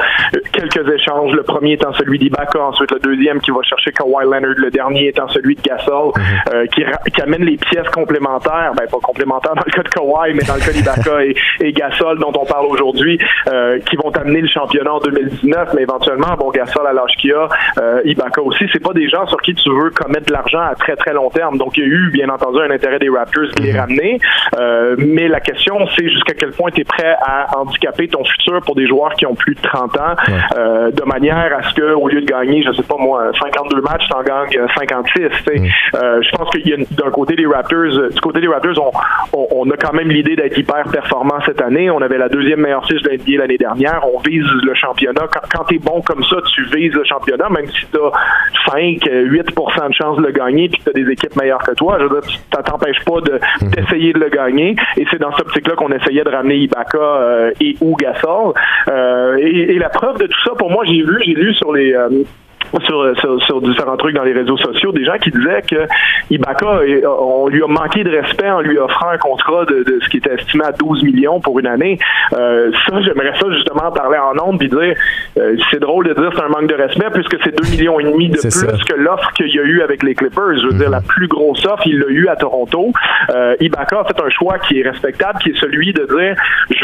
quelques 0.54 0.90
échanges, 0.90 1.34
le 1.34 1.44
premier 1.44 1.74
étant 1.74 1.94
celui 1.94 2.18
d'Ibaka, 2.18 2.62
ensuite 2.62 2.92
le 2.92 3.00
deuxième 3.00 3.40
qui 3.42 3.52
va 3.52 3.62
chercher 3.64 3.92
Kawhi 3.92 4.24
Leonard, 4.24 4.54
le 4.56 4.72
dernier 4.72 5.10
étant 5.10 5.28
celui 5.28 5.56
de 5.56 5.62
Gasol, 5.62 6.14
mhm. 6.16 6.68
qui, 6.70 6.84
qui 7.12 7.22
amène 7.22 7.44
les 7.44 7.58
pièces 7.58 7.90
complémentaires, 7.90 8.72
ben 8.78 8.86
pas 8.90 9.00
complémentaires 9.04 9.56
dans 9.56 9.64
le 9.66 9.72
cas 9.72 9.84
de 9.84 9.90
Kawhi, 9.90 10.34
mais 10.34 10.44
dans 10.44 10.56
le 10.56 10.62
cas 10.62 10.72
d'Ibaka 10.72 11.26
et, 11.26 11.36
et 11.60 11.74
Gasol 11.74 12.20
dont 12.20 12.32
on 12.40 12.46
parle 12.46 12.66
aujourd'hui, 12.68 13.20
euh, 13.48 13.80
qui 13.80 13.96
vont 13.96 14.12
amener 14.12 14.42
le 14.42 14.48
championnat 14.48 14.94
en 14.94 15.00
2019, 15.00 15.74
mais 15.76 15.84
éventuellement, 15.84 16.36
bon, 16.38 16.50
Gasol 16.52 16.88
à 16.88 16.94
l'âge 16.94 17.16
qu'il 17.18 17.34
a, 17.34 17.48
euh, 17.80 18.02
Ibaka 18.06 18.42
aussi, 18.42 18.66
c'est 18.72 18.84
pas 18.84 18.94
des 18.94 19.08
gens 19.10 19.26
sur 19.28 19.42
qui 19.42 19.54
tu 19.54 19.70
veux 19.70 19.90
commettre 19.92 20.28
de 20.28 20.34
l'argent 20.34 20.60
à 20.60 20.76
très 20.76 20.96
très 20.96 21.14
long 21.14 21.30
terme. 21.30 21.58
Donc 21.58 21.78
il 21.78 21.84
y 21.84 21.86
a 21.86 21.90
eu, 21.90 22.10
bien 22.12 22.30
entendu, 22.30 22.60
un 22.60 22.72
intérêt 22.72 23.00
des 23.00 23.10
Raptors 23.10 23.46
de 23.56 23.64
les 23.64 23.74
mhm. 23.74 23.80
ramener, 23.80 24.20
euh, 24.58 24.96
mais 24.98 25.28
la 25.28 25.40
question, 25.40 25.78
c'est 25.96 26.10
jusqu'à 26.10 26.34
quel 26.34 26.52
point 26.52 26.72
tu 26.72 26.82
es 26.82 26.84
prêt 26.84 27.16
à 27.22 27.58
handicaper 27.58 28.08
ton 28.08 28.24
futur 28.24 28.62
pour 28.62 28.76
des 28.76 28.88
joueurs 28.88 29.14
qui 29.14 29.26
ont 29.26 29.36
plus 29.36 29.56
de 29.56 29.62
30 29.62 29.98
ans, 29.98 30.16
euh, 30.58 30.92
de 30.92 31.04
manière 31.04 31.58
à 31.58 31.64
ce 31.64 31.74
que, 31.74 31.94
au 31.94 32.08
lieu 32.08 32.22
de 32.22 32.26
gagner, 32.26 32.64
je 32.64 32.72
sais 32.74 32.84
pas 32.84 32.98
moi, 32.98 33.32
52 33.40 33.82
matchs, 33.82 34.08
t'en 34.10 34.24
gagnes 34.24 34.68
56. 34.78 35.22
Mhm. 35.24 35.68
Euh, 35.96 36.22
je 36.22 36.38
pense 36.38 36.50
qu'il 36.50 36.68
y 36.68 36.74
a 36.74 36.78
d'un 36.78 37.12
côté 37.12 37.36
des 37.36 37.46
Raptors, 37.46 38.10
du 38.12 38.22
côté 38.22 38.42
des 38.42 38.48
Raptors, 38.48 38.94
on, 39.34 39.38
on, 39.38 39.48
on 39.52 39.72
a 39.72 39.78
quand 39.78 39.94
même 39.94 40.10
l'idée 40.10 40.36
d'être 40.36 40.58
hyper 40.58 40.84
performant 40.92 41.40
cette 41.48 41.62
année. 41.62 41.90
On 41.90 42.02
avait 42.02 42.18
la 42.18 42.30
deuxième 42.30 42.62
meilleure 42.62 42.86
fiche 42.86 43.02
de 43.02 43.10
l'NBA 43.10 43.38
l'année 43.40 43.58
dernière. 43.58 44.04
On 44.14 44.20
vise 44.20 44.46
le 44.64 44.74
championnat. 44.76 45.28
Quand, 45.32 45.48
quand 45.52 45.64
tu 45.66 45.76
es 45.76 45.80
bon 45.80 46.02
comme 46.02 46.24
ça, 46.24 46.38
tu 46.54 46.64
vises 46.66 46.94
le 46.94 47.04
championnat, 47.04 47.50
même 47.50 47.68
si 47.68 47.86
tu 47.92 47.98
as 47.98 48.72
5, 48.72 49.10
8 49.10 49.44
de 49.48 49.94
chance 49.94 50.18
de 50.18 50.24
le 50.24 50.32
gagner 50.32 50.70
puis 50.70 50.80
que 50.80 50.90
tu 50.90 50.90
as 50.90 51.04
des 51.04 51.12
équipes 51.12 51.36
meilleures 51.36 51.64
que 51.64 51.74
toi. 51.74 51.98
Je 52.00 52.06
veux 52.06 52.22
dire, 52.22 52.30
ça 52.54 52.64
t'empêche 52.64 53.04
pas 53.06 53.20
mhm. 53.20 53.70
d'essayer 53.72 54.14
de, 54.14 54.20
le 54.20 54.30
gagner. 54.30 54.76
Et 54.98 55.06
c'est 55.10 55.20
dans 55.20 55.32
cette 55.32 55.48
optique-là 55.48 55.76
qu'on 55.76 55.92
essayait 55.92 56.24
de 56.24 56.30
ramener 56.30 56.58
Ibaka 56.58 56.98
euh, 56.98 57.52
et 57.62 57.76
ou 57.82 57.96
Gasol. 57.96 58.54
Euh, 58.88 59.38
et, 59.38 59.78
la 59.78 59.90
preuve 59.90 60.18
de 60.18 60.28
tout 60.28 60.40
ça, 60.44 60.52
pour 60.58 60.72
moi, 60.72 60.84
j'ai 60.86 61.02
vu, 61.04 61.18
j'ai 61.26 61.34
lu 61.34 61.54
sur 61.54 61.72
les... 61.74 61.94
Euh, 61.94 62.10
sur, 62.84 63.42
sur, 63.42 63.62
différents 63.62 63.98
trucs 63.98 64.16
dans 64.16 64.24
les 64.24 64.34
réseaux 64.34 64.58
sociaux, 64.58 64.92
des 64.92 65.06
gens 65.06 65.18
qui 65.18 65.32
disaient 65.32 65.62
que 65.62 65.88
Ibaka, 66.30 66.82
on 67.20 67.48
lui 67.48 67.64
a 67.64 67.68
manqué 67.68 68.04
de 68.04 68.10
respect 68.10 68.50
en 68.50 68.62
lui 68.62 68.78
offrant 68.78 69.10
un 69.10 69.18
contrat 69.18 69.66
de, 69.66 69.84
de 69.84 70.00
ce 70.02 70.10
qui 70.10 70.18
était 70.18 70.34
estimé 70.34 70.66
à 70.66 70.72
12 70.72 71.04
millions 71.04 71.40
pour 71.40 71.60
une 71.60 71.68
année. 71.68 71.98
Euh, 72.34 72.72
ça, 72.88 73.02
j'aimerais 73.02 73.34
ça 73.40 73.50
justement 73.52 73.92
parler 73.92 74.18
en 74.18 74.38
ondes 74.44 74.60
puis 74.60 74.70
dire, 74.70 74.96
euh, 75.38 75.56
c'est 75.72 75.80
drôle 75.80 76.08
de 76.08 76.14
dire 76.14 76.32
c'est 76.36 76.44
un 76.44 76.50
manque 76.50 76.68
de 76.68 76.76
respect 76.76 77.10
puisque 77.14 77.38
c'est 77.44 77.56
2 77.56 77.70
millions 77.72 78.00
et 78.00 78.04
demi 78.04 78.30
de 78.30 78.40
plus 78.40 78.84
que 78.86 78.96
l'offre 78.96 79.32
qu'il 79.34 79.54
y 79.54 79.60
a 79.60 79.64
eu 79.64 79.82
avec 79.82 80.04
les 80.04 80.16
Clippers. 80.16 80.60
Je 80.62 80.68
veux 80.68 80.78
dire, 80.78 80.90
la 80.90 81.02
plus 81.02 81.28
grosse 81.28 81.66
offre, 81.66 81.86
il 81.86 82.00
l'a 82.00 82.10
eu 82.10 82.28
à 82.28 82.36
Toronto. 82.36 82.92
Euh, 83.30 83.56
Ibaka 83.60 84.02
a 84.02 84.04
fait 84.06 84.22
un 84.22 84.30
choix 84.30 84.60
qui 84.60 84.80
est 84.80 84.90
respectable, 84.90 85.40
qui 85.40 85.50
est 85.50 85.60
celui 85.60 85.94
de 85.94 86.06
dire, 86.06 86.36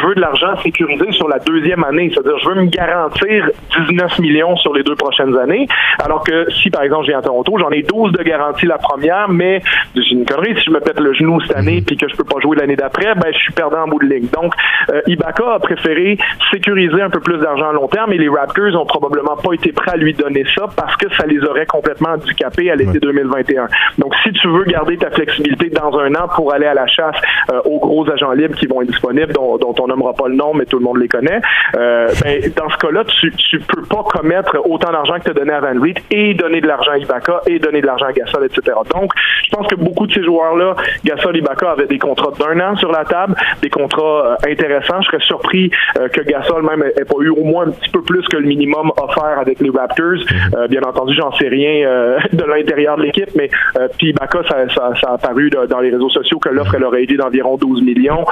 je 0.04 0.08
veux 0.10 0.16
de 0.16 0.22
l'argent 0.22 0.58
sécurisé 0.62 1.12
sur 1.12 1.30
la 1.30 1.40
deuxième 1.40 1.84
année. 1.84 2.12
C'est-à-dire, 2.14 2.38
je 2.40 2.50
veux 2.50 2.56
me 2.56 2.66
garantir 2.66 3.50
19 3.88 4.20
millions 4.20 4.58
sur 4.58 4.74
les 4.74 4.84
deux 4.84 4.96
prochaines 4.96 5.38
années. 5.38 5.68
Alors 6.04 6.24
que 6.24 6.52
si, 6.52 6.70
par 6.70 6.84
exemple, 6.84 7.06
j'ai 7.06 7.14
à 7.14 7.22
Toronto, 7.22 7.58
j'en 7.58 7.70
ai 7.70 7.84
12 7.84 8.12
de 8.12 8.24
garantie 8.24 8.66
la 8.66 8.78
première, 8.78 9.30
mais 9.30 9.62
j'ai 9.96 10.12
une 10.12 10.26
connerie, 10.26 10.56
si 10.58 10.66
je 10.66 10.72
me 10.72 10.80
pète 10.80 11.00
le 11.00 11.14
genou 11.14 11.40
cette 11.42 11.56
année 11.56 11.82
puis 11.86 11.96
que 11.96 12.08
je 12.10 12.16
peux 12.16 12.26
pas 12.26 12.40
jouer 12.42 12.58
l'année 12.58 12.76
d'après, 12.76 13.16
ben, 13.16 13.32
je 13.32 13.38
suis 13.38 13.54
perdant 13.54 13.84
en 13.84 13.88
bout 13.88 14.00
de 14.00 14.14
ligne. 14.14 14.28
Donc, 14.34 14.54
euh, 14.90 15.02
Ibaka 15.08 15.54
a 15.54 15.60
préféré 15.60 16.18
sécuriser 16.52 17.02
un 17.02 17.10
peu 17.10 17.22
plus 17.22 17.38
d'argent 17.38 17.70
à 17.70 17.74
long 17.74 17.88
terme 17.88 18.12
et 18.12 18.18
les 18.18 18.30
Raptors 18.30 18.76
ont 18.76 18.86
probablement 18.86 19.38
pas 19.38 19.54
été 19.54 19.72
prêts 19.72 19.92
à 19.92 19.98
lui 19.98 20.14
donner 20.14 20.44
ça 20.54 20.68
parce 20.76 20.96
que 20.98 21.14
ça 21.16 21.26
les 21.26 21.40
aurait 21.46 21.66
complètement 21.66 22.10
handicapés 22.10 22.70
à 22.70 22.76
l'été 22.76 23.00
2021. 23.00 23.68
Donc, 24.00 24.14
si 24.24 24.34
tu 24.34 24.50
veux 24.50 24.66
garder 24.66 24.98
ta 24.98 25.10
flexibilité 25.12 25.70
dans 25.70 25.98
un 25.98 26.14
an 26.16 26.28
pour 26.36 26.54
aller 26.54 26.66
à 26.66 26.74
la 26.74 26.88
chasse 26.88 27.16
euh, 27.52 27.62
aux 27.64 27.80
gros 27.80 28.10
agents 28.12 28.32
libres 28.34 28.56
qui 28.56 28.68
vont 28.68 28.82
être 28.82 28.90
disponibles, 28.90 29.32
dont, 29.32 29.58
dont 29.58 29.76
on 29.80 29.93
nommera 29.94 30.14
pas 30.14 30.28
le 30.28 30.36
nom, 30.36 30.54
mais 30.54 30.66
tout 30.66 30.80
le 30.80 30.84
monde 30.84 30.98
les 30.98 31.08
connaît, 31.08 31.42
euh, 31.76 32.08
ben, 32.24 32.42
dans 32.56 32.70
ce 32.70 32.78
cas-là, 32.78 33.04
tu, 33.06 33.32
tu 33.32 33.60
peux 33.60 33.84
pas 33.84 34.04
commettre 34.04 34.58
autant 34.66 34.92
d'argent 34.92 35.16
que 35.20 35.24
tu 35.24 35.32
as 35.32 35.34
donné 35.34 35.54
à 35.54 35.60
Van 35.60 35.80
Vliet 35.80 35.96
et 36.12 36.34
donner 36.34 36.62
de 36.62 36.68
l'argent 36.68 36.92
à 36.92 36.98
Ibaka 36.98 37.42
et 37.48 37.60
donner 37.60 37.82
de 37.82 37.86
l'argent 37.86 38.06
à 38.08 38.14
Gasol, 38.14 38.46
etc. 38.46 38.78
Donc, 38.94 39.12
je 39.44 39.50
pense 39.56 39.68
que 39.68 39.76
beaucoup 39.76 40.08
de 40.08 40.14
ces 40.14 40.24
joueurs-là, 40.24 40.76
Gasol, 41.04 41.38
Ibaka, 41.38 41.72
avaient 41.72 41.88
des 41.88 42.00
contrats 42.00 42.32
d'un 42.40 42.60
an 42.60 42.76
sur 42.78 42.92
la 42.92 43.06
table, 43.06 43.36
des 43.62 43.70
contrats 43.70 44.38
euh, 44.44 44.52
intéressants. 44.52 45.02
Je 45.02 45.08
serais 45.08 45.24
surpris 45.26 45.72
euh, 46.00 46.08
que 46.08 46.22
Gasol 46.22 46.64
même 46.64 46.84
ait 46.84 47.06
pas 47.06 47.22
eu 47.22 47.30
au 47.30 47.44
moins 47.44 47.68
un 47.68 47.72
petit 47.72 47.90
peu 47.90 48.02
plus 48.02 48.26
que 48.28 48.38
le 48.38 48.48
minimum 48.48 48.92
offert 48.98 49.40
avec 49.40 49.60
les 49.60 49.70
Raptors. 49.70 50.04
Mhm. 50.04 50.56
Euh, 50.56 50.68
bien 50.68 50.82
entendu, 50.82 51.14
j'en 51.16 51.32
sais 51.34 51.48
rien 51.48 51.74
de 52.34 52.44
l'intérieur 52.44 52.98
de 52.98 53.04
l'équipe, 53.04 53.30
mais 53.36 53.50
puis 53.98 54.10
Ibaka, 54.10 54.40
ça, 54.48 54.70
ça, 54.70 55.08
a 55.08 55.14
apparu 55.14 55.50
dans 55.50 55.80
les 55.80 55.90
réseaux 55.90 56.10
sociaux 56.10 56.40
que 56.40 56.50
l'offre 56.50 56.76
elle 56.76 56.84
aurait 56.84 57.04
été 57.04 57.16
d'environ 57.16 57.58
12 57.58 57.82
millions. 57.82 58.26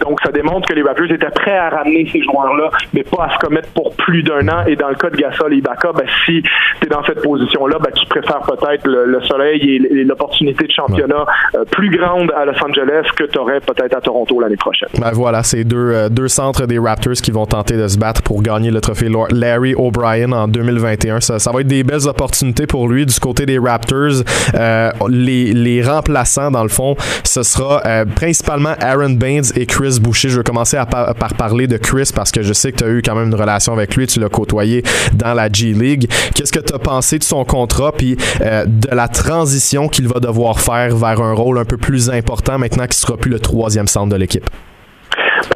donc, 0.00 0.20
ça 0.24 0.30
démontre 0.32 0.68
que 0.68 0.74
les 0.74 0.82
Raptors 0.82 0.91
étaient 1.10 1.30
prêts 1.30 1.56
à 1.56 1.70
ramener 1.70 2.08
ces 2.10 2.22
joueurs-là, 2.22 2.70
mais 2.92 3.02
pas 3.02 3.24
à 3.24 3.34
se 3.34 3.38
commettre 3.38 3.68
pour 3.70 3.94
plus 3.96 4.22
d'un 4.22 4.46
an. 4.48 4.64
Et 4.66 4.76
dans 4.76 4.88
le 4.88 4.94
cas 4.94 5.10
de 5.10 5.16
Gasol 5.16 5.54
et 5.54 5.56
Ibaka, 5.56 5.92
ben, 5.92 6.06
si 6.24 6.42
tu 6.42 6.86
es 6.86 6.88
dans 6.88 7.04
cette 7.04 7.22
position-là, 7.22 7.78
ben, 7.78 7.90
tu 7.94 8.06
préfères 8.06 8.40
peut-être 8.40 8.86
le, 8.86 9.20
soleil 9.22 9.76
et 9.76 10.04
l'opportunité 10.04 10.66
de 10.66 10.72
championnat 10.72 11.24
euh, 11.54 11.64
plus 11.70 11.90
grande 11.96 12.32
à 12.32 12.44
Los 12.44 12.62
Angeles 12.64 13.06
que 13.16 13.24
tu 13.24 13.38
aurais 13.38 13.60
peut-être 13.60 13.96
à 13.96 14.00
Toronto 14.00 14.40
l'année 14.40 14.56
prochaine. 14.56 14.88
Ben 14.98 15.10
voilà, 15.12 15.42
c'est 15.42 15.64
deux, 15.64 15.76
euh, 15.92 16.08
deux 16.08 16.28
centres 16.28 16.66
des 16.66 16.78
Raptors 16.78 17.14
qui 17.14 17.30
vont 17.30 17.46
tenter 17.46 17.76
de 17.76 17.86
se 17.86 17.98
battre 17.98 18.22
pour 18.22 18.42
gagner 18.42 18.70
le 18.70 18.80
trophée 18.80 19.08
Larry 19.30 19.74
O'Brien 19.74 20.32
en 20.32 20.48
2021. 20.48 21.20
Ça, 21.20 21.38
ça 21.38 21.52
va 21.52 21.60
être 21.60 21.66
des 21.68 21.84
belles 21.84 22.08
opportunités 22.08 22.66
pour 22.66 22.88
lui 22.88 23.06
du 23.06 23.18
côté 23.20 23.46
des 23.46 23.58
Raptors. 23.58 24.22
Euh, 24.54 24.90
les, 25.08 25.52
les 25.52 25.82
remplaçants, 25.82 26.50
dans 26.50 26.62
le 26.62 26.68
fond, 26.68 26.96
ce 27.24 27.42
sera 27.42 27.82
principalement 28.16 28.74
Aaron 28.80 29.10
Baines 29.10 29.44
et 29.56 29.66
Chris 29.66 29.98
Boucher. 30.00 30.28
Je 30.28 30.38
vais 30.38 30.44
commencer 30.44 30.71
par, 30.88 31.34
parler 31.34 31.66
de 31.66 31.76
Chris 31.76 32.10
parce 32.14 32.30
que 32.30 32.42
je 32.42 32.52
sais 32.52 32.72
que 32.72 32.78
tu 32.78 32.84
as 32.84 32.88
eu 32.88 33.02
quand 33.02 33.14
même 33.14 33.28
une 33.28 33.34
relation 33.34 33.72
avec 33.72 33.96
lui, 33.96 34.06
tu 34.06 34.20
l'as 34.20 34.28
côtoyé 34.28 34.82
dans 35.14 35.34
la 35.34 35.50
G 35.50 35.72
League. 35.72 36.10
Qu'est-ce 36.34 36.52
que 36.52 36.60
tu 36.60 36.74
as 36.74 36.78
pensé 36.78 37.18
de 37.18 37.24
son 37.24 37.44
contrat 37.44 37.92
puis 37.92 38.16
de 38.40 38.94
la 38.94 39.08
transition 39.08 39.88
qu'il 39.88 40.08
va 40.08 40.20
devoir 40.20 40.60
faire 40.60 40.96
vers 40.96 41.20
un 41.20 41.34
rôle 41.34 41.58
un 41.58 41.64
peu 41.64 41.76
plus 41.76 42.10
important 42.10 42.58
maintenant 42.58 42.86
qu'il 42.86 42.94
sera 42.94 43.16
plus 43.16 43.30
le 43.30 43.40
troisième 43.40 43.86
centre 43.86 44.08
de 44.08 44.16
l'équipe? 44.16 44.48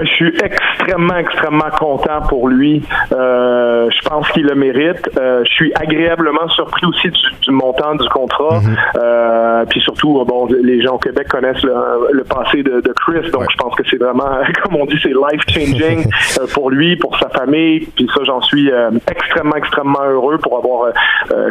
Je 0.01 0.07
suis 0.07 0.33
extrêmement, 0.43 1.17
extrêmement 1.17 1.71
content 1.79 2.21
pour 2.29 2.49
lui. 2.49 2.83
Euh, 3.13 3.89
je 3.91 4.09
pense 4.09 4.29
qu'il 4.31 4.45
le 4.45 4.55
mérite. 4.55 5.09
Euh, 5.17 5.43
je 5.45 5.51
suis 5.51 5.73
agréablement 5.75 6.49
surpris 6.49 6.87
aussi 6.87 7.09
du, 7.11 7.51
montant 7.51 7.95
du 7.95 8.09
contrat. 8.09 8.61
Mhm. 8.61 8.77
euh, 8.97 9.65
puis 9.67 9.81
surtout, 9.81 10.23
bon, 10.27 10.47
les 10.47 10.83
gens 10.83 10.95
au 10.95 10.99
Québec 10.99 11.29
connaissent 11.29 11.63
le, 11.63 12.25
passé 12.25 12.63
de, 12.63 12.81
de, 12.81 12.93
Chris, 12.93 13.31
donc 13.31 13.47
je 13.51 13.57
pense 13.57 13.75
que 13.75 13.83
c'est 13.89 13.97
vraiment, 13.97 14.41
comme 14.63 14.77
on 14.77 14.87
dit, 14.87 14.99
c'est 15.03 15.11
life-changing 15.11 16.07
euh, 16.41 16.47
pour 16.53 16.71
lui, 16.71 16.97
pour 16.97 17.17
sa 17.19 17.29
famille. 17.31 17.89
Puis 17.97 18.09
ça, 18.15 18.23
j'en 18.25 18.43
suis 18.43 18.71
euh, 18.71 18.91
extrêmement, 19.11 19.57
extrêmement 19.57 20.05
heureux 20.05 20.39
pour 20.39 20.59
avoir 20.59 20.93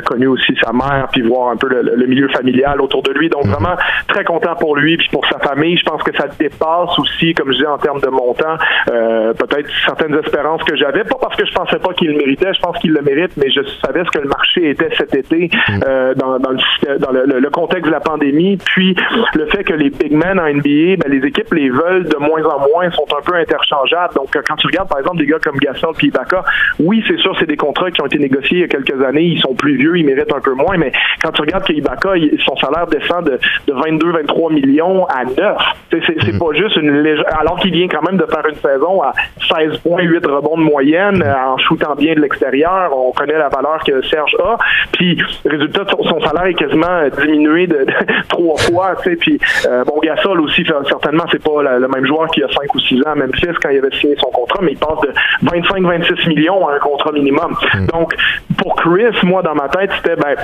connu 0.05 0.27
aussi 0.27 0.55
sa 0.63 0.71
mère, 0.71 1.07
puis 1.11 1.21
voir 1.21 1.49
un 1.49 1.57
peu 1.57 1.67
le, 1.67 2.05
milieu 2.05 2.27
familial 2.29 2.81
autour 2.81 3.01
de 3.01 3.11
lui. 3.11 3.29
Donc 3.29 3.45
mhm. 3.45 3.51
vraiment 3.51 3.75
très 4.07 4.23
content 4.23 4.55
pour 4.55 4.75
lui, 4.75 4.97
puis 4.97 5.07
pour 5.11 5.25
sa 5.27 5.39
famille. 5.39 5.77
Je 5.77 5.83
pense 5.83 6.03
que 6.03 6.15
ça 6.15 6.27
dépasse 6.39 6.97
aussi, 6.99 7.33
comme 7.33 7.51
je 7.51 7.57
dis, 7.57 7.65
en 7.65 7.77
termes 7.77 7.99
de 7.99 8.07
montant 8.07 8.34
euh, 8.43 9.33
peut-être 9.33 9.69
certaines 9.85 10.15
espérances 10.15 10.63
que 10.63 10.75
j'avais, 10.75 11.03
pas 11.03 11.17
parce 11.19 11.35
que 11.35 11.45
je 11.45 11.53
pensais 11.53 11.79
pas 11.79 11.93
qu'il 11.93 12.09
le 12.09 12.17
méritait, 12.17 12.53
je 12.53 12.59
pense 12.59 12.77
qu'il 12.79 12.91
le 12.91 13.01
mérite, 13.01 13.31
mais 13.37 13.49
je 13.49 13.61
savais 13.85 14.03
ce 14.03 14.11
que 14.11 14.19
le 14.19 14.29
marché 14.29 14.69
était 14.69 14.89
cet 14.97 15.15
été 15.15 15.49
mm. 15.67 15.79
euh, 15.87 16.13
dans, 16.15 16.39
dans, 16.39 16.51
le, 16.51 16.99
dans 16.99 17.11
le, 17.11 17.49
contexte 17.49 17.85
de 17.85 17.91
la 17.91 17.99
pandémie, 17.99 18.57
puis 18.57 18.95
le 19.35 19.45
fait 19.47 19.63
que 19.63 19.73
les 19.73 19.89
big 19.89 20.11
men 20.11 20.39
en 20.39 20.47
NBA, 20.47 20.97
ben, 20.97 21.09
les 21.09 21.25
équipes 21.25 21.53
les 21.53 21.69
veulent 21.69 22.05
de 22.05 22.17
moins 22.17 22.43
en 22.43 22.59
moins, 22.59 22.91
sont 22.91 23.07
un 23.17 23.21
peu 23.21 23.35
interchangeables. 23.35 24.13
Donc, 24.15 24.35
euh, 24.35 24.41
quand 24.47 24.55
tu 24.55 24.67
regardes, 24.67 24.89
par 24.89 24.99
exemple, 24.99 25.17
des 25.17 25.25
gars 25.25 25.39
comme 25.43 25.57
Gasol 25.57 25.93
puis 25.97 26.07
Ibaka, 26.07 26.43
oui, 26.79 27.03
c'est 27.07 27.17
sûr, 27.17 27.35
c'est 27.39 27.47
des 27.47 27.57
contrats 27.57 27.91
qui 27.91 28.01
ont 28.01 28.05
été 28.05 28.19
négociés 28.19 28.57
il 28.57 28.61
y 28.61 28.63
a 28.63 28.67
quelques 28.67 29.01
années, 29.03 29.23
ils 29.23 29.39
sont 29.39 29.55
plus 29.55 29.77
vieux, 29.77 29.97
ils 29.97 30.05
méritent 30.05 30.33
un 30.33 30.41
peu 30.41 30.53
moins, 30.53 30.77
mais 30.77 30.91
quand 31.21 31.31
tu 31.31 31.41
regardes 31.41 31.65
que 31.65 31.73
Ibaka, 31.73 32.11
son 32.45 32.55
salaire 32.57 32.87
descend 32.87 33.25
de, 33.25 33.39
de 33.67 33.73
22-23 33.73 34.53
millions 34.53 35.05
à 35.05 35.23
9, 35.25 35.57
c'est, 35.91 36.01
c'est, 36.05 36.33
mm. 36.33 36.39
pas 36.39 36.53
juste 36.53 36.75
une 36.77 37.01
légère, 37.01 37.25
alors 37.39 37.57
qu'il 37.59 37.71
vient 37.71 37.87
quand 37.87 38.03
même 38.03 38.17
de 38.17 38.24
faire 38.25 38.45
une 38.47 38.55
saison 38.55 39.01
à 39.01 39.13
16,8 39.39 40.27
rebonds 40.27 40.57
de 40.57 40.63
moyenne 40.63 41.23
euh, 41.23 41.33
en 41.35 41.57
shootant 41.57 41.95
bien 41.95 42.15
de 42.15 42.21
l'extérieur. 42.21 42.91
On 42.95 43.11
connaît 43.11 43.37
la 43.37 43.49
valeur 43.49 43.83
que 43.83 44.01
Serge 44.07 44.35
a. 44.43 44.57
Puis, 44.93 45.21
résultat, 45.45 45.83
son, 45.87 46.19
salaire 46.21 46.45
est 46.45 46.53
quasiment 46.53 47.07
diminué 47.21 47.67
de, 47.67 47.85
trois 48.29 48.57
fois. 48.57 48.95
Tu 49.03 49.09
sais. 49.09 49.15
Puis, 49.15 49.39
euh, 49.67 49.83
bon, 49.83 49.99
Gasol 50.01 50.41
aussi, 50.41 50.65
certainement, 50.87 51.25
c'est 51.31 51.43
pas 51.43 51.77
le 51.77 51.87
même 51.87 52.05
joueur 52.05 52.27
qui 52.29 52.43
a 52.43 52.47
5 52.47 52.73
ou 52.73 52.79
6 52.79 53.01
ans 53.01 53.11
à 53.11 53.15
Memphis 53.15 53.47
quand 53.61 53.69
il 53.69 53.79
avait 53.79 53.95
signé 53.95 54.15
son 54.17 54.31
contrat, 54.31 54.59
mais 54.61 54.73
il 54.73 54.77
passe 54.77 54.99
de 55.01 55.13
25-26 55.43 56.29
millions 56.29 56.67
à 56.67 56.75
un 56.75 56.79
contrat 56.79 57.11
minimum. 57.11 57.55
Hmm. 57.73 57.85
Donc, 57.87 58.15
pour 58.57 58.75
Chris, 58.75 59.15
moi, 59.23 59.41
dans 59.41 59.55
ma 59.55 59.69
tête, 59.69 59.91
c'était, 59.97 60.15
ben, 60.15 60.35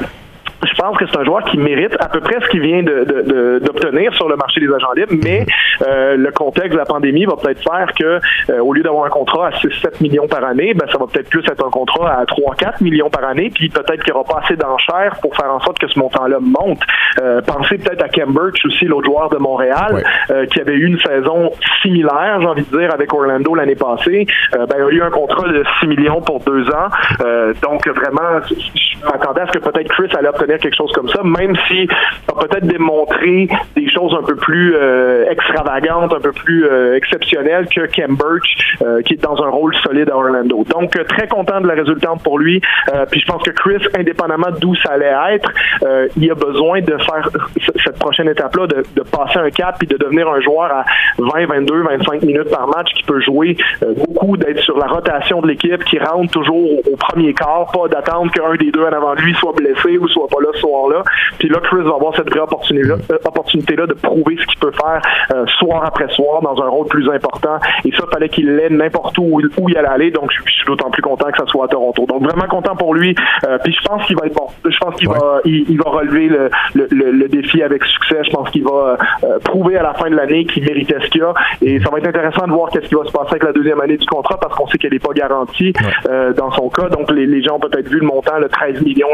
je 0.64 0.74
pense 0.76 0.98
que 0.98 1.06
c'est 1.08 1.18
un 1.18 1.24
joueur 1.24 1.44
qui 1.46 1.58
mérite 1.58 1.96
à 2.00 2.08
peu 2.08 2.20
près 2.20 2.40
ce 2.42 2.48
qu'il 2.50 2.62
vient 2.62 2.84
d'obtenir 2.84 4.12
de, 4.12 4.16
sur 4.16 4.30
le 4.30 4.36
marché 4.36 4.60
des 4.60 4.72
agents 4.72 4.94
libres, 4.96 5.14
mais 5.24 5.46
euh, 5.82 6.16
le 6.16 6.32
contexte 6.32 6.74
de 6.74 6.78
la 6.78 6.86
pandémie 6.86 7.26
va 7.26 7.36
peut-être 7.36 7.64
faire 7.64 7.92
que 7.98 8.20
euh, 8.52 8.60
au 8.60 8.74
lieu 8.74 8.84
d'avoir 8.84 9.06
un 9.06 9.10
contrat 9.10 9.48
à 9.48 9.52
6-7 9.52 10.02
millions 10.02 10.28
par 10.28 10.44
année, 10.44 10.74
ben, 10.74 10.86
ça 10.92 10.98
va 10.98 11.08
peut-être 11.08 11.30
plus 11.30 11.44
être 11.48 11.66
un 11.66 11.70
contrat 11.70 12.12
à 12.12 12.26
3-4 12.26 12.84
millions 12.84 13.10
par 13.10 13.24
année, 13.26 13.52
puis 13.54 13.70
peut-être 13.70 14.04
qu'il 14.04 14.14
n'y 14.14 14.20
aura 14.20 14.24
pas 14.24 14.42
assez 14.44 14.56
d'enchères 14.56 15.18
pour 15.22 15.36
faire 15.36 15.52
en 15.52 15.60
sorte 15.62 15.80
que 15.80 15.88
ce 15.88 15.98
montant-là 15.98 16.38
monte. 16.40 16.82
Euh, 17.22 17.42
pensez 17.42 17.78
peut-être 17.78 18.04
à 18.04 18.10
Cambridge 18.10 18.64
aussi, 18.66 18.86
l'autre 18.86 19.06
joueur 19.06 19.30
de 19.30 19.38
Montréal, 19.38 20.04
qui 20.52 20.60
avait 20.60 20.76
eu 20.76 20.86
une 20.86 21.00
saison 21.00 21.52
similaire, 21.82 22.40
j'ai 22.40 22.48
envie 22.48 22.64
de 22.64 22.78
dire, 22.78 22.94
avec 22.94 23.14
Orlando 23.14 23.56
l'année 23.56 23.76
passée. 23.76 24.26
ben, 24.54 24.68
il 24.78 24.84
a 24.84 24.90
eu 24.90 25.02
un 25.02 25.10
contrat 25.10 25.48
de 25.48 25.64
6 25.80 25.88
millions 25.88 26.22
pour 26.22 26.40
deux 26.42 26.68
ans. 26.70 26.90
donc 27.62 27.88
vraiment, 27.88 28.40
je 28.50 29.06
m'attendais 29.06 29.42
à 29.42 29.48
ce 29.48 29.52
que 29.52 29.60
peut-être 29.60 29.90
Chris 29.90 30.10
allait 30.18 30.30
obtenir 30.30 30.51
quelque 30.58 30.76
chose 30.76 30.92
comme 30.94 31.10
ça, 31.10 31.22
même 31.24 31.56
si 31.68 31.88
a 32.28 32.46
peut-être 32.46 32.66
démontré 32.66 33.48
des 33.76 33.90
choses 33.90 34.16
un 34.18 34.24
peu 34.24 34.36
plus 34.36 34.76
euh, 34.76 35.30
extravagantes, 35.30 36.14
un 36.14 36.20
peu 36.20 36.32
plus 36.32 36.66
euh, 36.66 36.96
exceptionnelles 36.96 37.68
que 37.68 37.82
Cambridge, 37.88 38.78
euh, 38.82 39.02
qui 39.02 39.14
est 39.14 39.22
dans 39.22 39.42
un 39.44 39.50
rôle 39.50 39.76
solide 39.78 40.10
à 40.10 40.16
Orlando. 40.16 40.64
Donc, 40.70 40.92
très 41.08 41.28
content 41.28 41.62
de 41.62 41.68
la 41.68 41.74
résultante 41.74 42.24
pour 42.24 42.40
lui. 42.40 42.62
puis 43.10 43.22
je 43.22 43.26
pense 43.26 43.44
que 43.44 43.52
Chris, 43.52 43.86
indépendamment 43.98 44.52
d'où 44.60 44.76
ça 44.76 44.94
allait 44.94 45.14
être, 45.34 45.52
il 46.18 46.32
a 46.32 46.36
besoin 46.36 46.82
de 46.82 46.98
faire 46.98 47.30
cette 47.84 48.00
prochaine 48.00 48.30
étape-là, 48.30 48.68
de, 48.68 48.84
de, 48.96 49.02
passer 49.02 49.40
un 49.40 49.50
cap 49.50 49.78
puis 49.78 49.88
de 49.88 49.98
devenir 49.98 50.28
un 50.28 50.40
joueur 50.42 50.72
à 50.72 50.86
20, 51.18 51.46
22, 51.46 51.84
25 51.84 52.24
minutes 52.24 52.50
par 52.50 52.68
match 52.68 52.94
qui 52.96 53.04
peut 53.04 53.22
jouer 53.22 53.58
beaucoup, 54.08 54.38
d'être 54.38 54.60
sur 54.60 54.78
la 54.78 54.88
rotation 54.88 55.42
de 55.42 55.48
l'équipe, 55.48 55.84
qui 55.86 56.00
rentre 56.00 56.32
toujours 56.32 56.80
au 56.92 56.96
premier 56.98 57.34
quart, 57.34 57.72
pas 57.72 57.88
d'attendre 57.88 58.32
qu'un 58.32 58.56
des 58.56 58.72
deux 58.72 58.84
en 58.84 58.92
avant 58.92 59.16
de 59.16 59.22
lui 59.22 59.34
soit 59.36 59.54
blessé 59.54 59.98
ou 59.98 60.08
soit 60.08 60.28
pas 60.28 60.41
ce 60.54 60.60
soir-là. 60.60 61.04
Puis 61.40 61.50
là, 61.50 61.60
Chris 61.64 61.82
va 61.84 61.96
avoir 61.96 62.16
cette 62.16 62.30
vraie 62.30 62.42
opportunité-là 62.42 62.96
euh, 63.12 63.18
opportunité 63.26 63.76
de 63.76 63.94
prouver 63.94 64.38
ce 64.40 64.46
qu'il 64.46 64.60
peut 64.60 64.72
faire 64.72 65.02
euh, 65.34 65.46
soir 65.60 65.84
après 65.86 66.10
soir 66.10 66.42
dans 66.42 66.62
un 66.62 66.68
rôle 66.68 66.88
plus 66.88 67.10
important. 67.10 67.60
Et 67.86 67.92
ça, 67.92 68.06
fallait 68.12 68.30
qu'il 68.30 68.56
l'aide 68.56 68.74
n'importe 68.74 69.18
où, 69.18 69.42
où 69.58 69.70
il 69.70 69.78
allait 69.78 69.88
aller. 69.88 70.12
Donc, 70.12 70.32
je, 70.32 70.52
suis 70.52 70.66
d'autant 70.66 70.90
plus 70.92 71.02
content 71.02 71.32
que 71.32 71.38
ça 71.38 71.46
soit 71.48 71.66
à 71.66 71.68
Toronto. 71.68 72.06
Donc, 72.06 72.24
vraiment 72.24 72.48
content 72.48 72.76
pour 72.76 72.94
lui. 72.94 73.16
Euh, 73.48 73.58
puis 73.64 73.74
je 73.74 73.88
pense 73.88 74.06
qu'il 74.06 74.18
va 74.18 74.28
être 74.28 74.36
bon. 74.36 74.48
Je 74.66 74.78
pense 74.78 74.96
qu'il 74.96 75.10
va, 75.10 75.40
il, 75.46 75.78
va 75.78 75.90
relever 75.90 76.28
le, 76.28 76.50
le, 76.74 77.12
le, 77.12 77.28
défi 77.28 77.64
avec 77.64 77.84
succès. 77.86 78.24
Je 78.24 78.32
pense 78.32 78.50
qu'il 78.50 78.64
va 78.64 78.98
prouver 79.44 79.78
à 79.78 79.84
la 79.84 79.94
fin 79.94 80.10
de 80.10 80.16
l'année 80.16 80.46
qu'il 80.46 80.64
méritait 80.64 81.00
ce 81.02 81.10
qu'il 81.10 81.24
a. 81.24 81.34
Et 81.62 81.80
ça 81.80 81.90
va 81.90 82.00
être 82.00 82.08
intéressant 82.08 82.46
de 82.46 82.52
voir 82.52 82.70
qu'est-ce 82.70 82.88
qui 82.88 82.96
va 82.96 83.06
se 83.06 83.12
passer 83.12 83.32
avec 83.32 83.44
la 83.44 83.54
deuxième 83.54 83.80
année 83.82 83.98
du 83.98 84.06
contrat 84.06 84.38
parce 84.40 84.56
qu'on 84.56 84.68
sait 84.68 84.78
qu'elle 84.78 84.94
n'est 84.94 85.00
pas 85.00 85.14
garantie 85.14 85.74
dans 86.36 86.52
son 86.52 86.70
cas. 86.70 86.90
Donc, 86.90 87.12
les, 87.12 87.26
les, 87.26 87.42
gens 87.42 87.56
ont 87.56 87.60
peut-être 87.60 87.88
vu 87.88 88.00
le 88.00 88.06
montant, 88.06 88.38
le 88.38 88.50
13 88.50 88.82
millions. 88.82 89.08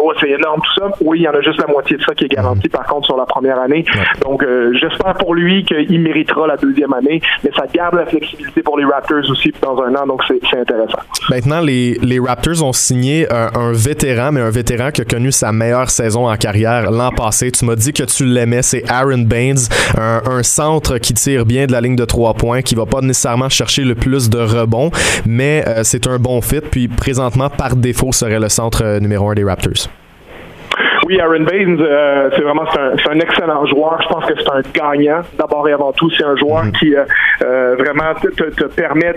oh, 0.00 0.12
c'est 0.18 0.30
énorme 0.30 0.59
tout 0.60 0.80
ça. 0.80 0.90
Oui, 1.00 1.20
il 1.20 1.22
y 1.22 1.28
en 1.28 1.32
a 1.32 1.40
juste 1.40 1.60
la 1.60 1.66
moitié 1.66 1.96
de 1.96 2.02
ça 2.02 2.14
qui 2.14 2.24
est 2.24 2.28
garanti, 2.28 2.68
par 2.68 2.86
contre, 2.86 3.06
sur 3.06 3.16
la 3.16 3.26
première 3.26 3.58
année. 3.60 3.84
Donc, 4.22 4.42
euh, 4.42 4.72
j'espère 4.80 5.14
pour 5.14 5.34
lui 5.34 5.64
qu'il 5.64 6.00
méritera 6.00 6.46
la 6.46 6.56
deuxième 6.56 6.92
année, 6.92 7.20
mais 7.44 7.50
ça 7.56 7.64
garde 7.72 7.94
la 7.94 8.06
flexibilité 8.06 8.62
pour 8.62 8.78
les 8.78 8.84
Raptors 8.84 9.30
aussi 9.30 9.52
dans 9.62 9.80
un 9.82 9.94
an, 9.94 10.06
donc 10.06 10.22
c'est 10.26 10.58
intéressant. 10.58 10.98
Maintenant, 11.30 11.60
les, 11.60 11.98
les 12.02 12.18
Raptors 12.18 12.62
ont 12.62 12.72
signé 12.72 13.26
un, 13.30 13.72
vétéran, 13.72 14.32
mais 14.32 14.40
un 14.40 14.50
vétéran 14.50 14.90
qui 14.90 15.02
a 15.02 15.04
connu 15.04 15.32
sa 15.32 15.52
meilleure 15.52 15.90
saison 15.90 16.28
en 16.28 16.36
carrière 16.36 16.90
l'an 16.90 17.10
passé. 17.10 17.50
Tu 17.50 17.64
m'as 17.64 17.76
dit 17.76 17.92
que 17.92 18.02
tu 18.02 18.24
l'aimais, 18.24 18.62
c'est 18.62 18.88
Aaron 18.90 19.18
Baines, 19.18 19.68
un, 19.96 20.42
centre 20.42 20.98
qui 20.98 21.14
tire 21.14 21.44
bien 21.44 21.66
de 21.66 21.72
la 21.72 21.80
ligne 21.80 21.96
de 21.96 22.04
trois 22.04 22.34
points, 22.34 22.62
qui 22.62 22.74
va 22.74 22.86
pas 22.86 23.00
nécessairement 23.00 23.48
chercher 23.48 23.84
le 23.84 23.94
plus 23.94 24.30
de 24.30 24.38
rebonds, 24.38 24.90
mais 25.26 25.62
euh, 25.66 25.82
c'est 25.84 26.06
un 26.06 26.18
bon 26.18 26.40
fit, 26.40 26.60
puis 26.60 26.88
présentement, 26.88 27.50
par 27.50 27.76
défaut, 27.76 28.12
serait 28.12 28.40
le 28.40 28.48
centre 28.48 28.82
euh, 28.84 29.00
numéro 29.00 29.30
un 29.30 29.34
des 29.34 29.44
Raptors 29.44 29.88
oui, 31.10 31.20
Aaron 31.20 31.40
Baines, 31.40 31.80
euh, 31.80 32.30
c'est 32.34 32.42
vraiment 32.42 32.64
c'est 32.70 33.10
un, 33.10 33.18
excellent 33.18 33.66
joueur. 33.66 34.00
Je 34.00 34.08
pense 34.08 34.24
que 34.26 34.34
c'est 34.38 34.48
un 34.48 34.62
gagnant. 34.72 35.22
D'abord 35.36 35.68
et 35.68 35.72
avant 35.72 35.92
tout, 35.92 36.08
c'est 36.10 36.24
un 36.24 36.36
joueur 36.36 36.64
mhm. 36.64 36.72
qui 36.72 36.94
euh, 36.94 37.04
euh, 37.42 37.74
vraiment 37.76 38.14
te, 38.14 38.28
te, 38.28 38.64
permet 38.64 39.12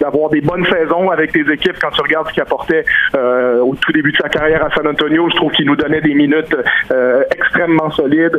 d'avoir 0.00 0.30
de, 0.30 0.36
des 0.36 0.40
bonnes 0.40 0.64
saisons 0.66 1.10
avec 1.10 1.32
tes 1.32 1.44
équipes. 1.52 1.76
Quand 1.80 1.90
tu 1.90 2.00
regardes 2.00 2.28
ce 2.28 2.32
qu'il 2.32 2.42
apportait 2.42 2.84
au 3.14 3.74
tout 3.74 3.92
début 3.92 4.12
de 4.12 4.16
sa 4.18 4.28
carrière 4.28 4.64
à 4.64 4.70
San 4.70 4.86
Antonio, 4.86 5.28
je 5.30 5.36
trouve 5.36 5.50
qu'il 5.52 5.66
nous 5.66 5.74
donnait 5.74 6.00
des 6.00 6.14
minutes 6.14 6.56
extrêmement 7.34 7.90
solides. 7.90 8.38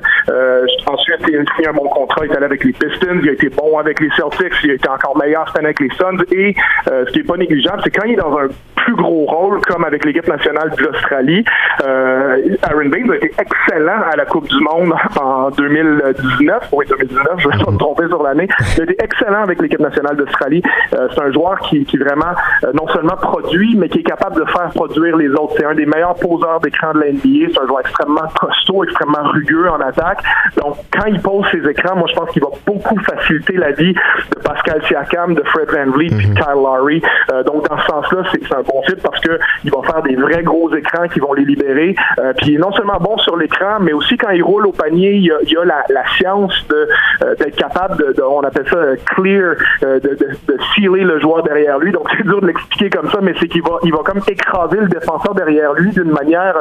ensuite, 0.86 1.22
il 1.28 1.36
a 1.36 1.56
signé 1.56 1.68
un 1.68 1.74
bon 1.74 1.90
contrat. 1.90 2.26
Il 2.26 2.32
est 2.32 2.36
allé 2.38 2.46
avec 2.46 2.64
les 2.64 2.72
Pistons. 2.72 3.20
Il 3.22 3.30
a 3.30 3.34
été 3.34 3.50
bon 3.50 3.78
avec 3.78 4.00
les 4.00 4.10
Celtics. 4.12 4.54
Il 4.64 4.72
a 4.72 4.74
été 4.76 4.88
encore 4.88 5.18
meilleur 5.18 5.46
cette 5.48 5.58
année 5.58 5.68
avec 5.68 5.80
les 5.82 5.90
Suns. 5.90 6.24
Et 6.32 6.56
ce 6.88 7.12
qui 7.12 7.20
est 7.20 7.28
pas 7.28 7.38
négligeable, 7.38 7.82
c'est 7.84 7.92
quand 7.92 8.06
il 8.06 8.14
est 8.14 8.16
dans 8.16 8.38
un 8.38 8.48
plus 8.76 8.96
gros 8.96 9.26
rôle, 9.26 9.60
comme 9.62 9.84
avec 9.84 10.06
l'équipe 10.06 10.28
nationale 10.28 10.72
d'Australie, 10.78 11.44
Aaron 11.84 12.77
Baines 12.86 13.12
a 13.12 13.16
été 13.16 13.32
excellent 13.38 14.02
à 14.12 14.16
la 14.16 14.26
Coupe 14.26 14.48
du 14.48 14.60
Monde 14.60 14.94
en 15.20 15.50
2019. 15.52 16.70
Oui, 16.72 16.86
2019, 16.88 17.26
je 17.38 17.50
vais 17.50 17.64
pas 17.64 17.72
me 17.72 17.78
tromper 17.78 18.08
sur 18.08 18.24
l'année. 18.24 18.48
Il 18.76 18.82
a 18.82 18.84
été 18.84 18.96
excellent 19.04 19.44
avec 19.44 19.62
l'équipe 19.62 19.80
nationale 19.80 20.16
d'Australie. 20.16 20.62
c'est 20.92 21.22
un 21.22 21.32
joueur 21.32 21.60
qui, 21.62 21.84
qui 21.86 21.98
vraiment 21.98 22.34
non 22.74 22.88
seulement 22.90 23.16
produit, 23.16 23.76
mais 23.78 23.90
qui 23.90 24.00
est 24.00 24.04
capable 24.04 24.36
de 24.36 24.46
faire 24.46 24.70
produire 24.70 25.18
les 25.18 25.30
autres. 25.30 25.54
C'est 25.58 25.66
un 25.66 25.76
des 25.76 25.86
meilleurs 25.86 26.16
poseurs 26.16 26.60
d'écran 26.60 26.94
de 26.94 27.00
la 27.00 27.12
NBA. 27.12 27.52
C'est 27.54 27.60
un 27.62 27.68
joueur 27.68 27.82
extrêmement 27.82 28.28
costaud, 28.40 28.84
extrêmement 28.84 29.24
rugueux 29.32 29.70
en 29.70 29.80
attaque. 29.82 30.20
Donc, 30.58 30.76
quand 30.92 31.06
il 31.08 31.20
pose 31.22 31.46
ses 31.52 31.68
écrans, 31.70 31.96
moi, 31.96 32.08
je 32.10 32.16
pense 32.16 32.30
qu'il 32.32 32.42
va 32.42 32.50
beaucoup 32.66 32.98
faciliter 33.00 33.54
la 33.54 33.72
vie 33.72 33.94
de 33.94 34.40
Pascal 34.44 34.82
Siakam, 34.86 35.34
de 35.36 35.44
Fred 35.44 35.70
Van 35.72 35.92
Vliet, 35.92 36.16
puis 36.16 36.28
de 36.28 36.32
mhm. 36.32 36.36
Kyle 36.36 36.56
Lowry. 36.56 37.02
Euh, 37.32 37.44
donc, 37.44 37.68
dans 37.70 37.78
ce 37.80 37.86
sens-là, 37.88 38.24
c'est 38.32 38.54
un 38.54 38.62
bon 38.62 38.82
fit 38.84 38.96
parce 39.02 39.20
que 39.22 39.40
il 39.64 39.72
va 39.72 39.82
faire 39.84 40.02
des 40.04 40.16
vrais 40.16 40.44
gros 40.44 40.74
écrans 40.76 41.08
qui 41.08 41.20
vont 41.20 41.34
les 41.34 41.46
libérer. 41.46 41.96
Euh, 42.20 42.34
puis, 42.38 42.58
non 42.58 42.67
seulement 42.72 43.00
bon 43.00 43.18
sur 43.20 43.38
l'écran, 43.38 43.78
mais 43.80 43.94
aussi 43.94 44.18
quand 44.18 44.32
il 44.32 44.44
roule 44.44 44.68
au 44.68 44.72
panier, 44.72 45.14
il 45.14 45.26
y 45.26 45.58
a, 45.58 45.66
la, 45.66 45.84
science 46.18 46.54
de 46.70 46.88
euh, 47.24 47.36
d'être 47.36 47.56
capable 47.56 48.14
de, 48.14 48.22
on 48.22 48.42
appelle 48.42 48.68
ça 48.70 48.78
clear, 49.06 49.56
de, 49.82 50.00
de, 50.00 50.16
de 50.16 50.58
sealer 50.74 51.04
le 51.04 51.20
joueur 51.20 51.44
derrière 51.44 51.78
lui. 51.80 51.92
Donc, 51.92 52.08
c'est 52.18 52.24
dur 52.24 52.42
de 52.42 52.48
l'expliquer 52.48 52.90
comme 52.90 53.10
ça, 53.10 53.20
mais 53.22 53.34
c'est 53.40 53.48
qu'il 53.48 53.62
va, 53.62 53.78
il 53.84 53.92
va 53.92 54.00
comme 54.00 54.22
écraser 54.28 54.78
le 54.78 54.88
défenseur 54.88 55.34
derrière 55.36 55.74
lui 55.74 55.92
d'une 55.92 56.12
manière 56.12 56.56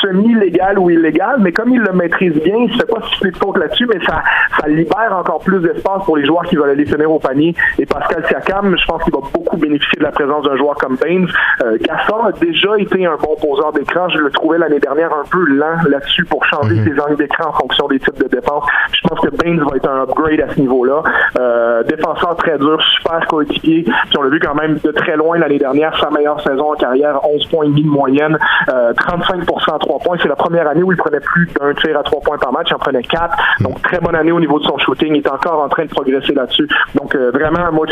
semi-légale 0.00 0.78
ou 0.78 0.90
illégale. 0.90 1.36
Mais 1.40 1.52
comme 1.52 1.70
il 1.70 1.80
le 1.80 1.92
maîtrise 1.92 2.34
bien, 2.42 2.56
il 2.56 2.72
ne 2.72 2.76
fait 2.76 2.86
pas 2.86 3.00
si 3.18 3.30
de 3.30 3.36
faute 3.36 3.58
là-dessus, 3.58 3.86
mais 3.86 4.04
ça, 4.04 4.22
ça 4.60 4.68
libère 4.68 5.16
encore 5.16 5.40
plus 5.40 5.60
d'espace 5.60 6.04
pour 6.04 6.16
les 6.16 6.26
joueurs 6.26 6.44
qui 6.44 6.56
veulent 6.56 6.70
aller 6.70 6.86
finir 6.86 7.10
au 7.10 7.18
panier. 7.18 7.54
Et 7.78 7.86
Pascal 7.86 8.24
Siakam, 8.26 8.76
je 8.76 8.86
pense 8.86 9.02
qu'il 9.04 9.12
va 9.12 9.20
beaucoup 9.32 9.56
bénéficier 9.56 9.98
de 9.98 10.04
la 10.04 10.10
présence 10.10 10.44
d'un 10.44 10.56
joueur 10.56 10.74
comme 10.76 10.96
Baines. 10.96 11.28
Euh, 11.64 11.78
a 12.22 12.32
déjà 12.32 12.78
été 12.78 13.06
un 13.06 13.16
bon 13.16 13.36
poseur 13.40 13.72
d'écran. 13.72 14.08
Je 14.08 14.18
le 14.18 14.30
trouvais 14.30 14.58
l'année 14.58 14.78
dernière 14.78 15.12
peu 15.30 15.44
lent 15.46 15.76
là-dessus 15.88 16.24
pour 16.24 16.44
changer 16.46 16.74
mhm. 16.74 16.84
ses 16.84 17.00
angles 17.00 17.16
d'écran 17.16 17.48
en 17.48 17.52
fonction 17.52 17.88
des 17.88 17.98
types 17.98 18.18
de 18.18 18.28
défense. 18.28 18.64
Je 18.92 19.08
pense 19.08 19.20
que 19.20 19.30
Baines 19.36 19.60
va 19.60 19.76
être 19.76 19.88
un 19.88 20.02
upgrade 20.02 20.40
à 20.40 20.54
ce 20.54 20.60
niveau-là. 20.60 21.02
Euh, 21.38 21.82
défenseur 21.84 22.36
très 22.36 22.58
dur, 22.58 22.80
super 22.96 23.26
coéquipier. 23.26 23.82
Puis 23.84 24.18
on 24.18 24.22
l'a 24.22 24.30
vu 24.30 24.40
quand 24.40 24.54
même 24.54 24.78
de 24.82 24.90
très 24.92 25.16
loin 25.16 25.38
l'année 25.38 25.58
dernière, 25.58 25.98
sa 25.98 26.10
meilleure 26.10 26.40
saison 26.40 26.72
en 26.72 26.76
carrière, 26.76 27.20
11 27.24 27.46
points 27.46 27.64
et 27.64 27.68
demi 27.68 27.82
de 27.82 27.88
moyenne, 27.88 28.38
euh, 28.72 28.92
35 28.94 29.42
à 29.72 29.78
3 29.78 29.98
points. 30.00 30.16
C'est 30.20 30.28
la 30.28 30.36
première 30.36 30.68
année 30.68 30.82
où 30.82 30.92
il 30.92 30.98
prenait 30.98 31.20
plus 31.20 31.48
d'un 31.58 31.74
tir 31.74 31.98
à 31.98 32.02
3 32.02 32.20
points 32.20 32.38
par 32.38 32.52
match, 32.52 32.68
il 32.70 32.74
en 32.74 32.78
prenait 32.78 33.02
4. 33.02 33.36
Donc 33.60 33.80
très 33.82 33.98
bonne 34.00 34.14
année 34.14 34.32
au 34.32 34.40
niveau 34.40 34.58
de 34.58 34.64
son 34.64 34.78
shooting. 34.78 35.14
Il 35.14 35.18
est 35.18 35.30
encore 35.30 35.62
en 35.62 35.68
train 35.68 35.84
de 35.84 35.90
progresser 35.90 36.34
là-dessus. 36.34 36.68
Donc 36.94 37.14
euh, 37.14 37.30
vraiment, 37.30 37.70
moi, 37.72 37.86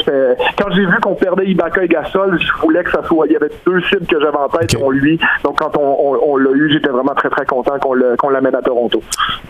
quand 0.59 0.71
j'ai 0.71 0.87
vu 0.87 1.01
qu'on 1.01 1.15
perdait 1.15 1.47
Ibaka 1.47 1.85
et 1.85 1.89
Gasol, 1.89 2.39
je 2.41 2.53
voulais 2.61 2.83
que 2.85 2.91
ça 2.91 3.03
soit. 3.05 3.27
Il 3.27 3.33
y 3.33 3.37
avait 3.37 3.51
deux 3.67 3.81
cibles 3.83 4.07
que 4.07 4.21
j'avais 4.21 4.37
en 4.37 4.49
tête, 4.49 4.75
okay. 4.75 4.99
lui. 4.99 5.21
Donc 5.45 5.59
quand 5.59 5.77
on, 5.77 6.37
l'a 6.37 6.51
eu, 6.51 6.71
j'étais 6.73 6.89
vraiment 6.89 7.15
très 7.21 7.31
très 7.31 7.47
content 7.47 7.79
qu'on 7.79 8.31
l'amène 8.31 8.55
à 8.55 8.63
Toronto. 8.63 9.03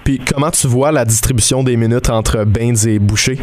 Puis 0.04 0.18
comment 0.18 0.50
tu 0.50 0.66
vois 0.66 0.90
la 0.90 1.04
distribution 1.04 1.62
des 1.62 1.76
minutes 1.76 2.10
entre 2.10 2.44
Baines 2.44 2.88
et 2.88 2.98
Boucher? 2.98 3.38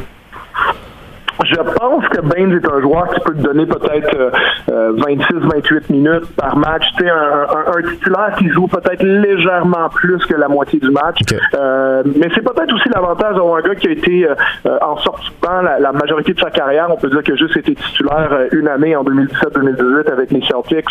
Je 1.46 1.56
pense 1.56 2.04
que 2.10 2.22
Baines 2.22 2.52
est 2.54 2.68
un 2.68 2.82
joueur 2.82 3.08
qui 3.10 3.20
peut 3.20 3.36
te 3.36 3.44
donner 3.44 3.68
peut-être 3.68 4.32
26-28 4.68 4.72
euh, 4.72 5.80
minutes 5.92 6.36
par 6.36 6.58
match. 6.58 6.84
Tu 6.98 7.04
sais, 7.04 7.10
un, 7.12 7.46
un, 7.78 7.92
titulaire 7.92 8.34
qui 8.40 8.50
joue 8.50 8.68
peut-être 8.68 9.04
légèrement 9.04 9.88
plus 9.90 10.18
que 10.26 10.34
la 10.34 10.48
moitié 10.48 10.80
du 10.80 10.90
match. 10.90 11.20
Euh, 11.54 12.02
mais 12.16 12.28
c'est 12.34 12.42
peut-être 12.42 12.74
aussi 12.74 12.90
l'avantage 12.90 13.36
d'avoir 13.36 13.58
un 13.58 13.62
gars 13.62 13.76
qui 13.76 13.88
a 13.88 13.92
été 13.92 14.28
euh, 14.28 14.80
en 14.82 14.98
sortie 14.98 15.30
la, 15.44 15.80
la, 15.80 15.92
majorité 15.92 16.34
de 16.34 16.40
sa 16.40 16.50
carrière. 16.50 16.88
On 16.90 16.98
peut 16.98 17.10
dire 17.10 17.24
que 17.24 17.36
juste 17.38 17.56
été 17.56 17.76
titulaire 17.76 18.36
une 18.52 18.68
année 18.68 18.96
en 18.96 19.04
2017-2018 19.04 20.12
avec 20.12 20.32
les 20.32 20.42
Celtics. 20.42 20.90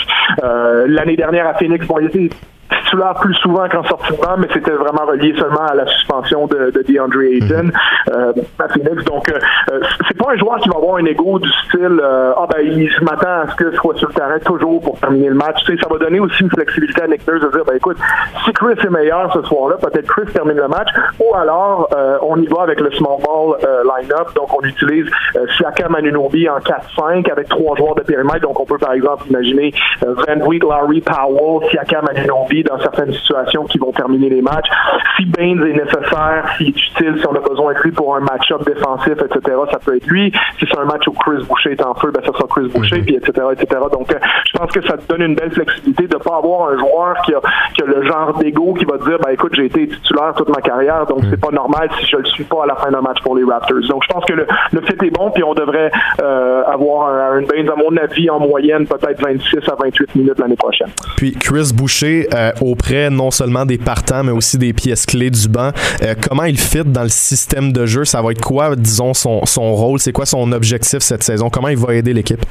L'année 0.86 1.16
dernière 1.16 1.48
à 1.48 1.54
Phoenix, 1.54 1.84
bon, 1.86 1.98
il 1.98 2.06
était 2.06 2.30
titulaire 2.70 3.14
plus 3.14 3.34
souvent 3.36 3.68
qu'en 3.68 3.82
banc, 3.82 4.36
mais 4.38 4.48
c'était 4.52 4.72
vraiment 4.72 5.06
relié 5.06 5.34
seulement 5.38 5.66
à 5.66 5.74
la 5.74 5.86
suspension 5.86 6.46
de, 6.46 6.70
de 6.70 6.82
DeAndre 6.82 7.22
Ayton 7.22 7.70
euh, 8.10 8.32
à 8.58 8.68
Phoenix. 8.68 9.04
Donc, 9.04 9.28
euh, 9.28 9.38
euh, 9.72 9.80
c'est 10.08 10.16
pas 10.16 10.32
un 10.32 10.36
joueur 10.36 10.58
qui 10.58 10.68
va 10.68 10.76
avoir 10.76 10.96
un 10.96 11.04
ego 11.04 11.38
du 11.38 11.50
style 11.66 12.00
ah 12.02 12.46
ben 12.50 12.60
il 12.62 12.90
m'attend 13.02 13.42
à 13.42 13.46
ce 13.50 13.56
que 13.56 13.74
soit 13.76 13.96
sur 13.96 14.08
le 14.08 14.14
terrain 14.14 14.38
toujours 14.40 14.80
pour 14.80 14.98
terminer 14.98 15.28
le 15.28 15.34
match. 15.34 15.62
Tu 15.64 15.76
sais, 15.76 15.82
ça 15.82 15.88
va 15.88 15.98
donner 15.98 16.20
aussi 16.20 16.42
une 16.42 16.50
flexibilité 16.50 17.02
à 17.02 17.06
Nick 17.06 17.26
Nurse 17.26 17.42
de 17.42 17.50
dire 17.50 17.64
ben 17.64 17.76
écoute, 17.76 17.98
si 18.44 18.52
Chris 18.52 18.74
est 18.82 18.90
meilleur 18.90 19.32
ce 19.32 19.42
soir-là, 19.42 19.76
peut-être 19.76 20.06
Chris 20.06 20.32
termine 20.32 20.56
le 20.56 20.68
match, 20.68 20.88
ou 21.20 21.34
alors 21.34 21.88
on 22.22 22.40
y 22.40 22.46
va 22.46 22.62
avec 22.62 22.80
le 22.80 22.90
small 22.92 23.18
ball 23.22 23.56
line-up. 23.84 24.34
Donc, 24.34 24.48
on 24.56 24.64
utilise 24.64 25.06
Siakam 25.56 25.94
Anunobi 25.94 26.48
en 26.48 26.58
4-5 26.58 27.30
avec 27.30 27.48
trois 27.48 27.76
joueurs 27.76 27.94
de 27.94 28.02
périmètre. 28.02 28.40
Donc, 28.40 28.58
on 28.60 28.64
peut 28.64 28.78
par 28.78 28.92
exemple 28.92 29.24
imaginer 29.28 29.72
Van 30.02 30.46
Vliet, 30.46 30.60
Larry 30.68 31.00
Powell, 31.00 31.68
Siakam 31.70 32.06
Anunobi 32.08 32.55
dans 32.62 32.78
certaines 32.80 33.12
situations 33.12 33.64
qui 33.64 33.78
vont 33.78 33.92
terminer 33.92 34.28
les 34.28 34.42
matchs. 34.42 34.68
Si 35.16 35.24
Baines 35.26 35.62
est 35.66 35.72
nécessaire, 35.72 36.44
s'il 36.56 36.68
est 36.68 36.70
utile, 36.70 37.16
si 37.18 37.26
on 37.26 37.34
a 37.34 37.40
besoin 37.40 37.74
de 37.74 37.78
lui 37.80 37.92
pour 37.92 38.16
un 38.16 38.20
match-up 38.20 38.64
défensif, 38.66 39.12
etc., 39.12 39.56
ça 39.70 39.78
peut 39.78 39.96
être 39.96 40.06
lui. 40.06 40.32
Si 40.58 40.66
c'est 40.70 40.78
un 40.78 40.84
match 40.84 41.06
où 41.06 41.12
Chris 41.12 41.44
Boucher 41.48 41.72
est 41.72 41.84
en 41.84 41.94
feu, 41.94 42.10
ben 42.12 42.22
ça 42.24 42.32
sera 42.32 42.46
Chris 42.48 42.68
Boucher, 42.68 42.98
mhm. 42.98 43.04
puis 43.04 43.16
etc., 43.16 43.46
etc. 43.52 43.80
Donc, 43.92 44.12
euh, 44.12 44.18
je 44.46 44.58
pense 44.58 44.70
que 44.72 44.82
ça 44.86 44.96
te 44.96 45.06
donne 45.08 45.22
une 45.22 45.34
belle 45.34 45.52
flexibilité 45.52 46.06
de 46.06 46.14
ne 46.14 46.22
pas 46.22 46.36
avoir 46.36 46.70
un 46.70 46.78
joueur 46.78 47.16
qui 47.24 47.34
a, 47.34 47.40
qui 47.74 47.82
a 47.82 47.86
le 47.86 48.06
genre 48.06 48.36
d'ego 48.38 48.74
qui 48.74 48.84
va 48.84 48.98
dire, 48.98 49.18
ben 49.24 49.32
écoute, 49.32 49.54
j'ai 49.54 49.66
été 49.66 49.88
titulaire 49.88 50.34
toute 50.36 50.48
ma 50.48 50.60
carrière, 50.60 51.06
donc 51.06 51.22
mhm. 51.22 51.30
c'est 51.30 51.40
pas 51.40 51.50
normal 51.50 51.88
si 51.98 52.06
je 52.06 52.16
le 52.16 52.24
suis 52.26 52.44
pas 52.44 52.64
à 52.64 52.66
la 52.66 52.76
fin 52.76 52.90
d'un 52.90 53.00
match 53.00 53.20
pour 53.22 53.36
les 53.36 53.44
Raptors. 53.44 53.80
Donc, 53.88 54.02
je 54.02 54.12
pense 54.12 54.24
que 54.24 54.34
le, 54.34 54.46
le 54.72 54.80
fit 54.82 54.94
est 55.04 55.10
bon, 55.10 55.30
puis 55.30 55.42
on 55.42 55.54
devrait 55.54 55.90
euh, 56.22 56.62
avoir 56.64 57.08
un 57.08 57.18
Aaron 57.18 57.46
Baines, 57.46 57.70
à 57.70 57.76
mon 57.76 57.96
avis, 57.96 58.28
en 58.30 58.40
moyenne, 58.40 58.86
peut-être 58.86 59.20
26 59.22 59.68
à 59.68 59.74
28 59.74 60.14
minutes 60.14 60.38
l'année 60.38 60.56
prochaine. 60.56 60.88
Puis 61.16 61.32
Chris 61.32 61.72
Boucher, 61.74 62.28
euh, 62.34 62.45
auprès 62.60 63.10
non 63.10 63.30
seulement 63.30 63.64
des 63.64 63.78
partants, 63.78 64.24
mais 64.24 64.32
aussi 64.32 64.58
des 64.58 64.72
pièces 64.72 65.06
clés 65.06 65.30
du 65.30 65.48
banc. 65.48 65.70
Euh, 66.02 66.14
comment 66.28 66.44
il 66.44 66.58
fit 66.58 66.84
dans 66.84 67.02
le 67.02 67.08
système 67.08 67.72
de 67.72 67.86
jeu? 67.86 68.04
Ça 68.04 68.22
va 68.22 68.32
être 68.32 68.40
quoi, 68.40 68.76
disons, 68.76 69.14
son, 69.14 69.44
son 69.46 69.74
rôle? 69.74 69.98
C'est 69.98 70.12
quoi 70.12 70.26
son 70.26 70.52
objectif 70.52 71.00
cette 71.00 71.22
saison? 71.22 71.50
Comment 71.50 71.68
il 71.68 71.78
va 71.78 71.94
aider 71.94 72.12
l'équipe? 72.12 72.44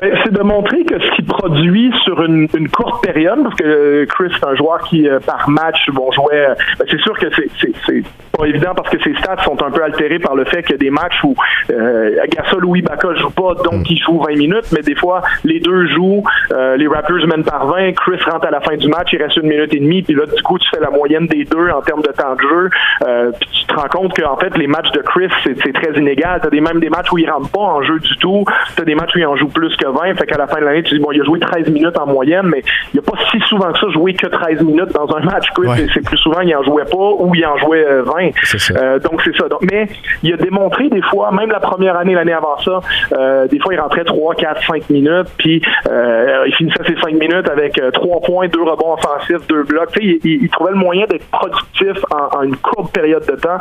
Ben, 0.00 0.12
c'est 0.26 0.32
de 0.32 0.42
montrer 0.42 0.84
que 0.84 0.98
ce 0.98 1.10
qu'il 1.14 1.24
produit 1.24 1.92
sur 2.04 2.20
une, 2.22 2.48
une, 2.56 2.68
courte 2.68 3.04
période, 3.04 3.42
parce 3.44 3.54
que 3.54 4.04
Chris 4.06 4.32
est 4.34 4.44
un 4.44 4.56
joueur 4.56 4.80
qui, 4.80 5.08
euh, 5.08 5.20
par 5.20 5.48
match, 5.48 5.88
vont 5.92 6.10
jouer. 6.10 6.48
Ben, 6.78 6.86
c'est 6.90 7.00
sûr 7.00 7.16
que 7.16 7.26
c'est 7.32 8.02
pas 8.36 8.46
évident 8.46 8.72
parce 8.74 8.90
que 8.90 9.02
ses 9.02 9.14
stats 9.16 9.42
sont 9.44 9.62
un 9.62 9.70
peu 9.70 9.82
altérés 9.82 10.18
par 10.18 10.34
le 10.34 10.44
fait 10.44 10.62
qu'il 10.62 10.72
y 10.72 10.74
a 10.74 10.78
des 10.78 10.90
matchs 10.90 11.22
où 11.24 11.34
euh, 11.70 12.16
Gasol 12.28 12.64
ou 12.64 12.76
Ibaka 12.76 13.14
joue 13.14 13.30
pas, 13.30 13.54
donc 13.64 13.88
il 13.90 13.98
joue 13.98 14.20
20 14.20 14.36
minutes, 14.36 14.66
mais 14.72 14.82
des 14.82 14.94
fois, 14.94 15.22
les 15.44 15.60
deux 15.60 15.86
jouent, 15.88 16.24
euh, 16.52 16.76
les 16.76 16.86
Raptors 16.86 17.26
mènent 17.26 17.44
par 17.44 17.66
20, 17.66 17.92
Chris 17.92 18.18
rentre 18.30 18.46
à 18.46 18.50
la 18.50 18.60
fin 18.60 18.76
du 18.76 18.88
match, 18.88 19.08
il 19.12 19.22
reste 19.22 19.36
une 19.36 19.48
minute 19.48 19.72
et 19.72 19.80
demie, 19.80 20.02
puis 20.02 20.14
là, 20.14 20.24
du 20.26 20.42
coup, 20.42 20.58
tu 20.58 20.68
fais 20.70 20.80
la 20.80 20.90
moyenne 20.90 21.26
des 21.26 21.44
deux 21.44 21.70
en 21.70 21.80
termes 21.82 22.02
de 22.02 22.12
temps 22.12 22.34
de 22.34 22.40
jeu, 22.40 22.70
euh, 23.06 23.30
puis 23.38 23.48
tu 23.52 23.66
te 23.66 23.74
rends 23.74 23.88
compte 23.88 24.20
qu'en 24.20 24.36
fait, 24.36 24.56
les 24.56 24.66
matchs 24.66 24.90
de 24.92 25.00
Chris, 25.00 25.28
c'est 25.44 25.72
très 25.72 25.98
inégal. 25.98 26.40
T'as 26.42 26.50
des, 26.50 26.60
même 26.60 26.80
des 26.80 26.90
matchs 26.90 27.12
où 27.12 27.18
il 27.18 27.30
rentre 27.30 27.50
pas 27.50 27.60
en 27.60 27.82
jeu 27.82 27.98
du 27.98 28.16
tout, 28.16 28.44
t'as 28.76 28.84
des 28.84 28.94
matchs 28.94 29.14
où 29.14 29.18
il 29.18 29.26
en 29.26 29.36
joue 29.36 29.48
plus 29.48 29.74
que 29.76 29.86
20, 29.86 30.14
fait 30.16 30.26
qu'à 30.26 30.38
la 30.38 30.46
fin 30.46 30.60
de 30.60 30.64
l'année, 30.64 30.82
tu 30.82 30.94
dis, 30.94 31.00
bon, 31.00 31.12
il 31.12 31.20
a 31.20 31.24
joué 31.24 31.38
13 31.38 31.68
minutes 31.70 31.98
en 31.98 32.06
moyenne, 32.06 32.46
mais 32.46 32.62
il 32.92 33.00
n'y 33.00 33.06
a 33.06 33.10
pas 33.10 33.18
si 33.30 33.40
souvent 33.48 33.72
que 33.72 33.78
ça 33.78 33.86
joué 33.90 34.14
que 34.14 34.26
13 34.26 34.62
minutes 34.62 34.92
dans 34.92 35.14
un 35.16 35.20
match. 35.20 35.46
C'est 35.94 36.04
plus 36.04 36.18
souvent, 36.18 36.40
il 36.40 36.54
en 36.54 36.62
jouait 36.62 36.84
pas 36.84 37.10
ou 37.18 37.34
il 37.34 37.44
en 37.44 37.56
jouait 37.58 37.84
20. 38.02 38.30
Euh, 38.76 38.98
donc 38.98 39.22
c'est 39.22 39.36
ça. 39.36 39.48
Donc, 39.48 39.60
mais 39.70 39.88
il 40.22 40.32
a 40.32 40.36
démontré 40.36 40.88
des 40.88 41.02
fois, 41.02 41.30
même 41.32 41.50
la 41.50 41.60
première 41.60 41.96
année, 41.96 42.14
l'année 42.14 42.32
avant 42.32 42.58
ça, 42.58 42.80
euh, 43.12 43.46
des 43.48 43.58
fois 43.58 43.74
il 43.74 43.80
rentrait 43.80 44.04
3, 44.04 44.34
4, 44.34 44.66
5 44.66 44.90
minutes, 44.90 45.28
puis 45.38 45.62
euh, 45.88 46.44
il 46.46 46.54
finissait 46.54 46.84
ses 46.86 46.96
5 47.00 47.12
minutes 47.12 47.48
avec 47.48 47.80
3 47.92 48.20
points, 48.20 48.48
2 48.48 48.62
rebonds 48.62 48.94
offensifs, 48.94 49.46
2 49.48 49.64
blocs. 49.64 49.90
Il, 50.00 50.18
il, 50.24 50.42
il, 50.44 50.48
trouvait 50.50 50.72
le 50.72 50.78
moyen 50.78 51.06
d'être 51.06 51.28
productif 51.30 52.04
en, 52.10 52.42
une 52.42 52.56
courte 52.56 52.92
période 52.92 53.24
de 53.26 53.36
temps. 53.36 53.58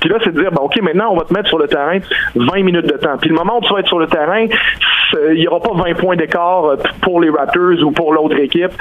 puis 0.00 0.10
là, 0.10 0.16
c'est 0.24 0.32
de 0.34 0.40
dire, 0.40 0.50
bon, 0.52 0.64
OK, 0.64 0.80
maintenant 0.82 1.12
on 1.12 1.16
va 1.16 1.24
te 1.24 1.32
mettre 1.32 1.48
sur 1.48 1.58
le 1.58 1.66
terrain 1.66 1.98
20 2.34 2.62
minutes 2.62 2.86
de 2.86 2.96
temps. 2.96 3.16
Puis 3.20 3.30
le 3.30 3.36
moment 3.36 3.58
où 3.58 3.60
tu 3.62 3.72
vas 3.72 3.80
être 3.80 3.88
sur 3.88 3.98
le 3.98 4.06
terrain, 4.06 4.46
il 5.30 5.38
n'y 5.38 5.46
aura 5.46 5.60
pas 5.60 5.72
20 5.74 5.93
points 5.94 6.16
d'écart 6.16 6.76
pour 7.02 7.20
les 7.20 7.30
Raptors 7.30 7.82
ou 7.84 7.90
pour 7.90 8.12
l'autre 8.12 8.38
équipe. 8.38 8.72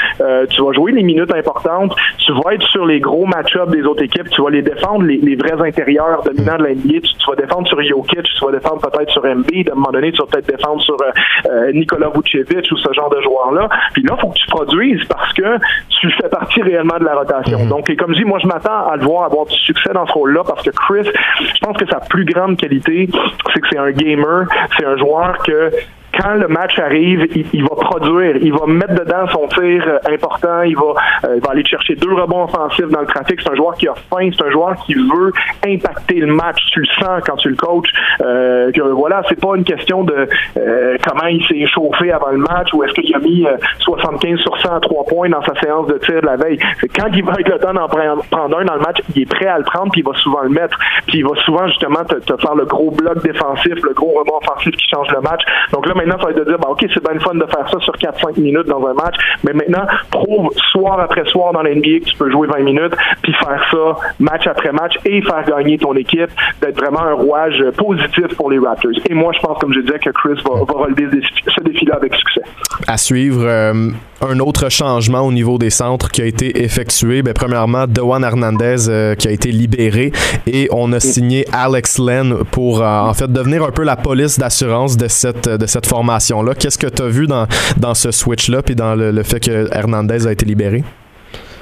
tu 0.50 0.62
vas 0.62 0.74
jouer 0.74 0.92
les 0.92 1.04
minutes 1.04 1.34
importantes, 1.34 1.96
tu 2.18 2.32
vas 2.34 2.54
être 2.54 2.64
sur 2.64 2.86
les 2.86 3.00
gros 3.00 3.26
match-ups 3.26 3.72
des 3.72 3.84
autres 3.84 4.04
équipes, 4.04 4.30
tu 4.30 4.42
vas 4.42 4.50
les 4.50 4.62
défendre, 4.62 5.04
les, 5.04 5.18
les 5.18 5.36
vrais 5.36 5.68
intérieur 5.68 6.24
dominant 6.24 6.58
de 6.58 6.64
la 6.64 6.76
NBA. 6.76 7.02
Tu, 7.02 7.26
vas 7.28 7.36
défendre 7.36 7.68
sur 7.68 7.82
Jokic, 7.82 8.24
tu 8.24 8.46
vas 8.46 8.52
défendre 8.52 8.82
peut-être 8.82 9.12
sur 9.12 9.24
MB. 9.24 9.46
À 9.68 9.72
un 9.72 9.76
moment 9.76 9.92
donné, 9.92 10.12
tu 10.12 10.22
vas 10.22 10.28
peut-être 10.28 10.48
défendre 10.48 10.82
sur 10.82 10.96
euh, 11.02 11.12
euh, 11.50 11.72
Nikola 11.72 12.10
Vucevic 12.10 12.72
ou 12.72 12.78
ce 12.78 12.94
genre 12.94 13.10
de 13.10 13.22
joueur-là. 13.22 13.70
Puis 13.94 14.04
là, 14.04 14.16
il 14.18 14.22
faut 14.22 14.30
que 14.30 14.38
tu 14.38 14.48
produises 14.48 15.06
parce 15.06 15.34
que 15.34 15.58
tu 15.90 16.12
fais 16.12 16.30
partie 16.30 16.62
réellement 16.62 16.98
de 17.00 17.06
la 17.06 17.16
rotation. 17.16 17.60
Mhm. 17.60 17.70
Donc, 17.70 17.90
et 17.90 17.96
comme 17.96 18.14
je 18.14 18.20
dis, 18.20 18.26
moi, 18.26 18.40
je 18.42 18.48
m'attends 18.48 18.88
à 18.88 18.96
le 18.96 19.04
voir 19.04 19.26
avoir 19.26 19.46
du 19.46 19.56
succès 19.56 19.94
dans 19.94 20.06
ce 20.06 20.14
rôle-là 20.14 20.44
parce 20.46 20.64
que 20.64 20.72
Chris, 20.72 21.10
je 21.40 21.60
pense 21.62 21.78
que 21.78 21.86
sa 21.88 22.00
plus 22.00 22.26
grande 22.26 22.58
qualité, 22.58 23.10
c'est 23.54 23.60
que 23.60 23.68
c'est 23.72 23.80
un 23.80 23.92
gamer, 23.92 24.48
c'est 24.78 24.86
un 24.86 24.98
joueur 24.98 25.38
que 25.40 25.72
quand 26.20 26.36
le 26.36 26.48
match 26.48 26.78
arrive, 26.80 27.28
il, 27.54 27.64
va 27.64 27.70
produire, 27.70 28.38
il 28.38 28.54
va 28.54 28.66
mettre 28.68 28.94
dedans 28.94 29.28
son 29.32 29.48
tir 29.48 29.84
euh, 29.88 29.98
important, 30.12 30.62
il 30.62 30.76
va, 30.76 30.94
euh, 31.26 31.36
il 31.38 31.42
va 31.42 31.52
aller 31.52 31.66
chercher 31.66 31.96
deux 31.96 32.14
rebonds 32.14 32.44
offensifs 32.44 32.88
dans 32.90 33.02
le 33.02 33.08
trafic. 33.08 33.42
C'est 33.42 33.52
un 33.52 33.56
joueur 33.56 33.76
qui 33.76 33.88
a 33.88 33.96
faim, 34.10 34.30
c'est 34.36 34.46
un 34.46 34.52
joueur 34.52 34.76
qui 34.86 34.94
veut 34.94 35.32
impacter 35.66 36.16
le 36.16 36.34
match. 36.34 36.58
Tu 36.72 36.82
le 36.82 36.86
sens 37.00 37.22
quand 37.26 37.36
tu 37.38 37.50
le 37.50 37.56
coaches. 37.56 37.92
Euh, 38.22 38.72
que, 38.72 38.82
voilà, 38.82 39.24
c'est 39.28 39.40
pas 39.40 39.56
une 39.56 39.64
question 39.64 40.04
de 40.04 40.28
euh, 40.58 40.98
comment 41.06 41.28
il 41.28 41.44
s'est 41.48 41.66
chauffé 41.68 42.12
avant 42.12 42.32
le 42.32 42.38
match 42.38 42.74
ou 42.74 42.84
est-ce 42.84 42.94
qu'il 42.94 43.16
a 43.16 43.20
mis 43.20 43.46
75 43.80 44.40
sur 44.40 44.58
100 44.58 44.76
à 44.76 44.80
trois 44.80 45.06
points 45.06 45.30
dans 45.30 45.44
sa 45.44 45.60
séance 45.62 45.88
de 45.88 45.98
tir 45.98 46.22
de 46.22 46.26
la 46.26 46.36
veille. 46.36 46.60
Quand 46.96 47.08
il 47.14 47.24
va 47.24 47.34
être 47.40 47.50
le 47.50 47.60
temps 47.60 47.74
d'en 47.74 47.88
prendre 47.88 48.58
un 48.60 48.66
dans 48.66 48.76
le 48.76 48.80
match, 48.80 48.98
il 49.16 49.24
est 49.24 49.26
prêt 49.30 49.48
à 49.48 49.58
le 49.58 49.64
prendre 49.64 49.92
puis 49.92 50.02
il 50.02 50.08
va 50.08 50.14
souvent 50.20 50.42
le 50.44 50.50
mettre. 50.50 50.78
Puis 51.08 51.20
il 51.20 51.24
va 51.24 51.36
souvent 51.44 51.68
justement 51.68 52.04
te, 52.04 52.16
te 52.16 52.38
faire 52.40 52.56
le 52.56 52.66
gros 52.66 52.92
bloc 52.92 53.24
défensif, 53.24 53.76
le 53.84 53.94
gros 53.94 54.20
rebond 54.20 54.38
offensif 54.38 54.76
qui 54.76 54.88
change 54.88 55.08
le 55.12 55.22
match. 55.22 55.42
Donc 55.72 55.88
là 55.88 55.94
maintenant, 56.06 56.20
ça 56.20 56.26
va 56.26 56.32
être 56.32 56.40
de 56.40 56.50
dire, 56.50 56.60
bah, 56.60 56.70
ok, 56.70 56.86
c'est 56.94 57.04
bien 57.04 57.20
fun 57.20 57.36
de 57.36 57.46
faire 57.46 57.70
ça 57.70 57.80
sur 57.80 57.94
4-5 57.94 58.40
minutes 58.40 58.68
dans 58.68 58.86
un 58.86 58.94
match, 58.94 59.16
mais 59.44 59.54
maintenant, 59.54 59.86
prouve 60.12 60.50
soir 60.72 61.00
après 61.00 61.26
soir 61.26 61.54
dans 61.54 61.62
la 61.62 61.74
NBA 61.74 62.00
que 62.00 62.06
tu 62.06 62.18
peux 62.18 62.32
jouer 62.32 62.48
20 62.48 62.64
minutes, 62.64 62.94
puis 63.22 63.34
faire 63.34 63.64
ça 63.72 64.10
match 64.20 64.48
après 64.48 64.72
match 64.72 64.96
et 65.06 65.22
faire 65.22 65.44
gagner 65.46 65.78
ton 65.78 65.96
équipe, 65.96 66.30
d'être 66.62 66.78
vraiment 66.78 67.02
un 67.02 67.14
rouage 67.14 67.64
positif 67.78 68.36
pour 68.36 68.52
les 68.52 68.60
Raptors. 68.60 68.92
Et 69.10 69.14
moi, 69.14 69.32
je 69.34 69.40
pense, 69.40 69.60
comme 69.60 69.74
je 69.74 69.80
disais, 69.80 70.00
que 70.00 70.10
Chris 70.10 70.42
va, 70.46 70.74
relever 70.74 71.08
ce 71.48 71.64
défi-là 71.64 71.96
avec 71.96 72.14
succès. 72.16 72.42
À 72.88 72.98
suivre, 72.98 73.44
euh, 73.46 73.90
un 74.24 74.40
autre 74.40 74.70
changement 74.70 75.22
au 75.22 75.32
niveau 75.32 75.58
des 75.58 75.70
centres 75.70 76.10
qui 76.10 76.22
a 76.22 76.26
été 76.26 76.64
effectué. 76.64 77.22
Ben, 77.22 77.34
premièrement, 77.34 77.86
Dewan 77.88 78.24
Hernandez 78.24 78.90
euh, 78.90 79.16
qui 79.16 79.28
a 79.28 79.32
été 79.32 79.52
libéré 79.52 80.12
et 80.48 80.68
on 80.72 80.92
a 80.94 81.00
signé 81.00 81.46
Alex 81.52 82.00
Len 82.00 82.44
pour 82.52 82.82
euh, 82.82 82.86
en 82.86 83.14
fait 83.14 83.32
devenir 83.32 83.64
un 83.64 83.72
peu 83.72 83.84
la 83.84 83.96
police 83.96 84.40
d'assurance 84.40 84.98
de 84.98 85.08
cette, 85.08 85.50
de 85.50 85.66
cette 85.66 85.86
formation-là. 85.86 86.54
Qu'est-ce 86.56 86.78
que 86.78 86.88
tu 86.88 87.02
as 87.02 87.08
vu 87.08 87.28
dans, 87.28 87.48
dans 87.78 87.94
ce 87.94 88.12
switch-là 88.12 88.62
puis 88.62 88.76
dans 88.76 88.96
le 88.96 89.24
fait 89.24 89.40
que 89.40 89.70
Hernandez 89.74 90.28
a 90.28 90.32
été 90.32 90.46
libéré? 90.46 90.84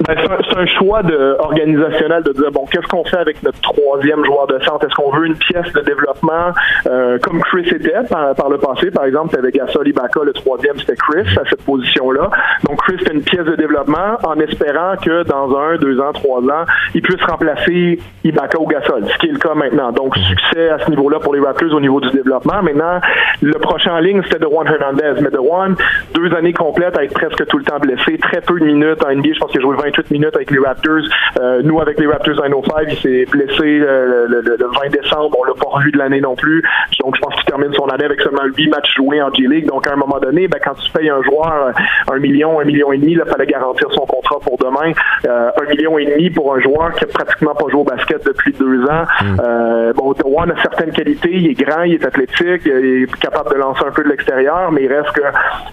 Ben, 0.06 0.16
c'est 0.16 0.56
un, 0.56 0.66
choix 0.66 1.02
de, 1.02 1.36
organisationnel 1.38 2.22
de 2.22 2.32
dire 2.32 2.50
bon, 2.50 2.64
qu'est-ce 2.70 2.86
qu'on 2.88 3.04
fait 3.04 3.18
avec 3.18 3.42
notre 3.42 3.60
troisième 3.60 4.24
joueur 4.24 4.46
de 4.46 4.58
centre? 4.64 4.84
Est-ce 4.86 4.94
qu'on 4.94 5.10
veut 5.10 5.26
une 5.26 5.36
pièce 5.36 5.72
de 5.72 5.80
développement 5.80 6.52
euh, 6.86 7.18
comme 7.18 7.40
Chris 7.42 7.68
était 7.70 7.94
par, 8.08 8.48
le 8.48 8.58
passé? 8.58 8.90
Par 8.90 9.04
exemple, 9.04 9.38
avec 9.38 9.54
Gasol 9.54 9.86
Ibaka, 9.86 10.20
le 10.24 10.32
troisième 10.32 10.78
c'était 10.78 10.96
Chris 10.96 11.28
à 11.38 11.48
cette 11.48 11.62
position-là. 11.62 12.30
Donc 12.64 12.78
Chris 12.82 12.96
c'est 13.06 13.12
une 13.12 13.22
pièce 13.22 13.44
de 13.44 13.54
développement 13.54 14.18
en 14.24 14.38
espérant 14.40 14.96
que 14.96 15.22
dans 15.24 15.56
un, 15.56 15.76
deux 15.76 16.00
ans, 16.00 16.12
trois 16.12 16.40
ans, 16.40 16.64
il 16.94 17.02
puisse 17.02 17.22
remplacer 17.22 17.98
Ibaka 18.24 18.58
ou 18.60 18.66
Gasol, 18.66 19.06
ce 19.06 19.18
qui 19.18 19.26
est 19.28 19.32
le 19.32 19.38
cas 19.38 19.54
maintenant. 19.54 19.92
Donc 19.92 20.16
succès 20.16 20.70
à 20.70 20.78
ce 20.78 20.90
niveau-là 20.90 21.20
pour 21.20 21.34
les 21.34 21.40
Raptors 21.40 21.74
au 21.74 21.80
niveau 21.80 22.00
du 22.00 22.10
développement. 22.10 22.62
Maintenant, 22.62 23.00
le 23.40 23.58
prochain 23.58 23.94
en 23.94 23.98
ligne 24.00 24.22
c'était 24.24 24.46
Juan 24.48 24.66
Hernandez, 24.66 25.20
mais 25.20 25.30
Juan, 25.30 25.76
deux 26.14 26.34
années 26.34 26.52
complètes 26.52 26.96
être 27.02 27.14
presque 27.14 27.46
tout 27.46 27.58
le 27.58 27.64
temps 27.64 27.78
blessé, 27.78 28.18
très 28.18 28.40
peu 28.40 28.58
de 28.58 28.64
minutes 28.64 29.04
en 29.04 29.14
NBA. 29.14 29.34
Je 29.34 29.38
pense 29.38 29.50
qu'il 29.50 29.60
a 29.60 29.62
joué 29.62 29.76
20 29.76 29.91
28 29.92 30.10
minutes 30.10 30.34
avec 30.36 30.50
les 30.50 30.58
Raptors. 30.58 31.02
Euh, 31.40 31.62
nous, 31.62 31.80
avec 31.80 31.98
les 31.98 32.06
Raptors 32.06 32.34
905, 32.34 32.86
il 32.88 32.96
s'est 32.96 33.24
blessé 33.30 33.80
euh, 33.80 34.26
le, 34.28 34.42
20 34.42 34.90
décembre. 34.90 35.36
On 35.38 35.44
l'a 35.44 35.54
pas 35.54 35.68
revu 35.68 35.92
de 35.92 35.98
l'année 35.98 36.20
non 36.20 36.34
plus. 36.34 36.62
Donc, 37.00 37.16
je 37.16 37.20
pense 37.20 37.34
qu'il 37.34 37.44
termine 37.44 37.72
son 37.74 37.86
année 37.88 38.04
avec 38.04 38.20
seulement 38.20 38.44
8 38.44 38.68
matchs 38.68 38.94
joués 38.96 39.22
en 39.22 39.32
G-League. 39.32 39.66
Donc, 39.66 39.86
à 39.86 39.92
un 39.92 39.96
moment 39.96 40.18
donné, 40.18 40.48
ben, 40.48 40.58
quand 40.64 40.74
tu 40.74 40.90
payes 40.92 41.10
un 41.10 41.22
joueur 41.22 41.52
euh, 41.52 42.12
un 42.12 42.18
million, 42.18 42.60
un 42.60 42.64
million 42.64 42.92
et 42.92 42.98
demi, 42.98 43.12
il 43.12 43.22
fallait 43.30 43.46
garantir 43.46 43.88
son 43.92 44.06
contrat 44.06 44.38
pour 44.40 44.56
demain. 44.58 44.92
un 45.24 45.70
million 45.70 45.98
et 45.98 46.06
demi 46.06 46.30
pour 46.30 46.54
un 46.54 46.60
joueur 46.60 46.92
qui 46.94 47.04
a 47.04 47.06
pratiquement 47.08 47.54
pas 47.54 47.66
joué 47.70 47.80
au 47.80 47.84
basket 47.84 48.24
depuis 48.24 48.52
deux 48.52 48.84
ans. 48.84 49.04
Mm. 49.22 49.92
bon, 49.94 50.12
Dewan 50.12 50.50
a 50.50 50.62
certaines 50.62 50.92
qualités. 50.92 51.30
Il 51.32 51.50
est 51.50 51.54
grand, 51.54 51.82
il 51.82 51.94
est 51.94 52.04
athlétique, 52.04 52.62
il 52.66 53.04
est 53.04 53.20
capable 53.20 53.50
de 53.50 53.56
lancer 53.56 53.84
un 53.86 53.90
peu 53.90 54.02
de 54.02 54.08
l'extérieur, 54.08 54.70
mais 54.72 54.84
il 54.84 54.92
reste 54.92 55.12
que 55.12 55.22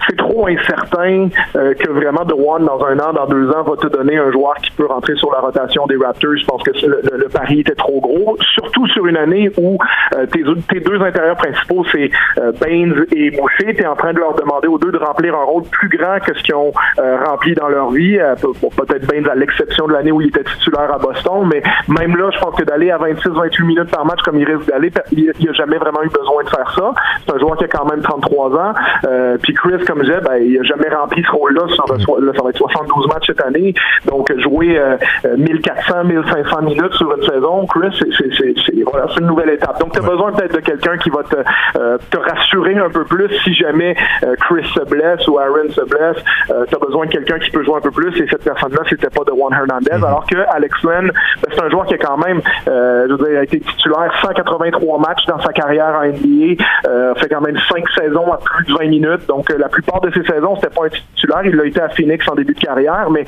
c'est 0.07 0.17
trop 0.17 0.47
incertain 0.47 1.29
que 1.53 1.89
vraiment 1.91 2.25
Dewan, 2.25 2.65
dans 2.65 2.83
un 2.85 2.99
an, 2.99 3.13
dans 3.13 3.27
deux 3.27 3.49
ans, 3.51 3.63
va 3.63 3.75
te 3.77 3.87
donner 3.87 4.08
un 4.17 4.31
joueur 4.31 4.55
qui 4.55 4.71
peut 4.71 4.85
rentrer 4.85 5.15
sur 5.15 5.31
la 5.31 5.39
rotation 5.39 5.85
des 5.87 5.97
Raptors. 5.97 6.37
Je 6.37 6.45
pense 6.45 6.63
que 6.63 6.71
le, 6.71 7.29
pari 7.29 7.61
était 7.61 7.75
trop 7.75 7.99
gros, 7.99 8.37
surtout 8.53 8.87
sur 8.87 9.05
une 9.05 9.17
année 9.17 9.51
où 9.57 9.77
euh, 10.15 10.25
tes, 10.25 10.79
deux 10.79 11.01
intérieurs 11.01 11.35
principaux, 11.35 11.85
c'est 11.91 12.09
euh, 12.37 12.51
Baines 12.59 13.05
et 13.11 13.31
Boucher. 13.31 13.75
Tu 13.75 13.83
es 13.83 13.85
en 13.85 13.95
train 13.95 14.13
de 14.13 14.19
leur 14.19 14.35
demander 14.35 14.67
aux 14.67 14.77
deux 14.77 14.91
de 14.91 14.97
remplir 14.97 15.35
un 15.35 15.43
rôle 15.43 15.63
plus 15.63 15.89
grand 15.89 16.19
que 16.19 16.35
ce 16.37 16.43
qu'ils 16.43 16.55
ont 16.55 16.71
euh, 16.99 17.17
rempli 17.25 17.53
dans 17.53 17.67
leur 17.67 17.91
vie. 17.91 18.17
Peut-être 18.77 19.07
Baines 19.07 19.29
à 19.29 19.35
l'exception 19.35 19.87
de 19.87 19.93
l'année 19.93 20.11
où 20.11 20.21
il 20.21 20.27
était 20.27 20.43
titulaire 20.43 20.93
à 20.93 20.97
Boston, 20.97 21.49
mais 21.51 21.61
même 21.87 22.15
là, 22.15 22.29
je 22.31 22.39
pense 22.39 22.55
que 22.55 22.63
d'aller 22.63 22.91
à 22.91 22.97
26-28 22.97 23.65
minutes 23.65 23.91
par 23.91 24.05
match 24.05 24.21
comme 24.23 24.37
il 24.39 24.45
risque 24.45 24.67
d'aller, 24.69 24.91
il 25.11 25.25
n'a 25.25 25.53
jamais 25.53 25.77
vraiment 25.77 26.01
eu 26.03 26.09
besoin 26.09 26.43
de 26.43 26.49
faire 26.49 26.71
ça. 26.75 26.93
C'est 27.25 27.33
un 27.33 27.39
joueur 27.39 27.57
qui 27.57 27.65
a 27.65 27.67
quand 27.67 27.85
même 27.89 28.01
33 28.01 28.55
ans. 28.55 28.73
Puis 29.41 29.53
Chris, 29.53 29.83
comme 29.85 29.99
je 29.99 30.03
disais, 30.03 30.21
ben, 30.21 30.37
il 30.37 30.57
n'a 30.57 30.63
jamais 30.63 30.89
rempli 30.89 31.23
ce 31.23 31.31
rôle-là. 31.31 31.61
Ça, 31.75 31.83
ça 31.87 32.43
va 32.43 32.49
être 32.49 32.57
72 32.57 33.07
matchs 33.07 33.27
cette 33.27 33.41
année. 33.41 33.73
Donc, 34.05 34.31
jouer 34.39 34.79
1400, 35.37 35.93
euh, 35.95 36.03
1500 36.03 36.57
euh, 36.57 36.61
minutes 36.61 36.93
sur 36.93 37.15
une 37.15 37.23
saison, 37.23 37.65
Chris, 37.67 37.97
c'est 38.17 38.83
voilà, 38.83 39.07
une 39.19 39.27
nouvelle 39.27 39.49
étape. 39.51 39.79
Donc, 39.79 39.93
tu 39.93 39.99
as 39.99 40.07
besoin 40.07 40.31
peut-être 40.31 40.55
de 40.55 40.61
quelqu'un 40.61 40.97
qui 40.97 41.09
va 41.09 41.23
te, 41.23 41.35
euh, 41.77 41.97
te 42.09 42.17
rassurer 42.17 42.77
un 42.77 42.89
peu 42.89 43.03
plus 43.05 43.29
si 43.43 43.53
jamais 43.53 43.95
Chris 44.41 44.65
se 44.73 44.83
blesse 44.85 45.27
ou 45.27 45.37
Aaron 45.39 45.69
se 45.71 45.81
blesse. 45.81 46.23
tu 46.47 46.75
as 46.75 46.79
besoin 46.79 47.05
de 47.05 47.11
quelqu'un 47.11 47.39
qui 47.39 47.51
peut 47.51 47.63
jouer 47.63 47.77
un 47.77 47.81
peu 47.81 47.91
plus 47.91 48.15
et 48.21 48.27
cette 48.29 48.43
personne-là, 48.43 48.81
c'était 48.89 49.09
pas 49.09 49.23
de 49.23 49.31
Juan 49.31 49.53
Hernandez. 49.53 49.91
Mm-hmm. 49.91 50.05
Alors 50.05 50.25
que 50.25 50.37
Alex 50.53 50.83
Len, 50.83 51.07
ben, 51.07 51.53
c'est 51.53 51.63
un 51.63 51.69
joueur 51.69 51.85
qui 51.85 51.95
a 51.95 51.97
quand 51.97 52.17
même, 52.17 52.41
je 52.65 53.11
veux 53.11 53.17
dire, 53.17 53.39
a 53.39 53.43
été 53.43 53.59
titulaire 53.59 54.11
183 54.21 54.99
matchs 54.99 55.25
dans 55.27 55.39
sa 55.39 55.51
carrière 55.53 55.99
en 56.01 56.05
NBA, 56.05 56.63
fait 57.19 57.29
quand 57.29 57.41
même 57.41 57.57
5 57.69 57.83
saisons 57.97 58.31
à 58.31 58.37
plus 58.37 58.65
de 58.65 58.73
20 58.73 58.87
minutes. 58.87 59.27
Donc, 59.27 59.49
la 59.49 59.69
plupart 59.69 60.01
de 60.01 60.11
ses 60.11 60.23
saisons, 60.23 60.55
c'était 60.55 60.73
pas 60.73 60.85
un 60.85 60.89
titulaire. 60.89 61.41
Il 61.45 61.59
a 61.59 61.65
été 61.65 61.81
à 61.81 61.89
Phoenix 61.89 62.27
en 62.29 62.35
début 62.35 62.53
de 62.53 62.59
carrière, 62.59 63.09
mais 63.09 63.25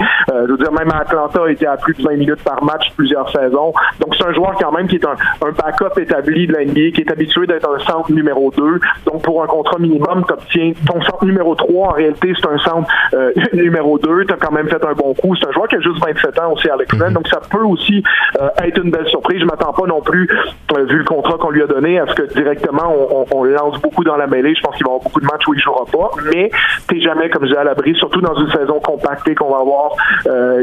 je 0.51 0.57
veux 0.57 0.69
dire, 0.69 0.71
même 0.71 0.91
à 0.91 0.99
Atlanta 0.99 1.43
a 1.43 1.49
été 1.49 1.65
à 1.65 1.77
plus 1.77 1.93
de 1.93 2.03
20 2.03 2.17
minutes 2.17 2.43
par 2.43 2.63
match 2.63 2.91
plusieurs 2.95 3.29
saisons. 3.29 3.73
Donc, 3.99 4.15
c'est 4.15 4.25
un 4.25 4.33
joueur 4.33 4.55
quand 4.59 4.71
même 4.71 4.87
qui 4.87 4.97
est 4.97 5.05
un, 5.05 5.15
backup 5.51 5.99
établi 5.99 6.47
de 6.47 6.53
la 6.53 6.65
NBA, 6.65 6.91
qui 6.93 7.01
est 7.01 7.11
habitué 7.11 7.47
d'être 7.47 7.69
un 7.69 7.79
centre 7.79 8.11
numéro 8.11 8.51
2. 8.51 8.79
Donc, 9.05 9.21
pour 9.23 9.43
un 9.43 9.47
contrat 9.47 9.77
minimum, 9.79 10.23
tu 10.27 10.33
obtiens 10.33 10.73
ton 10.85 11.01
centre 11.01 11.25
numéro 11.25 11.55
3. 11.55 11.87
En 11.87 11.91
réalité, 11.91 12.33
c'est 12.39 12.47
un 12.47 12.57
centre 12.57 12.89
euh, 13.13 13.31
numéro 13.53 13.97
2. 13.97 14.25
Tu 14.25 14.33
as 14.33 14.37
quand 14.37 14.51
même 14.51 14.67
fait 14.67 14.83
un 14.83 14.93
bon 14.93 15.13
coup. 15.13 15.35
C'est 15.35 15.47
un 15.47 15.51
joueur 15.51 15.67
qui 15.67 15.75
a 15.75 15.79
juste 15.79 16.03
27 16.03 16.39
ans 16.39 16.51
aussi, 16.53 16.69
Alex 16.69 16.93
mm 16.93 17.13
Donc, 17.13 17.27
ça 17.27 17.39
peut 17.49 17.63
aussi 17.63 18.03
euh, 18.41 18.49
être 18.63 18.83
une 18.83 18.91
belle 18.91 19.07
surprise. 19.07 19.39
Je 19.39 19.45
m'attends 19.45 19.73
pas 19.73 19.87
non 19.87 20.01
plus, 20.01 20.29
euh, 20.75 20.83
vu 20.85 20.97
le 20.97 21.05
contrat 21.05 21.37
qu'on 21.37 21.51
lui 21.51 21.63
a 21.63 21.67
donné, 21.67 21.99
à 21.99 22.07
ce 22.07 22.13
que 22.13 22.33
directement, 22.33 22.93
on, 23.31 23.43
lance 23.43 23.81
beaucoup 23.81 24.03
dans 24.03 24.15
la 24.15 24.27
mêlée. 24.27 24.53
Je 24.55 24.61
pense 24.61 24.75
qu'il 24.75 24.85
va 24.85 24.91
y 24.91 24.95
avoir 24.95 25.03
beaucoup 25.03 25.19
de 25.19 25.25
matchs 25.25 25.47
où 25.47 25.53
il 25.53 25.59
jouera 25.59 25.85
pas. 25.85 26.11
Mais 26.31 26.49
t'es 26.87 27.01
jamais, 27.01 27.29
comme 27.29 27.43
je 27.43 27.47
disais, 27.47 27.59
à 27.59 27.63
l'abri, 27.63 27.95
surtout 27.95 28.21
dans 28.21 28.35
une 28.35 28.51
saison 28.51 28.79
compactée 28.79 29.35
qu'on 29.35 29.49
va 29.49 29.59
avoir 29.59 29.91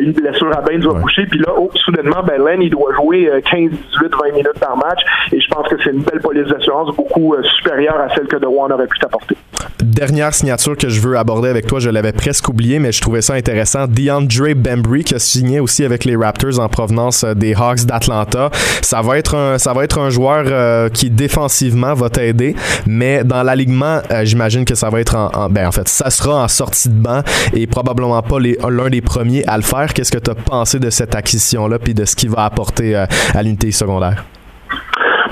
une 0.01 0.13
blessure 0.13 0.57
à 0.57 0.61
Baines 0.63 0.83
va 0.83 0.95
boucher. 0.95 1.27
Puis 1.27 1.39
là, 1.41 1.53
oh, 1.57 1.71
soudainement, 1.75 2.23
ben, 2.23 2.43
Len, 2.43 2.63
il 2.63 2.71
doit 2.71 2.95
jouer 2.95 3.31
15, 3.45 3.71
18, 3.71 3.79
20 4.01 4.33
minutes 4.33 4.59
par 4.61 4.77
match. 4.77 5.01
Et 5.33 5.41
je 5.41 5.49
pense 5.49 5.69
que 5.69 5.77
c'est 5.83 5.91
une 5.91 6.03
belle 6.03 6.21
police 6.21 6.47
d'assurance 6.47 6.95
beaucoup 6.95 7.35
euh, 7.35 7.43
supérieure 7.57 8.01
à 8.01 8.15
celle 8.15 8.27
que 8.27 8.37
DeWan 8.37 8.73
aurait 8.73 8.87
pu 8.87 8.99
t'apporter. 8.99 9.37
Dernière 9.83 10.35
signature 10.35 10.77
que 10.77 10.89
je 10.89 11.01
veux 11.01 11.17
aborder 11.17 11.49
avec 11.49 11.69
toi, 11.69 11.79
je 11.79 11.89
l'avais 11.89 12.11
presque 12.13 12.49
oublié, 12.49 12.81
mais 12.81 12.91
je 12.91 13.01
trouvais 13.01 13.23
ça 13.23 13.35
intéressant. 13.35 13.87
DeAndre 13.87 14.55
Bembry 14.57 15.05
qui 15.05 15.15
a 15.15 15.21
signé 15.21 15.61
aussi 15.61 15.85
avec 15.85 16.05
les 16.05 16.17
Raptors 16.17 16.59
en 16.59 16.69
provenance 16.69 17.23
euh, 17.23 17.35
des 17.35 17.55
Hawks 17.55 17.85
d'Atlanta. 17.85 18.51
Ça 18.83 19.03
va 19.03 19.19
être 19.19 19.37
un, 19.37 19.59
ça 19.59 19.73
va 19.73 19.85
être 19.85 19.99
un 19.99 20.11
joueur 20.11 20.45
euh, 20.47 20.89
qui 20.89 21.11
défensivement 21.11 21.95
va 21.95 22.11
t'aider, 22.11 22.57
mais 22.87 23.23
dans 23.23 23.45
l'alignement, 23.45 24.01
j'imagine 24.25 24.65
que 24.65 24.75
ça 24.75 24.91
va 24.91 25.01
être 25.01 25.15
en, 25.15 25.49
ben 25.49 25.69
en 25.69 25.73
fait, 25.73 25.87
ça 25.87 26.11
sera 26.11 26.43
en 26.43 26.49
sortie 26.49 26.89
de 26.89 27.01
banc 27.01 27.23
et 27.55 27.67
probablement 27.69 28.21
pas 28.23 28.39
l'un 28.41 28.91
des 28.91 29.01
premiers 29.01 29.47
à 29.47 29.57
le 29.57 29.63
faire. 29.63 29.95
Qu'est-ce 29.95 30.11
que 30.11 30.19
tu 30.19 30.31
as 30.31 30.35
pensé 30.35 30.81
de 30.81 30.91
cette 30.91 31.15
acquisition-là 31.15 31.79
puis 31.79 31.95
de 31.95 32.05
ce 32.05 32.17
qu'il 32.17 32.31
va 32.31 32.45
apporter 32.45 32.97
euh, 32.97 33.07
à 33.33 33.43
l'unité 33.45 33.71
secondaire? 33.71 34.25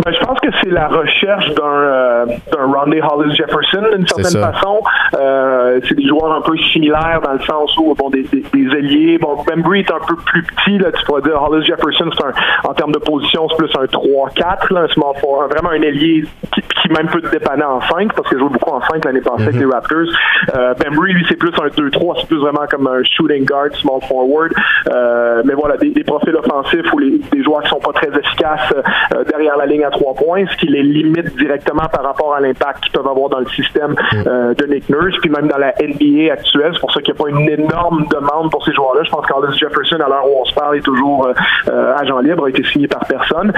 Ben, 0.05 0.13
je 0.13 0.25
pense 0.25 0.39
que 0.41 0.56
c'est 0.67 0.73
la 0.73 0.89
recherche 0.89 1.49
d'un 1.55 1.65
euh, 1.65 2.27
Rodney 2.59 3.01
Hollis 3.01 3.35
Jefferson 3.37 3.85
d'une 3.97 4.07
certaine 4.07 4.43
façon. 4.43 4.81
Euh, 5.15 5.81
c'est 5.89 5.95
des 5.95 6.07
joueurs 6.07 6.33
un 6.33 6.41
peu 6.41 6.57
similaires 6.73 7.21
dans 7.23 7.33
le 7.33 7.41
sens 7.41 7.77
où 7.79 7.95
bon 7.95 8.11
des, 8.11 8.23
des, 8.25 8.43
des 8.53 8.77
ailiers. 8.77 9.19
Bon, 9.19 9.37
Bembry 9.47 9.81
est 9.81 9.91
un 9.91 10.01
peu 10.07 10.17
plus 10.17 10.43
petit 10.43 10.79
là, 10.79 10.91
tu 10.93 11.05
pourrais 11.05 11.23
dire 11.23 11.41
Hollis 11.43 11.67
Jefferson 11.67 12.11
c'est 12.17 12.25
un 12.25 12.33
en 12.69 12.75
termes 12.75 12.93
de 12.93 12.99
position 12.99 13.49
c'est 13.51 13.57
plus 13.57 13.71
un 13.79 13.85
3-4 13.85 14.77
un 14.77 14.89
small 14.89 15.15
four, 15.21 15.49
vraiment 15.49 15.71
un 15.71 15.83
ailier 15.83 16.25
qui, 16.53 16.63
qui, 16.63 16.89
même 16.89 17.09
peut 17.09 17.21
te 17.21 17.31
dépanner 17.31 17.65
en 17.65 17.81
5 17.81 18.13
parce 18.13 18.29
qu'il 18.29 18.39
joue 18.39 18.49
beaucoup 18.49 18.71
en 18.71 18.81
5 18.81 19.05
l'année 19.05 19.21
passée 19.21 19.43
avec 19.45 19.57
mm-hmm. 19.57 19.59
les 19.59 19.67
Raptors. 19.67 20.17
Euh, 20.55 20.75
Bembry 20.75 21.13
lui 21.13 21.27
c'est 21.29 21.37
plus 21.37 21.53
un 21.61 21.69
2-3 21.69 22.21
c'est 22.21 22.29
plus 22.29 22.39
vraiment 22.39 22.67
comme 22.71 22.87
un 22.87 23.03
shooting 23.05 23.45
guard 23.45 23.75
small 23.75 24.01
forward. 24.09 24.53
Euh, 24.93 25.43
mais 25.45 25.55
voilà 25.55 25.77
des, 25.77 25.91
des, 25.91 26.05
profils 26.05 26.35
offensifs 26.35 26.93
ou 26.93 26.99
les, 26.99 27.19
des 27.33 27.43
joueurs 27.43 27.63
qui 27.63 27.71
sont 27.71 27.81
pas 27.81 27.93
très 27.93 28.09
efficaces 28.09 28.73
euh, 29.15 29.25
derrière 29.25 29.57
la 29.57 29.67
ligne 29.67 29.85
à 29.85 29.91
trois 29.91 30.15
points 30.15 30.45
qui 30.57 30.67
les 30.67 30.83
limite 30.83 31.37
directement 31.37 31.87
par 31.93 32.03
rapport 32.03 32.35
à 32.35 32.41
l'impact 32.41 32.85
qu'ils 32.85 32.93
peuvent 32.93 33.07
avoir 33.07 33.29
dans 33.29 33.41
le 33.41 33.49
système 33.49 33.95
euh, 34.27 34.55
de 34.55 34.67
Nick 34.67 34.89
Nurse, 34.89 35.17
puis 35.21 35.31
même 35.31 35.49
dans 35.49 35.59
la 35.59 35.75
NBA 35.81 36.33
actuelle. 36.33 36.73
C'est 36.75 36.81
pour 36.81 36.93
ça 36.93 37.01
qu'il 37.01 37.15
n'y 37.15 37.21
a 37.21 37.23
pas 37.23 37.31
une 37.31 37.49
énorme 37.49 38.07
demande 38.11 38.51
pour 38.51 38.65
ces 38.65 38.73
joueurs-là. 38.73 39.03
Je 39.05 39.11
pense 39.11 39.27
qu'Aldis 39.27 39.59
Jefferson, 39.59 39.97
à 39.97 40.09
l'heure 40.09 40.27
où 40.27 40.41
on 40.41 40.45
se 40.45 40.55
parle, 40.55 40.77
est 40.77 40.81
toujours 40.81 41.29
euh, 41.69 41.95
agent 41.97 42.19
libre, 42.21 42.47
a 42.47 42.51
été 42.51 42.65
signé 42.65 42.89
par 42.89 43.05
personne. 43.07 43.53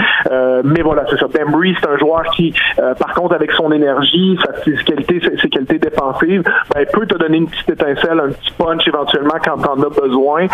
mais 0.65 0.83
voilà, 0.83 1.05
c'est 1.11 1.19
ça. 1.19 1.27
Bembry, 1.27 1.77
c'est 1.81 1.89
un 1.89 1.99
joueur 1.99 2.25
qui, 2.35 2.55
par 2.77 3.15
contre, 3.15 3.35
avec 3.35 3.53
son 3.53 3.71
énergie, 3.73 4.39
sa 4.45 4.53
physicalité, 4.61 5.21
ses, 5.41 5.49
qualités 5.49 5.79
défensives, 5.79 6.43
ben, 6.75 6.87
peut 6.93 7.07
te 7.07 7.17
donner 7.17 7.39
une 7.39 7.49
petite 7.49 7.71
étincelle, 7.71 8.21
un 8.21 8.31
petit 8.31 8.51
punch 8.53 8.87
éventuellement 8.87 9.37
quand 9.45 9.59
t'en 9.59 9.83
as 9.83 10.01
besoin. 10.01 10.47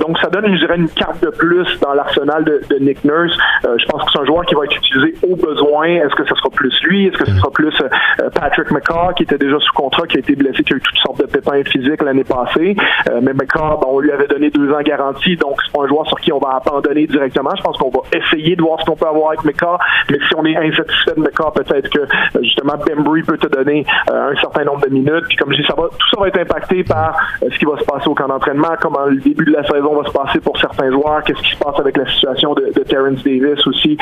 donc, 0.00 0.18
ça 0.18 0.28
donne, 0.28 0.54
je 0.54 0.60
dirais, 0.60 0.76
une 0.76 0.88
carte 0.88 1.22
de 1.22 1.30
plus 1.30 1.66
dans 1.80 1.94
l'arsenal 1.94 2.44
de, 2.44 2.60
de, 2.70 2.78
Nick 2.78 3.04
Nurse. 3.04 3.36
je 3.64 3.84
pense 3.86 4.04
que 4.04 4.10
c'est 4.12 4.20
un 4.20 4.26
joueur 4.26 4.44
qui 4.46 4.54
va 4.54 4.64
être 4.64 4.76
utilisé 4.76 5.14
au 5.28 5.36
besoin. 5.36 5.87
Est-ce 5.96 6.14
que 6.14 6.24
ce 6.24 6.34
sera 6.34 6.50
plus 6.50 6.74
lui? 6.82 7.06
Est-ce 7.06 7.18
que 7.18 7.26
ce 7.26 7.36
sera 7.36 7.50
plus 7.50 7.74
euh, 7.80 8.30
Patrick 8.30 8.70
McCaw, 8.70 9.12
qui 9.16 9.22
était 9.24 9.38
déjà 9.38 9.58
sous 9.58 9.72
contrat, 9.72 10.06
qui 10.06 10.16
a 10.16 10.20
été 10.20 10.34
blessé, 10.34 10.62
qui 10.62 10.72
a 10.72 10.76
eu 10.76 10.80
toutes 10.80 10.98
sortes 10.98 11.20
de 11.20 11.26
pépins 11.26 11.62
physiques 11.64 12.02
l'année 12.02 12.24
passée? 12.24 12.76
Euh, 13.10 13.20
mais 13.22 13.32
McCaw, 13.32 13.80
on 13.86 14.00
lui 14.00 14.12
avait 14.12 14.26
donné 14.26 14.50
deux 14.50 14.72
ans 14.72 14.80
garantie, 14.80 15.36
donc 15.36 15.56
c'est 15.64 15.72
pas 15.72 15.84
un 15.84 15.88
joueur 15.88 16.06
sur 16.06 16.20
qui 16.20 16.32
on 16.32 16.38
va 16.38 16.60
abandonner 16.64 17.06
directement. 17.06 17.50
Je 17.56 17.62
pense 17.62 17.78
qu'on 17.78 17.90
va 17.90 18.00
essayer 18.12 18.56
de 18.56 18.62
voir 18.62 18.80
ce 18.80 18.86
qu'on 18.86 18.96
peut 18.96 19.06
avoir 19.06 19.30
avec 19.30 19.44
McCaw, 19.44 19.78
mais 20.10 20.18
si 20.28 20.34
on 20.36 20.44
est 20.44 20.56
insatisfait 20.56 21.14
de 21.16 21.20
McCaw, 21.20 21.50
peut-être 21.52 21.88
que 21.90 22.00
euh, 22.00 22.42
justement 22.42 22.74
Bembry 22.86 23.22
peut 23.22 23.38
te 23.38 23.48
donner 23.48 23.84
un 24.12 24.34
certain 24.36 24.64
nombre 24.64 24.80
de 24.86 24.90
minutes. 24.92 25.24
Puis 25.28 25.36
comme 25.36 25.52
je 25.52 25.58
dis, 25.58 25.66
tout 25.66 26.08
ça 26.10 26.20
va 26.20 26.28
être 26.28 26.40
impacté 26.40 26.84
par 26.84 27.16
ce 27.42 27.58
qui 27.58 27.64
va 27.64 27.78
se 27.78 27.84
passer 27.84 28.08
au 28.08 28.14
camp 28.14 28.28
d'entraînement, 28.28 28.74
comment 28.80 29.06
le 29.06 29.16
début 29.16 29.44
de 29.44 29.52
la 29.52 29.64
saison 29.64 30.00
va 30.00 30.08
se 30.08 30.12
passer 30.12 30.40
pour 30.40 30.58
certains 30.58 30.90
joueurs, 30.90 31.22
qu'est-ce 31.24 31.42
qui 31.42 31.50
se 31.50 31.58
passe 31.58 31.78
avec 31.78 31.96
la 31.96 32.06
situation 32.06 32.54
de, 32.54 32.72
de 32.74 32.82
Terrence 32.82 33.22
Davis 33.22 33.66
aussi. 33.66 33.96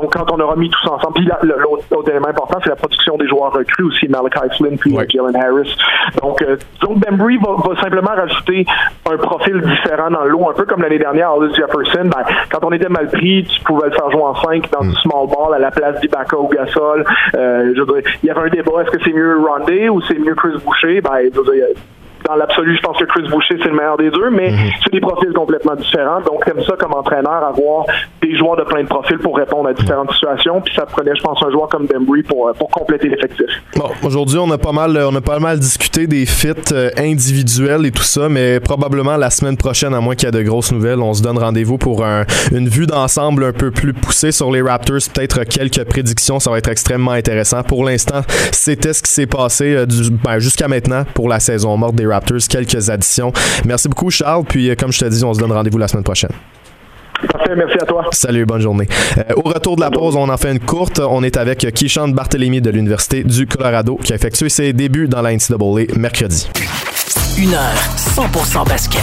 donc 0.00 0.12
quand 0.12 0.30
on 0.32 0.40
aura 0.40 0.56
mis 0.56 0.70
tout 0.70 0.80
ça 0.84 0.94
ensemble, 0.94 1.13
puis 1.14 1.28
l'autre 1.42 2.10
élément 2.10 2.28
important, 2.28 2.58
c'est 2.62 2.70
la 2.70 2.76
production 2.76 3.16
des 3.16 3.26
joueurs 3.28 3.52
recrues 3.52 3.84
aussi, 3.84 4.08
Malachi 4.08 4.56
Flynn 4.56 4.78
puis 4.78 4.96
Jalen 5.08 5.36
Harris. 5.36 5.76
Donc, 6.20 6.42
euh, 6.42 6.56
donc 6.80 6.98
Bembry 6.98 7.38
va, 7.38 7.54
va, 7.56 7.80
simplement 7.80 8.10
rajouter 8.10 8.66
un 9.10 9.16
profil 9.16 9.60
différent 9.60 10.10
dans 10.10 10.24
l'eau, 10.24 10.48
un 10.50 10.54
peu 10.54 10.64
comme 10.64 10.82
l'année 10.82 10.98
dernière, 10.98 11.30
Aldous 11.30 11.54
Jefferson. 11.54 12.04
Ben, 12.04 12.24
quand 12.50 12.64
on 12.64 12.72
était 12.72 12.88
mal 12.88 13.08
pris, 13.08 13.44
tu 13.44 13.60
pouvais 13.62 13.88
le 13.88 13.92
faire 13.92 14.10
jouer 14.10 14.22
en 14.22 14.34
5 14.34 14.70
dans 14.70 14.80
du 14.80 14.88
mm. 14.88 14.94
small 15.02 15.26
ball 15.28 15.54
à 15.54 15.58
la 15.58 15.70
place 15.70 16.00
d'Ibaka 16.00 16.36
ou 16.36 16.48
Gasol. 16.48 17.04
Euh, 17.34 17.72
je 17.74 17.80
veux 17.80 18.00
dire, 18.00 18.10
il 18.22 18.26
y 18.26 18.30
avait 18.30 18.40
un 18.40 18.48
débat, 18.48 18.82
est-ce 18.82 18.90
que 18.90 19.02
c'est 19.04 19.12
mieux 19.12 19.38
Rondé 19.38 19.88
ou 19.88 20.00
c'est 20.02 20.18
mieux 20.18 20.34
Chris 20.34 20.58
Boucher? 20.64 21.00
Ben, 21.00 21.30
je 21.32 21.38
veux 21.38 21.54
dire, 21.54 21.66
dans 22.26 22.36
l'absolu, 22.36 22.76
je 22.76 22.82
pense 22.82 22.98
que 22.98 23.04
Chris 23.04 23.28
Boucher, 23.28 23.56
c'est 23.62 23.68
le 23.68 23.76
meilleur 23.76 23.96
des 23.96 24.10
deux, 24.10 24.30
mais 24.30 24.50
mhm. 24.50 24.70
c'est 24.82 24.92
des 24.92 25.00
profils 25.00 25.32
complètement 25.32 25.74
différents. 25.74 26.20
Donc, 26.20 26.44
comme 26.44 26.62
ça, 26.62 26.74
comme 26.78 26.94
entraîneur, 26.94 27.44
avoir 27.44 27.84
des 28.22 28.36
joueurs 28.36 28.56
de 28.56 28.62
plein 28.62 28.82
de 28.82 28.88
profils 28.88 29.18
pour 29.18 29.36
répondre 29.36 29.68
à 29.68 29.72
différentes 29.72 30.12
situations. 30.12 30.60
Puis 30.60 30.74
ça 30.74 30.86
prenait, 30.86 31.14
je 31.14 31.22
pense, 31.22 31.42
un 31.42 31.50
joueur 31.50 31.68
comme 31.68 31.86
Bembry 31.86 32.22
pour, 32.22 32.48
euh, 32.48 32.52
pour 32.52 32.70
compléter 32.70 33.08
l'effectif. 33.08 33.46
Bon, 33.76 33.90
aujourd'hui, 34.02 34.38
on 34.38 34.50
a 34.50 34.58
pas 34.58 34.72
mal, 34.72 34.96
on 34.96 35.14
a 35.14 35.20
pas 35.20 35.38
mal 35.38 35.58
discuté 35.58 36.06
des 36.06 36.26
fits 36.26 36.52
euh, 36.72 36.90
individuels 36.96 37.86
et 37.86 37.90
tout 37.90 38.02
ça, 38.02 38.28
mais 38.28 38.60
probablement 38.60 39.16
la 39.16 39.30
semaine 39.30 39.56
prochaine, 39.56 39.94
à 39.94 40.00
moins 40.00 40.14
qu'il 40.14 40.26
y 40.26 40.28
ait 40.28 40.42
de 40.42 40.42
grosses 40.42 40.72
nouvelles, 40.72 41.00
on 41.00 41.12
se 41.12 41.22
donne 41.22 41.38
rendez-vous 41.38 41.78
pour 41.78 42.04
une 42.52 42.68
vue 42.68 42.86
d'ensemble 42.86 43.44
un 43.44 43.52
peu 43.52 43.70
plus 43.70 43.92
poussée 43.92 44.32
sur 44.32 44.50
les 44.50 44.62
Raptors, 44.62 44.98
peut-être 45.12 45.44
quelques 45.44 45.84
prédictions. 45.84 46.40
Ça 46.40 46.50
va 46.50 46.58
être 46.58 46.68
extrêmement 46.68 47.12
intéressant. 47.12 47.62
Pour 47.62 47.84
l'instant, 47.84 48.22
c'était 48.52 48.92
ce 48.92 49.02
qui 49.02 49.10
s'est 49.10 49.26
passé 49.26 49.74
euh, 49.74 49.86
ben, 50.24 50.38
jusqu'à 50.38 50.68
maintenant 50.68 51.04
pour 51.14 51.28
la 51.28 51.40
saison 51.40 51.76
morte 51.76 51.94
des 51.94 52.06
Raptors 52.06 52.13
Raptors, 52.14 52.38
quelques 52.48 52.90
additions. 52.90 53.32
Merci 53.64 53.88
beaucoup, 53.88 54.10
Charles. 54.10 54.44
Puis, 54.44 54.70
euh, 54.70 54.74
comme 54.74 54.92
je 54.92 55.00
te 55.00 55.04
dis, 55.06 55.24
on 55.24 55.34
se 55.34 55.40
donne 55.40 55.52
rendez-vous 55.52 55.78
la 55.78 55.88
semaine 55.88 56.04
prochaine. 56.04 56.30
Parfait, 57.30 57.54
merci 57.56 57.76
à 57.80 57.86
toi. 57.86 58.06
Salut, 58.12 58.44
bonne 58.44 58.60
journée. 58.60 58.88
Euh, 59.18 59.34
au 59.36 59.48
retour 59.48 59.76
de 59.76 59.80
la 59.80 59.90
pause, 59.90 60.16
on 60.16 60.28
en 60.28 60.36
fait 60.36 60.52
une 60.52 60.60
courte. 60.60 60.98
On 61.00 61.22
est 61.22 61.36
avec 61.36 61.58
Kishan 61.72 62.08
Barthélémy 62.08 62.60
de 62.60 62.70
l'Université 62.70 63.22
du 63.24 63.46
Colorado 63.46 63.98
qui 64.02 64.12
a 64.12 64.16
effectué 64.16 64.48
ses 64.48 64.72
débuts 64.72 65.08
dans 65.08 65.22
la 65.22 65.32
NCAA 65.32 65.96
mercredi. 65.96 66.48
Une 67.38 67.54
heure 67.54 67.74
100% 67.96 68.68
basket. 68.68 69.02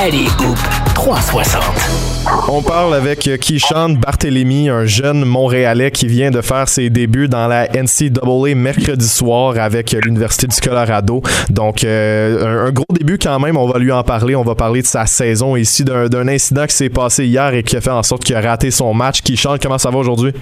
Allez, 0.00 0.26
Hoop 0.40 0.58
360. 0.94 2.13
On 2.48 2.62
parle 2.62 2.94
avec 2.94 3.28
Kishan 3.40 3.90
Barthélémy, 3.90 4.68
un 4.68 4.86
jeune 4.86 5.24
Montréalais 5.24 5.90
qui 5.90 6.06
vient 6.06 6.30
de 6.30 6.40
faire 6.40 6.68
ses 6.68 6.88
débuts 6.88 7.28
dans 7.28 7.48
la 7.48 7.68
NCAA 7.68 8.54
mercredi 8.54 9.06
soir 9.06 9.58
avec 9.58 9.92
l'Université 9.92 10.46
du 10.46 10.60
Colorado. 10.60 11.22
Donc, 11.50 11.84
euh, 11.84 12.68
un, 12.68 12.70
gros 12.70 12.84
début 12.90 13.18
quand 13.18 13.38
même. 13.40 13.56
On 13.56 13.66
va 13.66 13.78
lui 13.78 13.92
en 13.92 14.02
parler. 14.02 14.34
On 14.36 14.42
va 14.42 14.54
parler 14.54 14.82
de 14.82 14.86
sa 14.86 15.06
saison 15.06 15.56
ici, 15.56 15.84
d'un 15.84 16.28
incident 16.28 16.66
qui 16.66 16.74
s'est 16.74 16.88
passé 16.88 17.26
hier 17.26 17.52
et 17.54 17.62
qui 17.62 17.76
a 17.76 17.80
fait 17.80 17.90
en 17.90 18.02
sorte 18.02 18.24
qu'il 18.24 18.36
a 18.36 18.40
raté 18.40 18.70
son 18.70 18.94
match. 18.94 19.20
Kishan, 19.22 19.56
comment 19.60 19.78
ça 19.78 19.90
va 19.90 19.98
aujourd'hui? 19.98 20.32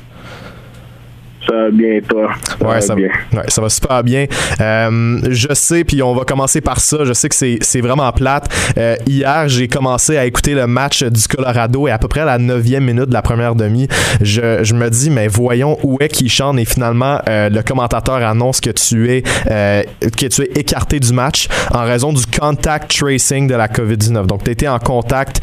Ça 1.48 1.54
va 1.54 1.70
bien, 1.70 2.00
toi? 2.08 2.30
ouais, 2.60 2.80
ça, 2.80 2.94
bien. 2.94 3.08
Ouais, 3.32 3.42
ça 3.48 3.60
va 3.60 3.68
super 3.68 4.04
bien. 4.04 4.26
Euh, 4.60 5.18
je 5.28 5.48
sais, 5.54 5.82
puis 5.82 6.02
on 6.02 6.14
va 6.14 6.24
commencer 6.24 6.60
par 6.60 6.78
ça. 6.78 6.98
Je 7.04 7.12
sais 7.12 7.28
que 7.28 7.34
c'est 7.34 7.80
vraiment 7.80 8.10
plate. 8.12 8.48
Euh, 8.78 8.94
hier, 9.06 9.48
j'ai 9.48 9.66
commencé 9.66 10.16
à 10.16 10.24
écouter 10.24 10.54
le 10.54 10.66
match 10.66 11.02
du 11.02 11.26
Colorado 11.26 11.88
et 11.88 11.90
à 11.90 11.98
peu 11.98 12.06
près 12.06 12.20
à 12.20 12.24
la 12.24 12.38
neuvième 12.38 12.84
minute 12.84 13.06
de 13.06 13.12
la 13.12 13.22
première 13.22 13.56
demi, 13.56 13.88
je, 14.20 14.62
je 14.62 14.74
me 14.74 14.88
dis, 14.88 15.10
mais 15.10 15.26
voyons 15.26 15.78
où 15.82 15.98
est 16.00 16.28
chante 16.28 16.58
et 16.58 16.64
finalement, 16.64 17.18
euh, 17.28 17.48
le 17.48 17.62
commentateur 17.62 18.16
annonce 18.16 18.60
que 18.60 18.70
tu 18.70 19.10
es 19.10 19.22
que 19.22 20.26
tu 20.26 20.42
es 20.42 20.50
écarté 20.54 21.00
du 21.00 21.12
match 21.12 21.48
en 21.72 21.82
raison 21.84 22.12
du 22.12 22.24
contact 22.26 22.96
tracing 22.96 23.48
de 23.48 23.54
la 23.54 23.66
COVID-19. 23.66 24.26
Donc, 24.26 24.44
tu 24.44 24.50
étais 24.50 24.68
en 24.68 24.78
contact 24.78 25.40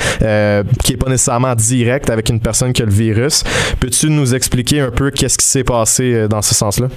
qui 0.83 0.93
est 0.93 0.97
pas 0.97 1.09
nécessairement 1.09 1.55
direct 1.55 2.09
avec 2.09 2.29
une 2.29 2.39
personne 2.39 2.71
qui 2.71 2.81
a 2.81 2.85
le 2.85 2.91
virus. 2.91 3.43
Peux-tu 3.79 4.09
nous 4.09 4.33
expliquer 4.33 4.79
un 4.79 4.91
peu 4.91 5.11
qu'est-ce 5.11 5.37
qui 5.37 5.45
s'est 5.45 5.63
passé? 5.63 5.88
Euh, 5.99 6.27
dans 6.27 6.41
ce 6.41 6.53
sens-là? 6.53 6.87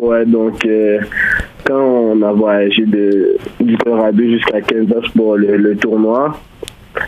Ouais, 0.00 0.24
donc 0.26 0.64
euh, 0.64 0.98
quand 1.64 1.80
on 1.80 2.22
a 2.22 2.32
voyagé 2.32 2.84
de, 2.84 3.36
du 3.60 3.76
Colorado 3.78 4.22
jusqu'à 4.22 4.60
Kansas 4.60 5.08
pour 5.14 5.36
le, 5.36 5.76
tournoi, 5.76 6.38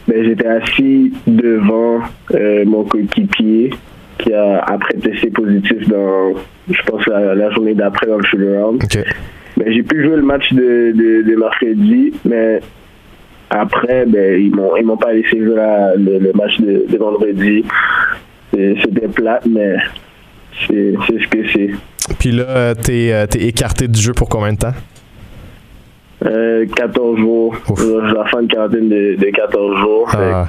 ben, 0.06 0.24
j'étais 0.24 0.46
assis 0.46 1.12
devant 1.26 2.00
euh, 2.34 2.64
mon 2.64 2.84
coéquipier 2.84 3.70
qui 4.18 4.32
a 4.32 4.58
après 4.60 4.94
testé 4.98 5.30
positif 5.30 5.88
dans, 5.88 6.34
je 6.70 6.82
pense, 6.82 7.06
la, 7.06 7.50
journée 7.50 7.74
d'après 7.74 8.06
dans 8.06 8.18
le 8.18 8.24
shoot 8.24 8.40
around. 8.40 8.82
Ben, 9.56 9.72
j'ai 9.72 9.82
pu 9.82 10.04
jouer 10.04 10.16
le 10.16 10.22
match 10.22 10.52
de, 10.52 10.92
de, 11.26 11.36
mercredi, 11.36 12.12
mais 12.24 12.60
après, 13.50 14.04
ben, 14.06 14.40
ils 14.40 14.54
m'ont, 14.54 14.76
ils 14.76 14.84
m'ont 14.84 14.96
pas 14.96 15.12
laissé 15.12 15.38
jouer 15.38 15.56
le, 15.96 16.32
match 16.34 16.60
de, 16.60 16.86
de 16.88 16.98
vendredi. 16.98 17.64
C'était 18.52 19.08
plate, 19.08 19.46
mais 19.46 19.76
c'est 20.66 20.94
ce 20.96 21.28
que 21.28 21.48
c'est. 21.52 21.70
Puis 22.18 22.32
là, 22.32 22.44
euh, 22.48 22.74
t'es 22.74 23.12
euh, 23.12 23.26
es 23.34 23.48
écarté 23.48 23.88
du 23.88 24.00
jeu 24.00 24.12
pour 24.12 24.28
combien 24.28 24.52
de 24.52 24.58
temps? 24.58 24.74
Euh, 26.24 26.66
14 26.76 27.18
jours. 27.18 27.56
Je 27.76 28.14
la 28.14 28.24
fin 28.26 28.42
de 28.42 28.52
quarantaine 28.52 28.88
de, 28.88 29.16
de 29.16 29.30
14 29.30 29.78
jours. 29.78 30.10
Ah. 30.12 30.46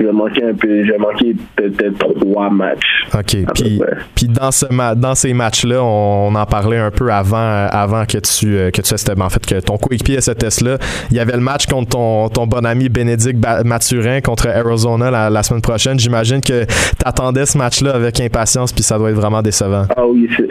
J'ai 0.00 0.12
manqué 0.12 0.42
un 0.42 0.54
peu, 0.54 0.84
j'ai 0.84 0.96
manqué 0.96 1.36
peut-être 1.56 2.18
trois 2.20 2.48
matchs. 2.48 3.04
OK. 3.14 3.36
Puis, 3.54 3.80
puis 4.14 4.28
dans, 4.28 4.50
ce 4.50 4.64
dans 4.94 5.14
ces 5.14 5.34
matchs-là, 5.34 5.82
on, 5.82 6.34
en 6.34 6.46
parlait 6.46 6.78
un 6.78 6.90
peu 6.90 7.12
avant, 7.12 7.66
avant 7.70 8.06
que 8.06 8.18
tu 8.18 8.56
euh, 8.56 8.70
que 8.70 8.80
tu 8.80 8.94
en 8.94 9.28
fait 9.28 9.46
que 9.46 9.60
ton 9.60 9.76
coéquipier 9.76 10.18
à 10.18 10.20
ce 10.22 10.30
test-là. 10.30 10.78
Il 11.10 11.16
y 11.16 11.20
avait 11.20 11.34
le 11.34 11.40
match 11.40 11.66
contre 11.66 11.90
ton, 11.90 12.28
ton 12.30 12.46
bon 12.46 12.64
ami 12.64 12.88
Bénédicte 12.88 13.44
Mathurin 13.64 14.20
contre 14.20 14.48
Arizona 14.48 15.10
la, 15.28 15.42
semaine 15.42 15.60
prochaine. 15.60 15.98
J'imagine 15.98 16.40
que 16.40 16.64
tu 16.64 16.70
attendais 17.04 17.44
ce 17.44 17.58
match-là 17.58 17.94
avec 17.94 18.20
impatience, 18.20 18.72
puis 18.72 18.82
ça 18.82 18.96
doit 18.96 19.10
être 19.10 19.16
vraiment 19.16 19.42
décevant. 19.42 19.84
Ah 19.96 20.06
oui, 20.06 20.28
c'est. 20.36 20.48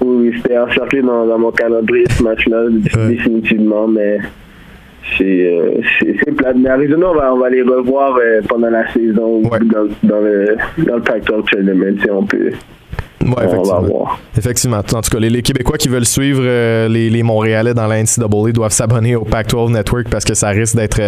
Oui, 0.00 0.32
c'était 0.36 0.58
encerclé 0.58 1.02
dans, 1.02 1.26
dans 1.26 1.38
mon 1.38 1.50
calendrier 1.50 2.04
ce 2.08 2.22
match-là, 2.22 2.66
définitivement, 3.08 3.88
mais 3.88 4.18
c'est 5.18 6.36
plate. 6.36 6.56
Mais 6.56 6.70
Arizona, 6.70 7.06
on 7.10 7.14
va, 7.14 7.34
on 7.34 7.38
va 7.38 7.50
les 7.50 7.62
revoir 7.62 8.16
euh, 8.16 8.40
pendant 8.48 8.70
la 8.70 8.90
saison 8.92 9.42
dans, 9.42 9.50
dans, 10.02 10.20
le, 10.20 10.56
dans 10.78 10.96
le 10.96 11.02
Pac-12 11.02 11.44
Tournament, 11.50 11.96
si 12.02 12.10
on 12.10 12.24
peut. 12.24 12.52
Ouais, 13.20 13.44
effectivement. 13.44 14.08
effectivement. 14.38 14.76
En 14.78 15.02
tout 15.02 15.10
cas, 15.10 15.18
les, 15.18 15.42
Québécois 15.42 15.76
qui 15.76 15.88
veulent 15.88 16.06
suivre 16.06 16.40
euh, 16.42 16.88
les, 16.88 17.10
les, 17.10 17.22
Montréalais 17.22 17.74
dans 17.74 17.86
la 17.86 18.02
NCAA 18.02 18.52
doivent 18.52 18.72
s'abonner 18.72 19.16
au 19.16 19.24
Pac-12 19.24 19.72
Network 19.72 20.08
parce 20.08 20.24
que 20.24 20.34
ça 20.34 20.48
risque 20.48 20.76
d'être 20.76 21.00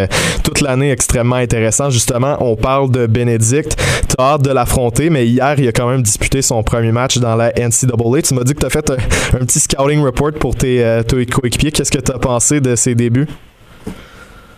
toute 0.43 0.61
l'année 0.61 0.91
extrêmement 0.91 1.37
intéressant. 1.37 1.89
Justement, 1.89 2.37
on 2.41 2.57
parle 2.57 2.91
de 2.91 3.07
Bénédicte. 3.07 3.77
Tu 4.09 4.17
as 4.19 4.35
hâte 4.35 4.43
de 4.43 4.51
l'affronter, 4.51 5.09
mais 5.09 5.27
hier, 5.27 5.55
il 5.59 5.69
a 5.69 5.73
quand 5.73 5.89
même 5.89 6.03
disputé 6.03 6.43
son 6.43 6.63
premier 6.63 6.93
match 6.93 7.19
dans 7.19 7.37
la 7.37 7.53
NCAA. 7.53 8.23
Tu 8.23 8.35
m'as 8.35 8.45
dit 8.45 8.55
que 8.55 8.61
tu 8.61 8.67
as 8.67 8.71
fait 8.71 8.91
un, 8.91 9.45
petit 9.47 9.61
scouting 9.61 10.03
report 10.03 10.33
pour 10.33 10.55
tes, 10.57 11.01
tes 11.07 11.25
coéquipiers. 11.27 11.71
Qu'est-ce 11.71 11.93
que 11.93 12.01
tu 12.01 12.13
as 12.13 12.19
pensé 12.19 12.61
de 12.61 12.75
ses 12.75 12.95
débuts? 12.95 13.29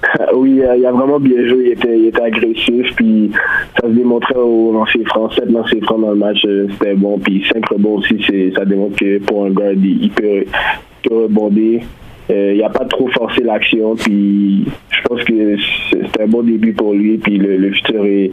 oui, 0.35 0.61
il 0.77 0.87
a 0.87 0.93
vraiment 0.93 1.21
bien 1.21 1.47
joué. 1.49 1.65
Il 1.67 1.73
était, 1.73 1.99
il 1.99 2.07
était 2.07 2.23
agressif, 2.23 2.95
puis 2.97 3.31
ça 3.81 3.89
se 3.89 3.93
démontrait 3.93 4.35
au 4.35 4.73
lancer 4.73 5.03
franc. 5.05 5.31
7 5.31 5.51
lancers 5.51 5.83
francs 5.83 6.01
dans 6.01 6.11
le 6.11 6.17
match, 6.17 6.45
euh, 6.45 6.67
c'était 6.73 6.95
bon. 6.95 7.19
Puis 7.19 7.45
5 7.53 7.67
rebonds 7.69 7.99
aussi, 7.99 8.53
ça 8.57 8.65
démontre 8.65 8.97
que 8.97 9.19
pour 9.19 9.47
un 9.47 9.51
gars, 9.51 9.73
il 9.73 10.11
peut, 10.11 10.45
rebondir. 11.11 11.83
Euh, 12.31 12.53
il 12.55 12.61
n'a 12.61 12.71
pas 12.71 12.85
trop 12.85 13.09
forcé 13.09 13.43
l'action, 13.43 13.97
puis 13.97 14.65
je 14.91 15.03
pense 15.03 15.23
que 15.25 15.57
c'était 15.91 16.23
un 16.23 16.29
bon 16.29 16.43
début 16.43 16.73
pour 16.73 16.93
lui, 16.93 17.19
puis 17.19 17.37
le, 17.37 17.71
futur 17.73 18.05
est, 18.05 18.31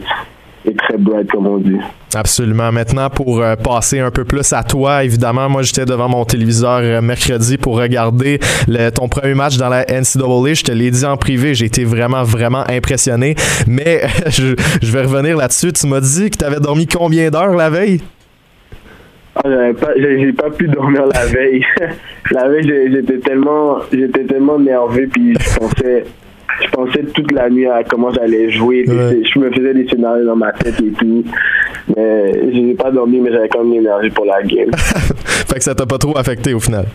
est 0.66 0.76
très 0.76 0.96
bright, 0.98 1.30
comme 1.30 1.46
on 1.46 1.58
dit. 1.58 1.78
Absolument. 2.14 2.72
Maintenant, 2.72 3.08
pour 3.08 3.40
euh, 3.40 3.56
passer 3.56 4.00
un 4.00 4.10
peu 4.10 4.24
plus 4.24 4.52
à 4.52 4.62
toi, 4.62 5.04
évidemment, 5.04 5.48
moi 5.48 5.62
j'étais 5.62 5.84
devant 5.84 6.08
mon 6.08 6.24
téléviseur 6.24 6.80
euh, 6.82 7.00
mercredi 7.00 7.56
pour 7.56 7.78
regarder 7.78 8.40
le, 8.68 8.90
ton 8.90 9.08
premier 9.08 9.34
match 9.34 9.56
dans 9.56 9.68
la 9.68 9.84
NCAA. 9.84 10.54
Je 10.54 10.64
te 10.64 10.72
l'ai 10.72 10.90
dit 10.90 11.04
en 11.04 11.16
privé, 11.16 11.54
j'ai 11.54 11.66
été 11.66 11.84
vraiment, 11.84 12.22
vraiment 12.22 12.64
impressionné. 12.68 13.34
Mais 13.66 14.02
je, 14.26 14.54
je 14.82 14.92
vais 14.92 15.02
revenir 15.02 15.36
là-dessus. 15.36 15.72
Tu 15.72 15.86
m'as 15.86 16.00
dit 16.00 16.30
que 16.30 16.38
tu 16.38 16.44
avais 16.44 16.60
dormi 16.60 16.86
combien 16.86 17.30
d'heures 17.30 17.56
la 17.56 17.70
veille? 17.70 18.00
Ah, 19.36 19.42
j'avais 19.44 19.74
pas, 19.74 19.92
j'ai 19.96 20.32
pas 20.32 20.50
pu 20.50 20.66
dormir 20.68 21.06
la 21.06 21.26
veille. 21.26 21.64
la 22.32 22.48
veille, 22.48 22.90
j'étais 22.92 23.18
tellement, 23.18 23.78
j'étais 23.92 24.24
tellement 24.24 24.58
nerveux, 24.58 25.08
puis 25.10 25.34
je 25.38 25.58
pensais, 25.58 26.04
je 26.62 26.70
pensais 26.70 27.02
toute 27.14 27.32
la 27.32 27.50
nuit 27.50 27.66
à 27.66 27.84
comment 27.84 28.10
j'allais 28.12 28.50
jouer. 28.50 28.84
Ouais. 28.86 29.22
Je 29.22 29.38
me 29.38 29.50
faisais 29.50 29.74
des 29.74 29.88
scénarios 29.88 30.24
dans 30.24 30.36
ma 30.36 30.52
tête 30.52 30.80
et 30.80 30.92
tout. 30.92 31.24
Mais 31.96 32.52
j'ai 32.52 32.74
pas 32.74 32.90
dormi, 32.90 33.20
mais 33.20 33.32
j'avais 33.32 33.48
quand 33.48 33.64
même 33.64 33.72
l'énergie 33.72 34.10
pour 34.10 34.24
la 34.24 34.42
game. 34.42 34.70
fait 34.74 35.54
que 35.54 35.64
ça 35.64 35.74
t'a 35.74 35.86
pas 35.86 35.98
trop 35.98 36.16
affecté 36.16 36.54
au 36.54 36.60
final? 36.60 36.86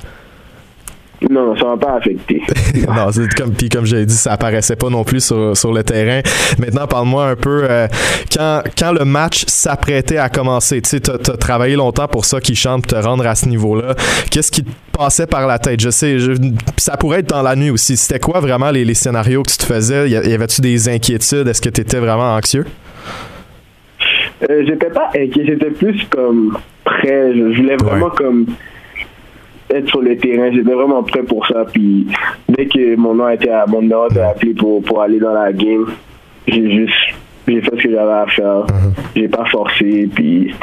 Non, 1.29 1.55
ça 1.57 1.65
m'a 1.65 1.77
pas 1.77 1.95
affecté. 1.95 2.41
non, 2.87 3.11
c'est 3.11 3.33
comme 3.35 3.51
puis 3.53 3.69
comme 3.69 3.85
j'ai 3.85 4.05
dit, 4.05 4.13
ça 4.13 4.33
apparaissait 4.33 4.75
pas 4.75 4.89
non 4.89 5.03
plus 5.03 5.23
sur, 5.23 5.55
sur 5.55 5.71
le 5.73 5.83
terrain. 5.83 6.21
Maintenant, 6.59 6.87
parle-moi 6.87 7.29
un 7.29 7.35
peu 7.35 7.65
euh, 7.69 7.87
quand 8.35 8.61
quand 8.77 8.91
le 8.91 9.05
match 9.05 9.45
s'apprêtait 9.47 10.17
à 10.17 10.29
commencer. 10.29 10.81
Tu 10.81 10.89
sais, 10.89 10.99
t'as 10.99 11.13
as 11.13 11.37
travaillé 11.37 11.75
longtemps 11.75 12.07
pour 12.07 12.25
ça, 12.25 12.39
qui 12.41 12.55
chante, 12.55 12.85
pour 12.87 12.99
te 12.99 13.05
rendre 13.05 13.25
à 13.25 13.35
ce 13.35 13.47
niveau-là. 13.47 13.95
Qu'est-ce 14.29 14.51
qui 14.51 14.63
te 14.63 14.69
passait 14.91 15.27
par 15.27 15.47
la 15.47 15.57
tête? 15.57 15.79
Je 15.79 15.89
sais, 15.89 16.19
je- 16.19 16.33
ça 16.77 16.97
pourrait 16.97 17.19
être 17.19 17.29
dans 17.29 17.41
la 17.41 17.55
nuit 17.55 17.69
aussi. 17.69 17.95
C'était 17.97 18.19
quoi 18.19 18.39
vraiment 18.41 18.69
les, 18.71 18.83
les 18.85 18.93
scénarios 18.93 19.43
que 19.43 19.51
tu 19.51 19.57
te 19.57 19.65
faisais? 19.65 20.09
Y 20.09 20.15
avait-tu 20.33 20.61
des 20.61 20.89
inquiétudes? 20.89 21.47
Est-ce 21.47 21.61
que 21.61 21.69
tu 21.69 21.81
étais 21.81 21.99
vraiment 21.99 22.35
anxieux? 22.35 22.65
Euh, 24.49 24.63
j'étais 24.67 24.89
pas 24.89 25.09
inquiet, 25.15 25.45
j'étais 25.45 25.71
plus 25.71 26.03
comme 26.09 26.57
prêt. 26.83 27.31
Je, 27.33 27.53
je 27.53 27.61
voulais 27.61 27.77
vraiment 27.77 28.07
Ouais. 28.07 28.11
comme 28.17 28.45
être 29.77 29.89
sur 29.89 30.01
le 30.01 30.17
terrain. 30.17 30.51
J'étais 30.51 30.73
vraiment 30.73 31.03
prêt 31.03 31.23
pour 31.23 31.45
ça. 31.47 31.65
Puis 31.71 32.07
dès 32.49 32.65
que 32.65 32.95
mon 32.95 33.15
nom 33.15 33.29
était 33.29 33.49
à 33.49 33.65
mon 33.67 33.81
était 34.07 34.19
appelé 34.21 34.53
pour, 34.53 34.81
pour 34.83 35.01
aller 35.01 35.19
dans 35.19 35.33
la 35.33 35.51
game, 35.51 35.85
j'ai 36.47 36.71
juste 36.71 36.93
j'ai 37.47 37.61
fait 37.61 37.75
ce 37.75 37.83
que 37.83 37.91
j'avais 37.91 38.11
à 38.11 38.25
faire. 38.27 38.65
J'ai 39.15 39.27
pas 39.27 39.45
forcé. 39.45 40.09
Puis 40.13 40.53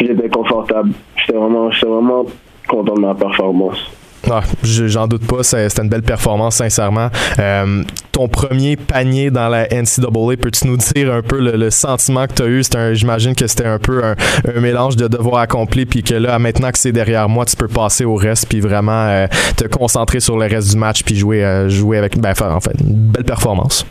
j'étais 0.00 0.28
confortable. 0.28 0.90
J'étais 1.16 1.38
vraiment, 1.38 1.70
j'étais 1.70 1.86
vraiment 1.86 2.24
content 2.68 2.94
de 2.94 3.00
ma 3.00 3.14
performance. 3.14 3.90
Ah, 4.30 4.42
je- 4.62 4.86
J'en 4.88 5.06
doute 5.06 5.26
pas, 5.26 5.42
c'était 5.42 5.82
une 5.82 5.88
belle 5.88 6.02
performance, 6.02 6.56
sincèrement. 6.56 7.08
Euh, 7.38 7.82
ton 8.12 8.28
premier 8.28 8.76
panier 8.76 9.30
dans 9.30 9.48
la 9.48 9.66
NCAA, 9.72 10.36
peux-tu 10.40 10.66
nous 10.66 10.76
dire 10.76 11.12
un 11.12 11.22
peu 11.22 11.40
le, 11.40 11.52
le 11.56 11.70
sentiment 11.70 12.26
que 12.26 12.34
tu 12.34 12.42
as 12.42 12.46
eu? 12.46 12.62
J'imagine 12.94 13.34
que 13.34 13.46
c'était 13.46 13.66
un 13.66 13.78
peu 13.78 14.02
un, 14.04 14.14
un 14.56 14.60
mélange 14.60 14.96
de 14.96 15.06
devoirs 15.08 15.40
accomplis, 15.42 15.86
puis 15.86 16.02
que 16.02 16.14
là, 16.14 16.38
maintenant 16.38 16.70
que 16.70 16.78
c'est 16.78 16.92
derrière 16.92 17.28
moi, 17.28 17.44
tu 17.44 17.56
peux 17.56 17.68
passer 17.68 18.04
au 18.04 18.16
reste, 18.16 18.48
puis 18.48 18.60
vraiment 18.60 19.06
euh, 19.08 19.26
te 19.56 19.66
concentrer 19.68 20.20
sur 20.20 20.36
le 20.36 20.46
reste 20.46 20.72
du 20.72 20.76
match, 20.78 21.02
puis 21.04 21.14
jouer, 21.14 21.44
euh, 21.44 21.68
jouer 21.68 21.98
avec, 21.98 22.18
ben, 22.18 22.32
en 22.40 22.60
fait, 22.60 22.72
une 22.80 22.94
belle 23.12 23.24
performance. 23.24 23.86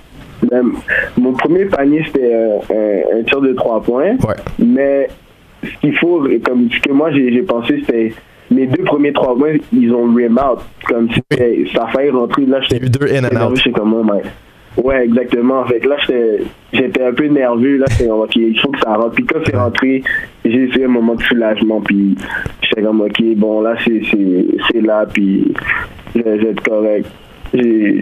Même, 0.51 0.73
mon 1.17 1.33
premier 1.33 1.65
panier, 1.65 2.03
c'était 2.05 2.33
un, 2.33 3.19
un 3.19 3.23
tir 3.23 3.41
de 3.41 3.53
trois 3.53 3.81
points. 3.81 4.17
Ouais. 4.23 4.35
Mais 4.59 5.07
ce 5.63 5.69
qu'il 5.81 5.97
faut, 5.97 6.27
comme 6.45 6.69
ce 6.71 6.79
que 6.79 6.91
moi 6.91 7.11
j'ai 7.11 7.41
pensé, 7.41 7.81
c'était 7.85 8.13
mes 8.51 8.67
deux 8.67 8.83
premiers 8.83 9.13
trois 9.13 9.35
points, 9.37 9.55
ils 9.73 9.93
ont 9.93 10.13
rim 10.13 10.37
out. 10.37 10.59
Comme 10.87 11.09
si 11.11 11.21
ça 11.73 11.83
a 11.85 11.87
failli 11.87 12.09
rentrer. 12.11 12.45
Là, 12.45 12.59
j'étais 12.61 12.85
eu 12.85 12.89
deux 12.89 13.07
in 13.13 13.23
and 13.25 13.51
out. 13.51 13.59
comme, 13.75 13.93
oh 13.93 14.03
my. 14.03 14.21
Ouais, 14.83 15.05
exactement. 15.05 15.65
Fait 15.65 15.79
que 15.79 15.87
là, 15.89 15.95
j'étais 16.05 16.43
j'étais 16.71 17.03
un 17.03 17.11
peu 17.13 17.25
nerveux. 17.25 17.77
Là, 17.77 17.85
comme, 17.97 18.19
OK, 18.21 18.35
il 18.35 18.59
faut 18.59 18.69
que 18.69 18.79
ça 18.79 18.93
rentre. 18.95 19.15
Puis 19.15 19.25
quand 19.25 19.39
c'est 19.45 19.55
rentré, 19.55 20.03
j'ai 20.45 20.67
fait 20.67 20.85
un 20.85 20.89
moment 20.89 21.15
de 21.15 21.23
soulagement. 21.23 21.81
Puis 21.81 22.15
j'étais 22.61 22.83
comme, 22.83 23.01
OK, 23.01 23.21
bon, 23.37 23.61
là, 23.61 23.75
c'est 23.83 24.01
c'est- 24.11 24.45
c'est 24.71 24.81
là. 24.81 25.05
Puis 25.11 25.51
je 26.15 26.21
je 26.21 26.23
vais 26.29 26.49
être 26.51 26.63
correct. 26.63 27.07
J'ai 27.53 28.01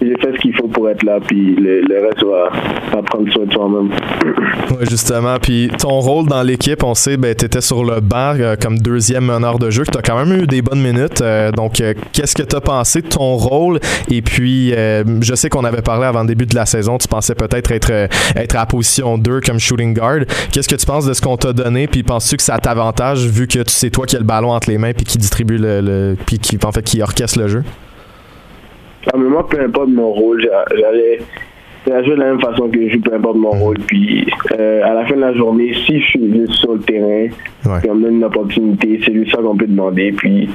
j'ai 0.00 0.14
fait 0.20 0.32
ce 0.36 0.40
qu'il 0.40 0.54
faut 0.56 0.68
pour 0.68 0.88
être 0.88 1.02
là. 1.02 1.18
Puis 1.26 1.56
le, 1.56 1.82
reste 2.06 2.24
va, 2.24 2.50
va 2.96 3.02
prendre 3.02 3.30
soin 3.32 3.44
de 3.46 3.52
soi-même. 3.52 3.90
Ouais, 4.70 4.84
justement. 4.88 5.36
Puis 5.40 5.70
ton 5.78 5.98
rôle 6.00 6.26
dans 6.26 6.42
l'équipe, 6.42 6.82
on 6.84 6.94
sait, 6.94 7.16
ben, 7.16 7.34
tu 7.34 7.46
étais 7.46 7.62
sur 7.62 7.84
le 7.84 8.00
banc 8.00 8.34
euh, 8.38 8.54
comme 8.60 8.78
deuxième 8.78 9.24
meneur 9.24 9.58
de 9.58 9.70
jeu. 9.70 9.82
Tu 9.90 9.96
as 9.96 10.02
quand 10.02 10.22
même 10.22 10.42
eu 10.42 10.46
des 10.46 10.60
bonnes 10.60 10.82
minutes. 10.82 11.22
euh, 11.22 11.50
donc, 11.52 11.80
euh, 11.80 11.94
qu'est-ce 12.12 12.34
que 12.34 12.42
tu 12.42 12.54
as 12.54 12.60
pensé 12.60 13.00
de 13.00 13.08
ton 13.08 13.36
rôle? 13.36 13.80
Et 14.10 14.20
puis, 14.20 14.70
je 14.72 15.34
sais 15.34 15.48
qu'on 15.48 15.64
avait 15.64 15.80
parlé 15.82 16.04
avant 16.06 16.20
le 16.20 16.26
début 16.28 16.44
de 16.46 16.54
la 16.54 16.66
saison. 16.66 16.98
Tu 16.98 17.08
pensais 17.08 17.34
peut-être 17.34 17.72
être, 17.72 17.90
être 18.36 18.56
à 18.56 18.66
position 18.66 19.16
2 19.16 19.40
comme 19.40 19.58
shooting 19.58 19.94
guard. 19.94 20.20
Qu'est-ce 20.52 20.68
que 20.68 20.76
tu 20.76 20.84
penses 20.86 21.06
de 21.06 21.12
ce 21.14 21.22
qu'on 21.22 21.36
t'a 21.36 21.52
donné? 21.52 21.86
Puis, 21.86 22.02
penses-tu 22.02 22.36
que 22.36 22.42
ça 22.42 22.58
t'avantage 22.58 23.26
vu 23.26 23.46
que 23.46 23.60
tu 23.60 23.70
sais 23.72 23.90
toi 23.90 24.04
qui 24.06 24.16
as 24.16 24.20
le 24.20 24.24
ballon 24.26 24.52
entre 24.52 24.68
les 24.70 24.78
mains 24.78 24.92
puis 24.92 25.06
qui 25.06 25.16
distribue 25.18 25.56
le. 25.58 25.80
le- 25.80 26.16
puis 26.26 26.38
qui, 26.38 26.58
en 26.62 26.72
fait, 26.72 26.82
qui 26.82 27.00
orchestre 27.02 27.38
le 27.38 27.48
jeu? 27.48 27.64
Mais 29.16 29.24
moi, 29.28 29.46
peu 29.48 29.60
importe 29.60 29.88
mon 29.88 30.10
rôle, 30.12 30.42
j'a- 30.42 30.64
j'allais 30.76 31.18
jouer 32.04 32.14
de 32.16 32.20
la 32.20 32.26
même 32.26 32.40
façon 32.40 32.68
que 32.68 32.80
je 32.88 32.94
joue, 32.94 33.00
peu 33.00 33.14
importe 33.14 33.36
mon 33.36 33.50
rôle. 33.50 33.78
Puis 33.86 34.26
euh, 34.58 34.82
à 34.84 34.94
la 34.94 35.06
fin 35.06 35.16
de 35.16 35.20
la 35.20 35.32
journée, 35.34 35.72
si 35.86 36.00
je 36.00 36.06
suis 36.06 36.32
juste 36.32 36.52
sur 36.54 36.74
le 36.74 36.80
terrain, 36.80 37.28
Ouais. 37.66 37.80
puis 37.80 37.90
on 37.90 37.94
me 37.94 38.02
donne 38.04 38.16
une 38.16 38.24
opportunité, 38.24 39.00
c'est 39.04 39.12
juste 39.14 39.30
ça 39.34 39.38
qu'on 39.42 39.56
peut 39.56 39.66
demander. 39.66 40.12
Puis 40.12 40.48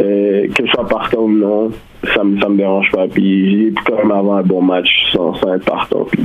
euh, 0.00 0.46
que 0.54 0.66
je 0.66 0.70
sois 0.70 0.86
partant 0.86 1.22
ou 1.22 1.28
non, 1.30 1.70
ça 2.14 2.22
me, 2.24 2.40
ça 2.40 2.48
me 2.48 2.56
dérange 2.56 2.90
pas. 2.92 3.06
Puis 3.08 3.50
j'ai 3.68 3.74
quand 3.86 3.96
même 3.96 4.12
avoir 4.12 4.38
un 4.38 4.42
bon 4.42 4.62
match 4.62 4.88
sans, 5.12 5.34
sans 5.34 5.54
être 5.54 5.64
partant. 5.64 6.04
Puis 6.10 6.22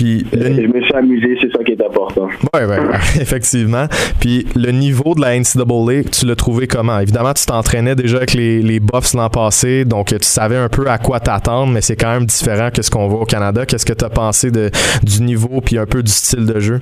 Puis, 0.00 0.24
le- 0.32 0.62
je 0.62 0.66
me 0.66 0.80
suis 0.82 0.94
amusé, 0.94 1.36
c'est 1.42 1.52
ça 1.52 1.62
qui 1.62 1.72
est 1.72 1.84
important. 1.84 2.26
Ouais, 2.54 2.64
ouais, 2.64 2.78
effectivement. 3.20 3.84
Puis 4.18 4.46
le 4.56 4.70
niveau 4.70 5.14
de 5.14 5.20
la 5.20 5.38
NCAA, 5.38 6.04
tu 6.10 6.24
l'as 6.26 6.36
trouvé 6.36 6.66
comment? 6.66 6.98
Évidemment, 7.00 7.34
tu 7.34 7.44
t'entraînais 7.44 7.94
déjà 7.94 8.16
avec 8.16 8.32
les, 8.32 8.62
les 8.62 8.80
Buffs 8.80 9.12
l'an 9.12 9.28
passé, 9.28 9.84
donc 9.84 10.06
tu 10.08 10.16
savais 10.22 10.56
un 10.56 10.70
peu 10.70 10.88
à 10.88 10.96
quoi 10.96 11.20
t'attendre, 11.20 11.70
mais 11.70 11.82
c'est 11.82 11.96
quand 11.96 12.12
même 12.14 12.24
différent 12.24 12.70
que 12.74 12.80
ce 12.80 12.90
qu'on 12.90 13.08
voit 13.08 13.20
au 13.20 13.26
Canada. 13.26 13.66
Qu'est-ce 13.66 13.84
que 13.84 13.92
tu 13.92 14.02
as 14.04 14.08
pensé 14.08 14.50
de, 14.50 14.70
du 15.02 15.22
niveau 15.22 15.60
puis 15.60 15.76
un 15.76 15.84
peu 15.86 16.02
du 16.02 16.10
style 16.10 16.46
de 16.46 16.58
jeu? 16.60 16.80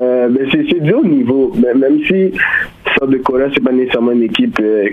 Euh, 0.00 0.28
ben 0.28 0.48
c'est 0.50 0.64
c'est 0.70 0.80
du 0.82 0.92
haut 0.92 1.04
niveau. 1.04 1.52
Mais 1.54 1.74
même 1.74 1.98
si 2.06 2.32
Sort 2.98 3.08
de 3.08 3.16
Cola, 3.18 3.46
c'est 3.54 3.62
pas 3.62 3.72
nécessairement 3.72 4.12
une 4.12 4.22
équipe 4.24 4.58
euh, 4.60 4.88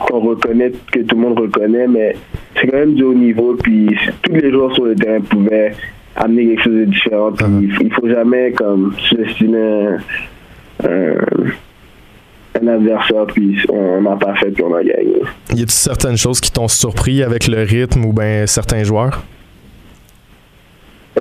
qu'on 0.00 0.20
reconnaît, 0.20 0.72
que 0.92 1.00
tout 1.00 1.14
le 1.16 1.20
monde 1.22 1.38
reconnaît, 1.38 1.86
mais 1.86 2.14
c'est 2.54 2.66
quand 2.66 2.78
même 2.78 2.94
du 2.94 3.02
haut 3.02 3.14
niveau. 3.14 3.54
Puis 3.62 3.96
tous 4.22 4.32
les 4.32 4.50
joueurs 4.50 4.74
sur 4.74 4.84
le 4.84 4.94
terrain 4.94 5.20
pouvaient 5.20 5.72
amener 6.16 6.46
quelque 6.48 6.62
chose 6.64 6.74
de 6.74 6.84
différent. 6.86 7.32
Puis 7.32 7.46
il 7.62 7.72
faut- 7.72 7.82
il 7.84 7.92
faut 7.92 8.08
jamais 8.08 8.52
comme 8.52 8.94
sous-estimer 8.98 9.58
un, 9.58 10.88
un- 10.88 12.62
un 12.62 12.66
adversaire. 12.68 13.26
Puis 13.26 13.58
on 13.68 14.02
n'a 14.02 14.16
pas 14.16 14.34
fait, 14.36 14.50
puis 14.50 14.64
on 14.64 14.74
a 14.74 14.82
gagné. 14.82 15.16
Y 15.50 15.52
a-t-il 15.62 15.70
certaines 15.70 16.16
choses 16.16 16.40
qui 16.40 16.50
t'ont 16.52 16.68
surpris 16.68 17.22
avec 17.22 17.46
le 17.48 17.62
rythme 17.62 18.04
ou 18.06 18.12
ben 18.12 18.46
certains 18.46 18.82
joueurs? 18.84 19.22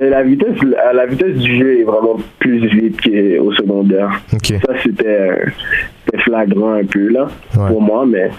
Et 0.02 0.10
la 0.10 0.24
vitesse, 0.24 0.62
la, 0.64 0.92
la 0.94 1.06
vitesse 1.06 1.36
du 1.38 1.58
jeu 1.58 1.80
est 1.80 1.84
vraiment 1.84 2.18
plus 2.40 2.66
vite 2.68 3.00
qu'au 3.02 3.54
secondaire. 3.54 4.22
Ça, 4.30 4.74
c'était 4.84 5.32
c'était 6.06 6.22
flagrant 6.24 6.74
un 6.74 6.84
peu, 6.86 7.08
là, 7.10 7.28
Ouais. 7.58 7.68
pour 7.70 7.82
moi, 7.82 8.06
mais 8.06 8.30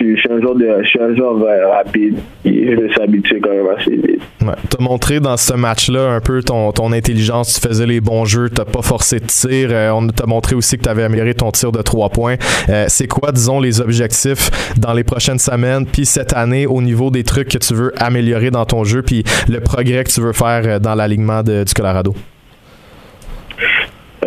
je 0.00 0.16
suis 0.16 0.32
un 0.32 0.40
joueur 0.40 0.54
de, 0.54 0.68
je 0.82 0.88
suis 0.88 1.00
un 1.00 1.68
rapide 1.70 2.18
et 2.44 2.66
je 2.66 2.76
me 2.76 3.40
quand 3.40 3.50
même 3.50 3.66
assez 3.76 3.90
vite. 3.90 4.22
Ouais. 4.40 4.54
T'as 4.68 4.82
montré 4.82 5.20
dans 5.20 5.36
ce 5.36 5.54
match-là 5.54 6.10
un 6.10 6.20
peu 6.20 6.42
ton, 6.42 6.72
ton 6.72 6.92
intelligence, 6.92 7.60
tu 7.60 7.68
faisais 7.68 7.86
les 7.86 8.00
bons 8.00 8.24
jeux, 8.24 8.48
t'as 8.48 8.64
pas 8.64 8.82
forcé 8.82 9.20
de 9.20 9.26
tir. 9.26 9.68
Euh, 9.70 9.90
on 9.90 10.06
t'a 10.08 10.26
montré 10.26 10.56
aussi 10.56 10.78
que 10.78 10.82
tu 10.82 10.88
avais 10.88 11.02
amélioré 11.02 11.34
ton 11.34 11.50
tir 11.50 11.72
de 11.72 11.82
trois 11.82 12.08
points. 12.08 12.36
Euh, 12.68 12.86
c'est 12.88 13.06
quoi, 13.06 13.32
disons, 13.32 13.60
les 13.60 13.80
objectifs 13.80 14.50
dans 14.78 14.92
les 14.92 15.04
prochaines 15.04 15.38
semaines, 15.38 15.86
puis 15.86 16.06
cette 16.06 16.32
année 16.32 16.66
au 16.66 16.80
niveau 16.80 17.10
des 17.10 17.24
trucs 17.24 17.48
que 17.48 17.58
tu 17.58 17.74
veux 17.74 17.92
améliorer 18.02 18.50
dans 18.50 18.64
ton 18.64 18.84
jeu, 18.84 19.02
puis 19.02 19.24
le 19.48 19.60
progrès 19.60 20.04
que 20.04 20.10
tu 20.10 20.20
veux 20.20 20.32
faire 20.32 20.62
euh, 20.64 20.78
dans 20.78 20.94
l'alignement 20.94 21.42
du 21.42 21.64
Colorado? 21.74 22.14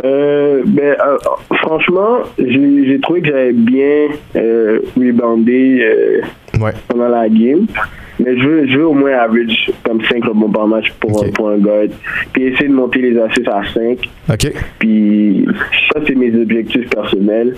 Euh, 0.04 0.64
ben, 0.66 0.96
euh, 1.06 1.18
franchement, 1.58 2.20
j'ai 2.40 2.86
j'ai 2.88 3.00
trouvé 3.00 3.22
que 3.22 3.28
j'avais 3.28 3.54
bien 3.54 4.08
euh, 4.36 4.80
reboundé 4.98 5.80
euh, 5.82 6.22
Ouais. 6.60 6.72
pendant 6.88 7.10
la 7.10 7.30
game. 7.30 7.66
Mais 8.20 8.38
je 8.38 8.46
veux, 8.48 8.68
je 8.68 8.78
veux 8.78 8.88
au 8.88 8.94
moins 8.94 9.14
average 9.14 9.72
comme 9.84 10.00
5 10.06 10.24
rebonds 10.26 10.50
par 10.50 10.68
match 10.68 10.92
pour, 11.00 11.18
Ok. 11.20 11.28
un, 11.28 11.32
pour 11.32 11.50
un 11.50 11.58
guard. 11.58 11.86
Puis 12.32 12.44
essayer 12.44 12.70
de 12.70 12.74
monter 12.74 13.00
les 13.02 13.18
assists 13.20 13.48
à 13.48 13.62
5. 13.74 14.08
OK? 14.32 14.54
Puis 14.80 15.46
ça, 15.92 16.00
c'est 16.08 16.16
mes 16.16 16.34
objectifs 16.40 16.90
personnels. 16.90 17.56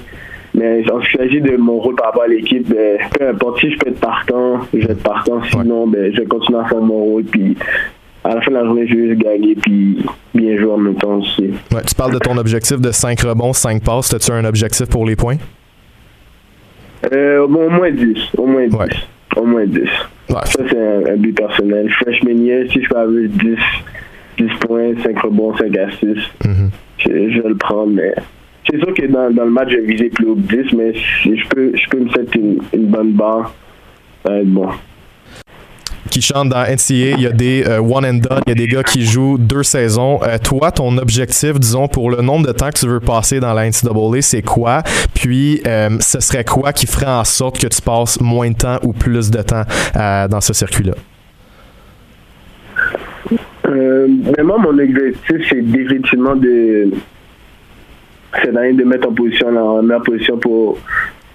Mais 0.53 0.89
en 0.89 1.01
ce 1.01 1.09
qui 1.11 1.17
s'agit 1.17 1.41
de 1.41 1.57
mon 1.57 1.79
rôle 1.79 1.95
par 1.95 2.07
rapport 2.07 2.23
à 2.23 2.27
l'équipe, 2.27 2.65
ben, 2.73 2.97
peu 3.19 3.27
importe 3.27 3.59
si 3.59 3.69
je 3.71 3.77
peux 3.77 3.89
être 3.89 3.99
partant, 3.99 4.61
je 4.73 4.87
vais 4.87 4.93
être 4.93 5.03
partant. 5.03 5.43
Sinon, 5.51 5.85
ben, 5.87 6.13
je 6.13 6.21
vais 6.21 6.25
continuer 6.25 6.59
à 6.59 6.65
faire 6.65 6.79
mon 6.79 7.03
rôle. 7.03 7.23
Puis 7.25 7.57
à 8.25 8.35
la 8.35 8.41
fin 8.41 8.51
de 8.51 8.55
la 8.55 8.65
journée, 8.65 8.87
je 8.87 8.95
vais 8.95 9.07
juste 9.09 9.21
gagner. 9.21 9.55
Puis 9.55 9.97
bien 10.33 10.57
jouer 10.57 10.71
en 10.71 10.77
même 10.77 10.95
temps 10.95 11.17
aussi. 11.17 11.53
Ouais, 11.71 11.81
tu 11.87 11.95
parles 11.95 12.13
de 12.13 12.19
ton 12.19 12.37
objectif 12.37 12.79
de 12.79 12.91
5 12.91 13.19
rebonds, 13.21 13.53
5 13.53 13.83
passes. 13.83 14.13
As-tu 14.13 14.31
un 14.31 14.45
objectif 14.45 14.87
pour 14.87 15.05
les 15.05 15.15
points? 15.15 15.37
Euh, 17.13 17.45
bon, 17.47 17.67
au 17.67 17.69
moins 17.69 17.91
10. 17.91 18.17
Au 18.37 18.45
moins 18.45 18.67
10. 18.67 18.75
Ouais. 18.75 18.87
Au 19.37 19.45
moins 19.45 19.65
10. 19.65 19.79
Ouais. 19.81 20.35
Ça, 20.45 20.63
c'est 20.67 20.77
un, 20.77 21.13
un 21.13 21.17
but 21.17 21.35
personnel. 21.37 21.89
Freshman 22.01 22.43
year, 22.43 22.65
si 22.71 22.81
je 22.81 22.89
peux 22.89 22.97
avoir 22.97 23.29
10, 23.29 23.57
10 24.39 24.49
points, 24.61 24.93
5 25.03 25.19
rebonds, 25.19 25.55
5 25.57 25.77
assists. 25.77 26.31
je, 26.97 27.09
je, 27.29 27.41
vais 27.41 27.49
le 27.49 27.57
prendre, 27.57 27.93
mais 27.93 28.15
c'est 28.67 28.77
sûr 28.77 28.91
que 28.93 29.05
dans, 29.05 29.29
dans, 29.31 29.45
le 29.45 29.51
match, 29.51 29.69
je 29.69 29.75
vais 29.75 29.93
viser 29.93 30.09
plus 30.09 30.25
haut 30.29 30.35
que 30.35 30.63
10, 30.63 30.73
mais 30.73 30.93
si 31.21 31.37
je 31.37 31.47
peux, 31.47 31.71
je 31.75 31.89
peux 31.89 31.99
me 31.99 32.05
mettre 32.05 32.35
une, 32.35 32.57
une 32.73 32.87
bonne 32.87 33.11
barre, 33.11 33.53
ça 34.23 34.31
va 34.31 34.39
être 34.39 34.47
bon 34.47 34.69
qui 36.09 36.21
chantent 36.21 36.49
dans 36.49 36.63
NCA, 36.63 37.15
il 37.17 37.21
y 37.21 37.27
a 37.27 37.31
des 37.31 37.63
euh, 37.65 37.79
one 37.79 38.05
and 38.05 38.19
done, 38.29 38.41
il 38.45 38.49
y 38.49 38.51
a 38.51 38.55
des 38.55 38.67
gars 38.67 38.83
qui 38.83 39.05
jouent 39.05 39.37
deux 39.37 39.63
saisons. 39.63 40.19
Euh, 40.23 40.37
toi, 40.37 40.71
ton 40.71 40.97
objectif, 40.97 41.59
disons, 41.59 41.87
pour 41.87 42.09
le 42.09 42.21
nombre 42.21 42.47
de 42.47 42.51
temps 42.51 42.69
que 42.69 42.77
tu 42.77 42.87
veux 42.87 42.99
passer 42.99 43.39
dans 43.39 43.53
la 43.53 43.67
NCAA, 43.67 44.21
c'est 44.21 44.41
quoi? 44.41 44.83
Puis, 45.13 45.61
euh, 45.65 45.89
ce 45.99 46.19
serait 46.19 46.43
quoi 46.43 46.73
qui 46.73 46.87
ferait 46.87 47.05
en 47.07 47.23
sorte 47.23 47.59
que 47.59 47.67
tu 47.67 47.81
passes 47.81 48.19
moins 48.21 48.49
de 48.49 48.55
temps 48.55 48.79
ou 48.83 48.93
plus 48.93 49.31
de 49.31 49.41
temps 49.41 49.63
dans 49.93 50.41
ce 50.41 50.53
circuit-là? 50.53 50.93
moi, 54.43 54.57
mon 54.59 54.77
objectif, 54.77 55.37
c'est 55.49 55.61
définitivement 55.61 56.35
de 56.35 56.91
de 58.43 58.83
mettre 58.83 59.07
en 59.07 59.13
position 59.13 59.47
en 59.47 59.81
meilleure 59.81 60.03
position 60.03 60.37
pour 60.37 60.77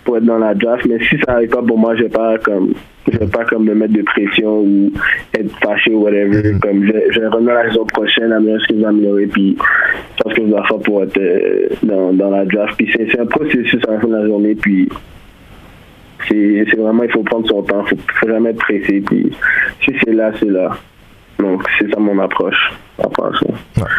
pour 0.05 0.17
être 0.17 0.25
dans 0.25 0.39
la 0.39 0.55
draft 0.55 0.87
mais 0.87 0.99
si 1.05 1.19
ça 1.19 1.33
n'arrive 1.33 1.51
pas 1.51 1.63
pour 1.63 1.79
moi 1.79 1.95
je 1.97 2.05
vais 2.05 2.09
pas 2.09 2.39
comme 2.39 2.73
je 3.11 3.19
vais 3.19 3.27
pas 3.27 3.45
comme 3.45 3.65
me 3.65 3.75
mettre 3.75 3.93
de 3.93 4.03
pression 4.03 4.61
ou 4.61 4.93
être 5.35 5.51
fâché 5.59 5.93
ou 5.93 6.03
whatever. 6.03 6.53
Mm. 6.53 6.61
Comme 6.61 6.85
je, 6.85 6.93
je 7.13 7.21
vais 7.21 7.29
revenir 7.29 7.55
la 7.55 7.69
saison 7.69 7.85
prochaine, 7.87 8.33
améliorer 8.33 8.61
ce 8.61 8.69
que 8.69 8.75
je 8.75 8.81
vais 8.81 8.87
améliorer, 8.87 9.27
puis 9.27 9.57
je 9.59 10.23
pense 10.23 10.35
que 10.35 10.43
je 10.43 10.47
dois 10.47 10.67
faire 10.67 10.79
pour 10.79 11.03
être 11.03 11.17
euh, 11.17 11.69
dans, 11.83 12.13
dans 12.13 12.31
la 12.31 12.45
draft. 12.45 12.77
Puis 12.77 12.91
c'est 12.95 13.19
un 13.19 13.27
processus 13.27 13.81
à 13.89 13.93
la 13.93 14.01
fin 14.01 14.09
de 14.09 14.15
la 14.15 14.27
journée, 14.27 14.55
puis 14.55 14.89
c'est 16.29 16.77
vraiment, 16.77 17.03
il 17.03 17.11
faut 17.11 17.23
prendre 17.23 17.49
son 17.49 17.63
temps, 17.63 17.83
il 17.85 17.97
faut, 17.97 18.03
faut 18.21 18.29
jamais 18.29 18.51
être 18.51 18.59
pressé, 18.59 19.01
puis 19.01 19.31
si 19.83 19.93
c'est 20.05 20.13
là, 20.13 20.31
c'est 20.39 20.51
là. 20.51 20.77
Donc, 21.39 21.63
c'est 21.79 21.91
ça 21.91 21.99
mon 21.99 22.19
approche. 22.19 22.73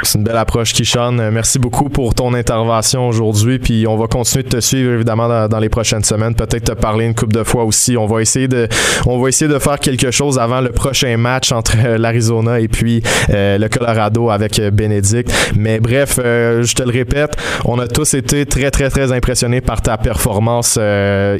C'est 0.03 0.17
une 0.17 0.23
belle 0.23 0.37
approche, 0.37 0.73
Kishan. 0.73 1.19
Euh, 1.19 1.31
merci 1.31 1.59
beaucoup 1.59 1.89
pour 1.89 2.13
ton 2.13 2.33
intervention 2.33 3.07
aujourd'hui. 3.07 3.59
Puis 3.59 3.87
on 3.87 3.97
va 3.97 4.07
continuer 4.07 4.43
de 4.43 4.49
te 4.49 4.59
suivre 4.59 4.91
évidemment 4.91 5.47
dans, 5.47 5.59
les 5.59 5.69
prochaines 5.69 6.03
semaines. 6.03 6.35
Peut-être 6.35 6.63
te 6.63 6.71
parler 6.71 7.05
une 7.05 7.15
couple 7.15 7.33
de 7.33 7.43
fois 7.43 7.63
aussi. 7.63 7.97
On 7.97 8.07
va 8.07 8.21
essayer 8.21 8.47
de, 8.47 8.67
on 9.05 9.21
va 9.21 9.29
essayer 9.29 9.51
de 9.51 9.59
faire 9.59 9.79
quelque 9.79 10.11
chose 10.11 10.39
avant 10.39 10.61
le 10.61 10.69
prochain 10.69 11.15
match 11.17 11.51
entre 11.51 11.75
euh, 11.83 11.97
l'Arizona 11.97 12.59
et 12.59 12.67
puis 12.67 13.03
euh, 13.29 13.57
le 13.57 13.69
Colorado 13.69 14.29
avec 14.29 14.59
Bénédicte. 14.73 15.31
Mais 15.55 15.79
bref, 15.79 16.15
je 16.17 16.73
te 16.73 16.83
le 16.83 16.91
répète, 16.91 17.35
on 17.65 17.79
a 17.79 17.87
tous 17.87 18.13
été 18.13 18.45
très 18.45 18.71
très 18.71 18.89
très 18.89 19.11
impressionnés 19.11 19.61
par 19.61 19.81
ta 19.81 19.97
performance 19.97 20.79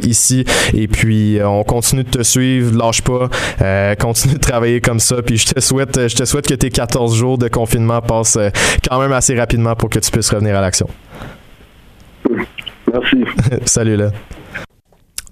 ici. 0.04 0.46
Et 0.74 0.88
puis 0.88 1.40
on 1.44 1.64
continue 1.64 2.04
de 2.04 2.10
te 2.10 2.24
suivre, 2.24 2.78
lâche 2.78 3.02
pas, 3.02 3.30
continue 4.00 4.36
de 4.36 4.40
travailler 4.40 4.82
comme 4.82 5.00
ça. 5.00 5.22
Puis 5.22 5.38
je 5.38 5.54
te 5.54 5.60
souhaite 5.60 6.08
je 6.08 6.16
te 6.16 6.26
souhaite 6.26 6.48
que 6.48 6.54
tes 6.54 6.70
14 6.70 7.16
jours 7.16 7.38
de 7.38 7.48
confinement 7.52 8.02
passent 8.02 8.38
euh, 8.38 8.50
quand 8.88 9.00
même 9.00 9.14
assez 9.14 9.38
rapidement 9.38 9.76
pour 9.76 9.90
que 9.90 10.00
tu 10.00 10.10
puisses 10.10 10.30
revenir 10.30 10.58
à 10.58 10.62
l'action. 10.62 10.88
Merci. 12.92 13.24
Salut 13.66 13.98
là. 13.98 14.12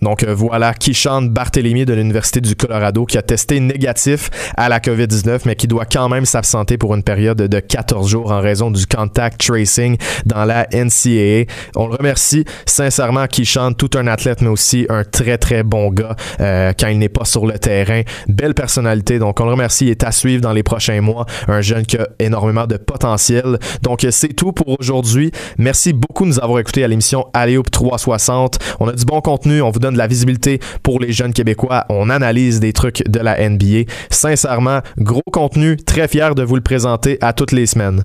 Donc 0.01 0.23
euh, 0.23 0.33
voilà, 0.33 0.73
Kishan 0.73 1.23
Barthélemy 1.23 1.85
de 1.85 1.93
l'Université 1.93 2.41
du 2.41 2.55
Colorado 2.55 3.05
qui 3.05 3.17
a 3.17 3.21
testé 3.21 3.59
négatif 3.59 4.29
à 4.55 4.69
la 4.69 4.79
COVID-19, 4.79 5.41
mais 5.45 5.55
qui 5.55 5.67
doit 5.67 5.85
quand 5.85 6.09
même 6.09 6.25
s'absenter 6.25 6.77
pour 6.77 6.95
une 6.95 7.03
période 7.03 7.37
de 7.37 7.59
14 7.59 8.09
jours 8.09 8.31
en 8.31 8.39
raison 8.39 8.71
du 8.71 8.85
contact 8.85 9.45
tracing 9.45 9.97
dans 10.25 10.45
la 10.45 10.67
NCAA. 10.71 11.45
On 11.75 11.87
le 11.87 11.95
remercie 11.95 12.45
sincèrement, 12.65 13.27
Kishan, 13.27 13.73
tout 13.73 13.91
un 13.95 14.07
athlète, 14.07 14.41
mais 14.41 14.47
aussi 14.47 14.85
un 14.89 15.03
très 15.03 15.37
très 15.37 15.63
bon 15.63 15.89
gars 15.91 16.15
euh, 16.39 16.73
quand 16.77 16.87
il 16.87 16.99
n'est 16.99 17.09
pas 17.09 17.25
sur 17.25 17.45
le 17.45 17.59
terrain. 17.59 18.01
Belle 18.27 18.53
personnalité, 18.53 19.19
donc 19.19 19.39
on 19.39 19.45
le 19.45 19.51
remercie. 19.51 19.85
Il 19.85 19.91
est 19.91 20.03
à 20.03 20.11
suivre 20.11 20.41
dans 20.41 20.53
les 20.53 20.63
prochains 20.63 21.01
mois. 21.01 21.25
Un 21.47 21.61
jeune 21.61 21.85
qui 21.85 21.97
a 21.97 22.07
énormément 22.19 22.67
de 22.67 22.77
potentiel. 22.77 23.59
Donc 23.81 24.05
c'est 24.09 24.33
tout 24.33 24.51
pour 24.51 24.79
aujourd'hui. 24.79 25.31
Merci 25.57 25.93
beaucoup 25.93 26.23
de 26.23 26.29
nous 26.29 26.39
avoir 26.39 26.59
écoutés 26.59 26.83
à 26.83 26.87
l'émission 26.87 27.27
Alléop 27.33 27.69
360. 27.69 28.59
On 28.79 28.87
a 28.87 28.93
du 28.93 29.05
bon 29.05 29.21
contenu. 29.21 29.61
On 29.61 29.71
vous 29.71 29.79
donne 29.79 29.88
de 29.91 29.97
la 29.97 30.07
visibilité 30.07 30.59
pour 30.83 30.99
les 30.99 31.11
jeunes 31.11 31.33
Québécois. 31.33 31.85
On 31.89 32.09
analyse 32.09 32.59
des 32.59 32.73
trucs 32.73 33.07
de 33.07 33.19
la 33.19 33.49
NBA. 33.49 33.83
Sincèrement, 34.09 34.79
gros 34.97 35.21
contenu, 35.31 35.77
très 35.77 36.07
fier 36.07 36.35
de 36.35 36.43
vous 36.43 36.55
le 36.55 36.61
présenter 36.61 37.17
à 37.21 37.33
toutes 37.33 37.51
les 37.51 37.65
semaines. 37.65 38.03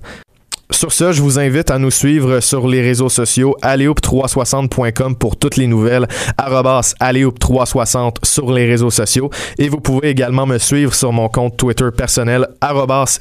Sur 0.71 0.91
ce, 0.91 1.11
je 1.11 1.21
vous 1.21 1.37
invite 1.37 1.69
à 1.69 1.77
nous 1.77 1.91
suivre 1.91 2.39
sur 2.39 2.67
les 2.67 2.81
réseaux 2.81 3.07
sociaux 3.07 3.55
aleoup360.com 3.61 5.15
pour 5.15 5.37
toutes 5.37 5.57
les 5.57 5.67
nouvelles, 5.67 6.07
aleoup360 6.39 8.15
sur 8.23 8.51
les 8.51 8.65
réseaux 8.65 8.89
sociaux 8.89 9.29
et 9.59 9.69
vous 9.69 9.79
pouvez 9.79 10.09
également 10.09 10.47
me 10.47 10.57
suivre 10.57 10.93
sur 10.95 11.13
mon 11.13 11.29
compte 11.29 11.55
Twitter 11.57 11.89
personnel 11.95 12.47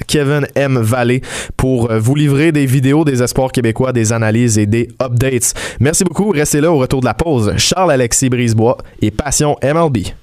Kevin 0.07 0.47
M. 0.55 0.79
Valley 0.81 1.21
pour 1.57 1.91
euh, 1.91 1.99
vous 1.99 2.15
livrer 2.15 2.51
des 2.51 2.65
vidéos 2.65 3.05
des 3.05 3.23
espoirs 3.23 3.53
québécois, 3.53 3.93
des 3.93 4.13
analyses 4.13 4.59
et 4.59 4.67
des 4.67 4.89
updates. 5.03 5.53
Merci 5.81 6.05
beaucoup, 6.05 6.31
restez 6.31 6.63
là 6.63 6.73
au 6.73 6.79
retour 6.79 7.01
de 7.01 7.07
la 7.07 7.15
pause. 7.15 7.53
Charles-Alexis 7.59 8.31
Brisebois 8.31 8.79
et 9.03 9.11
Passion 9.11 9.57
MLB. 9.63 10.07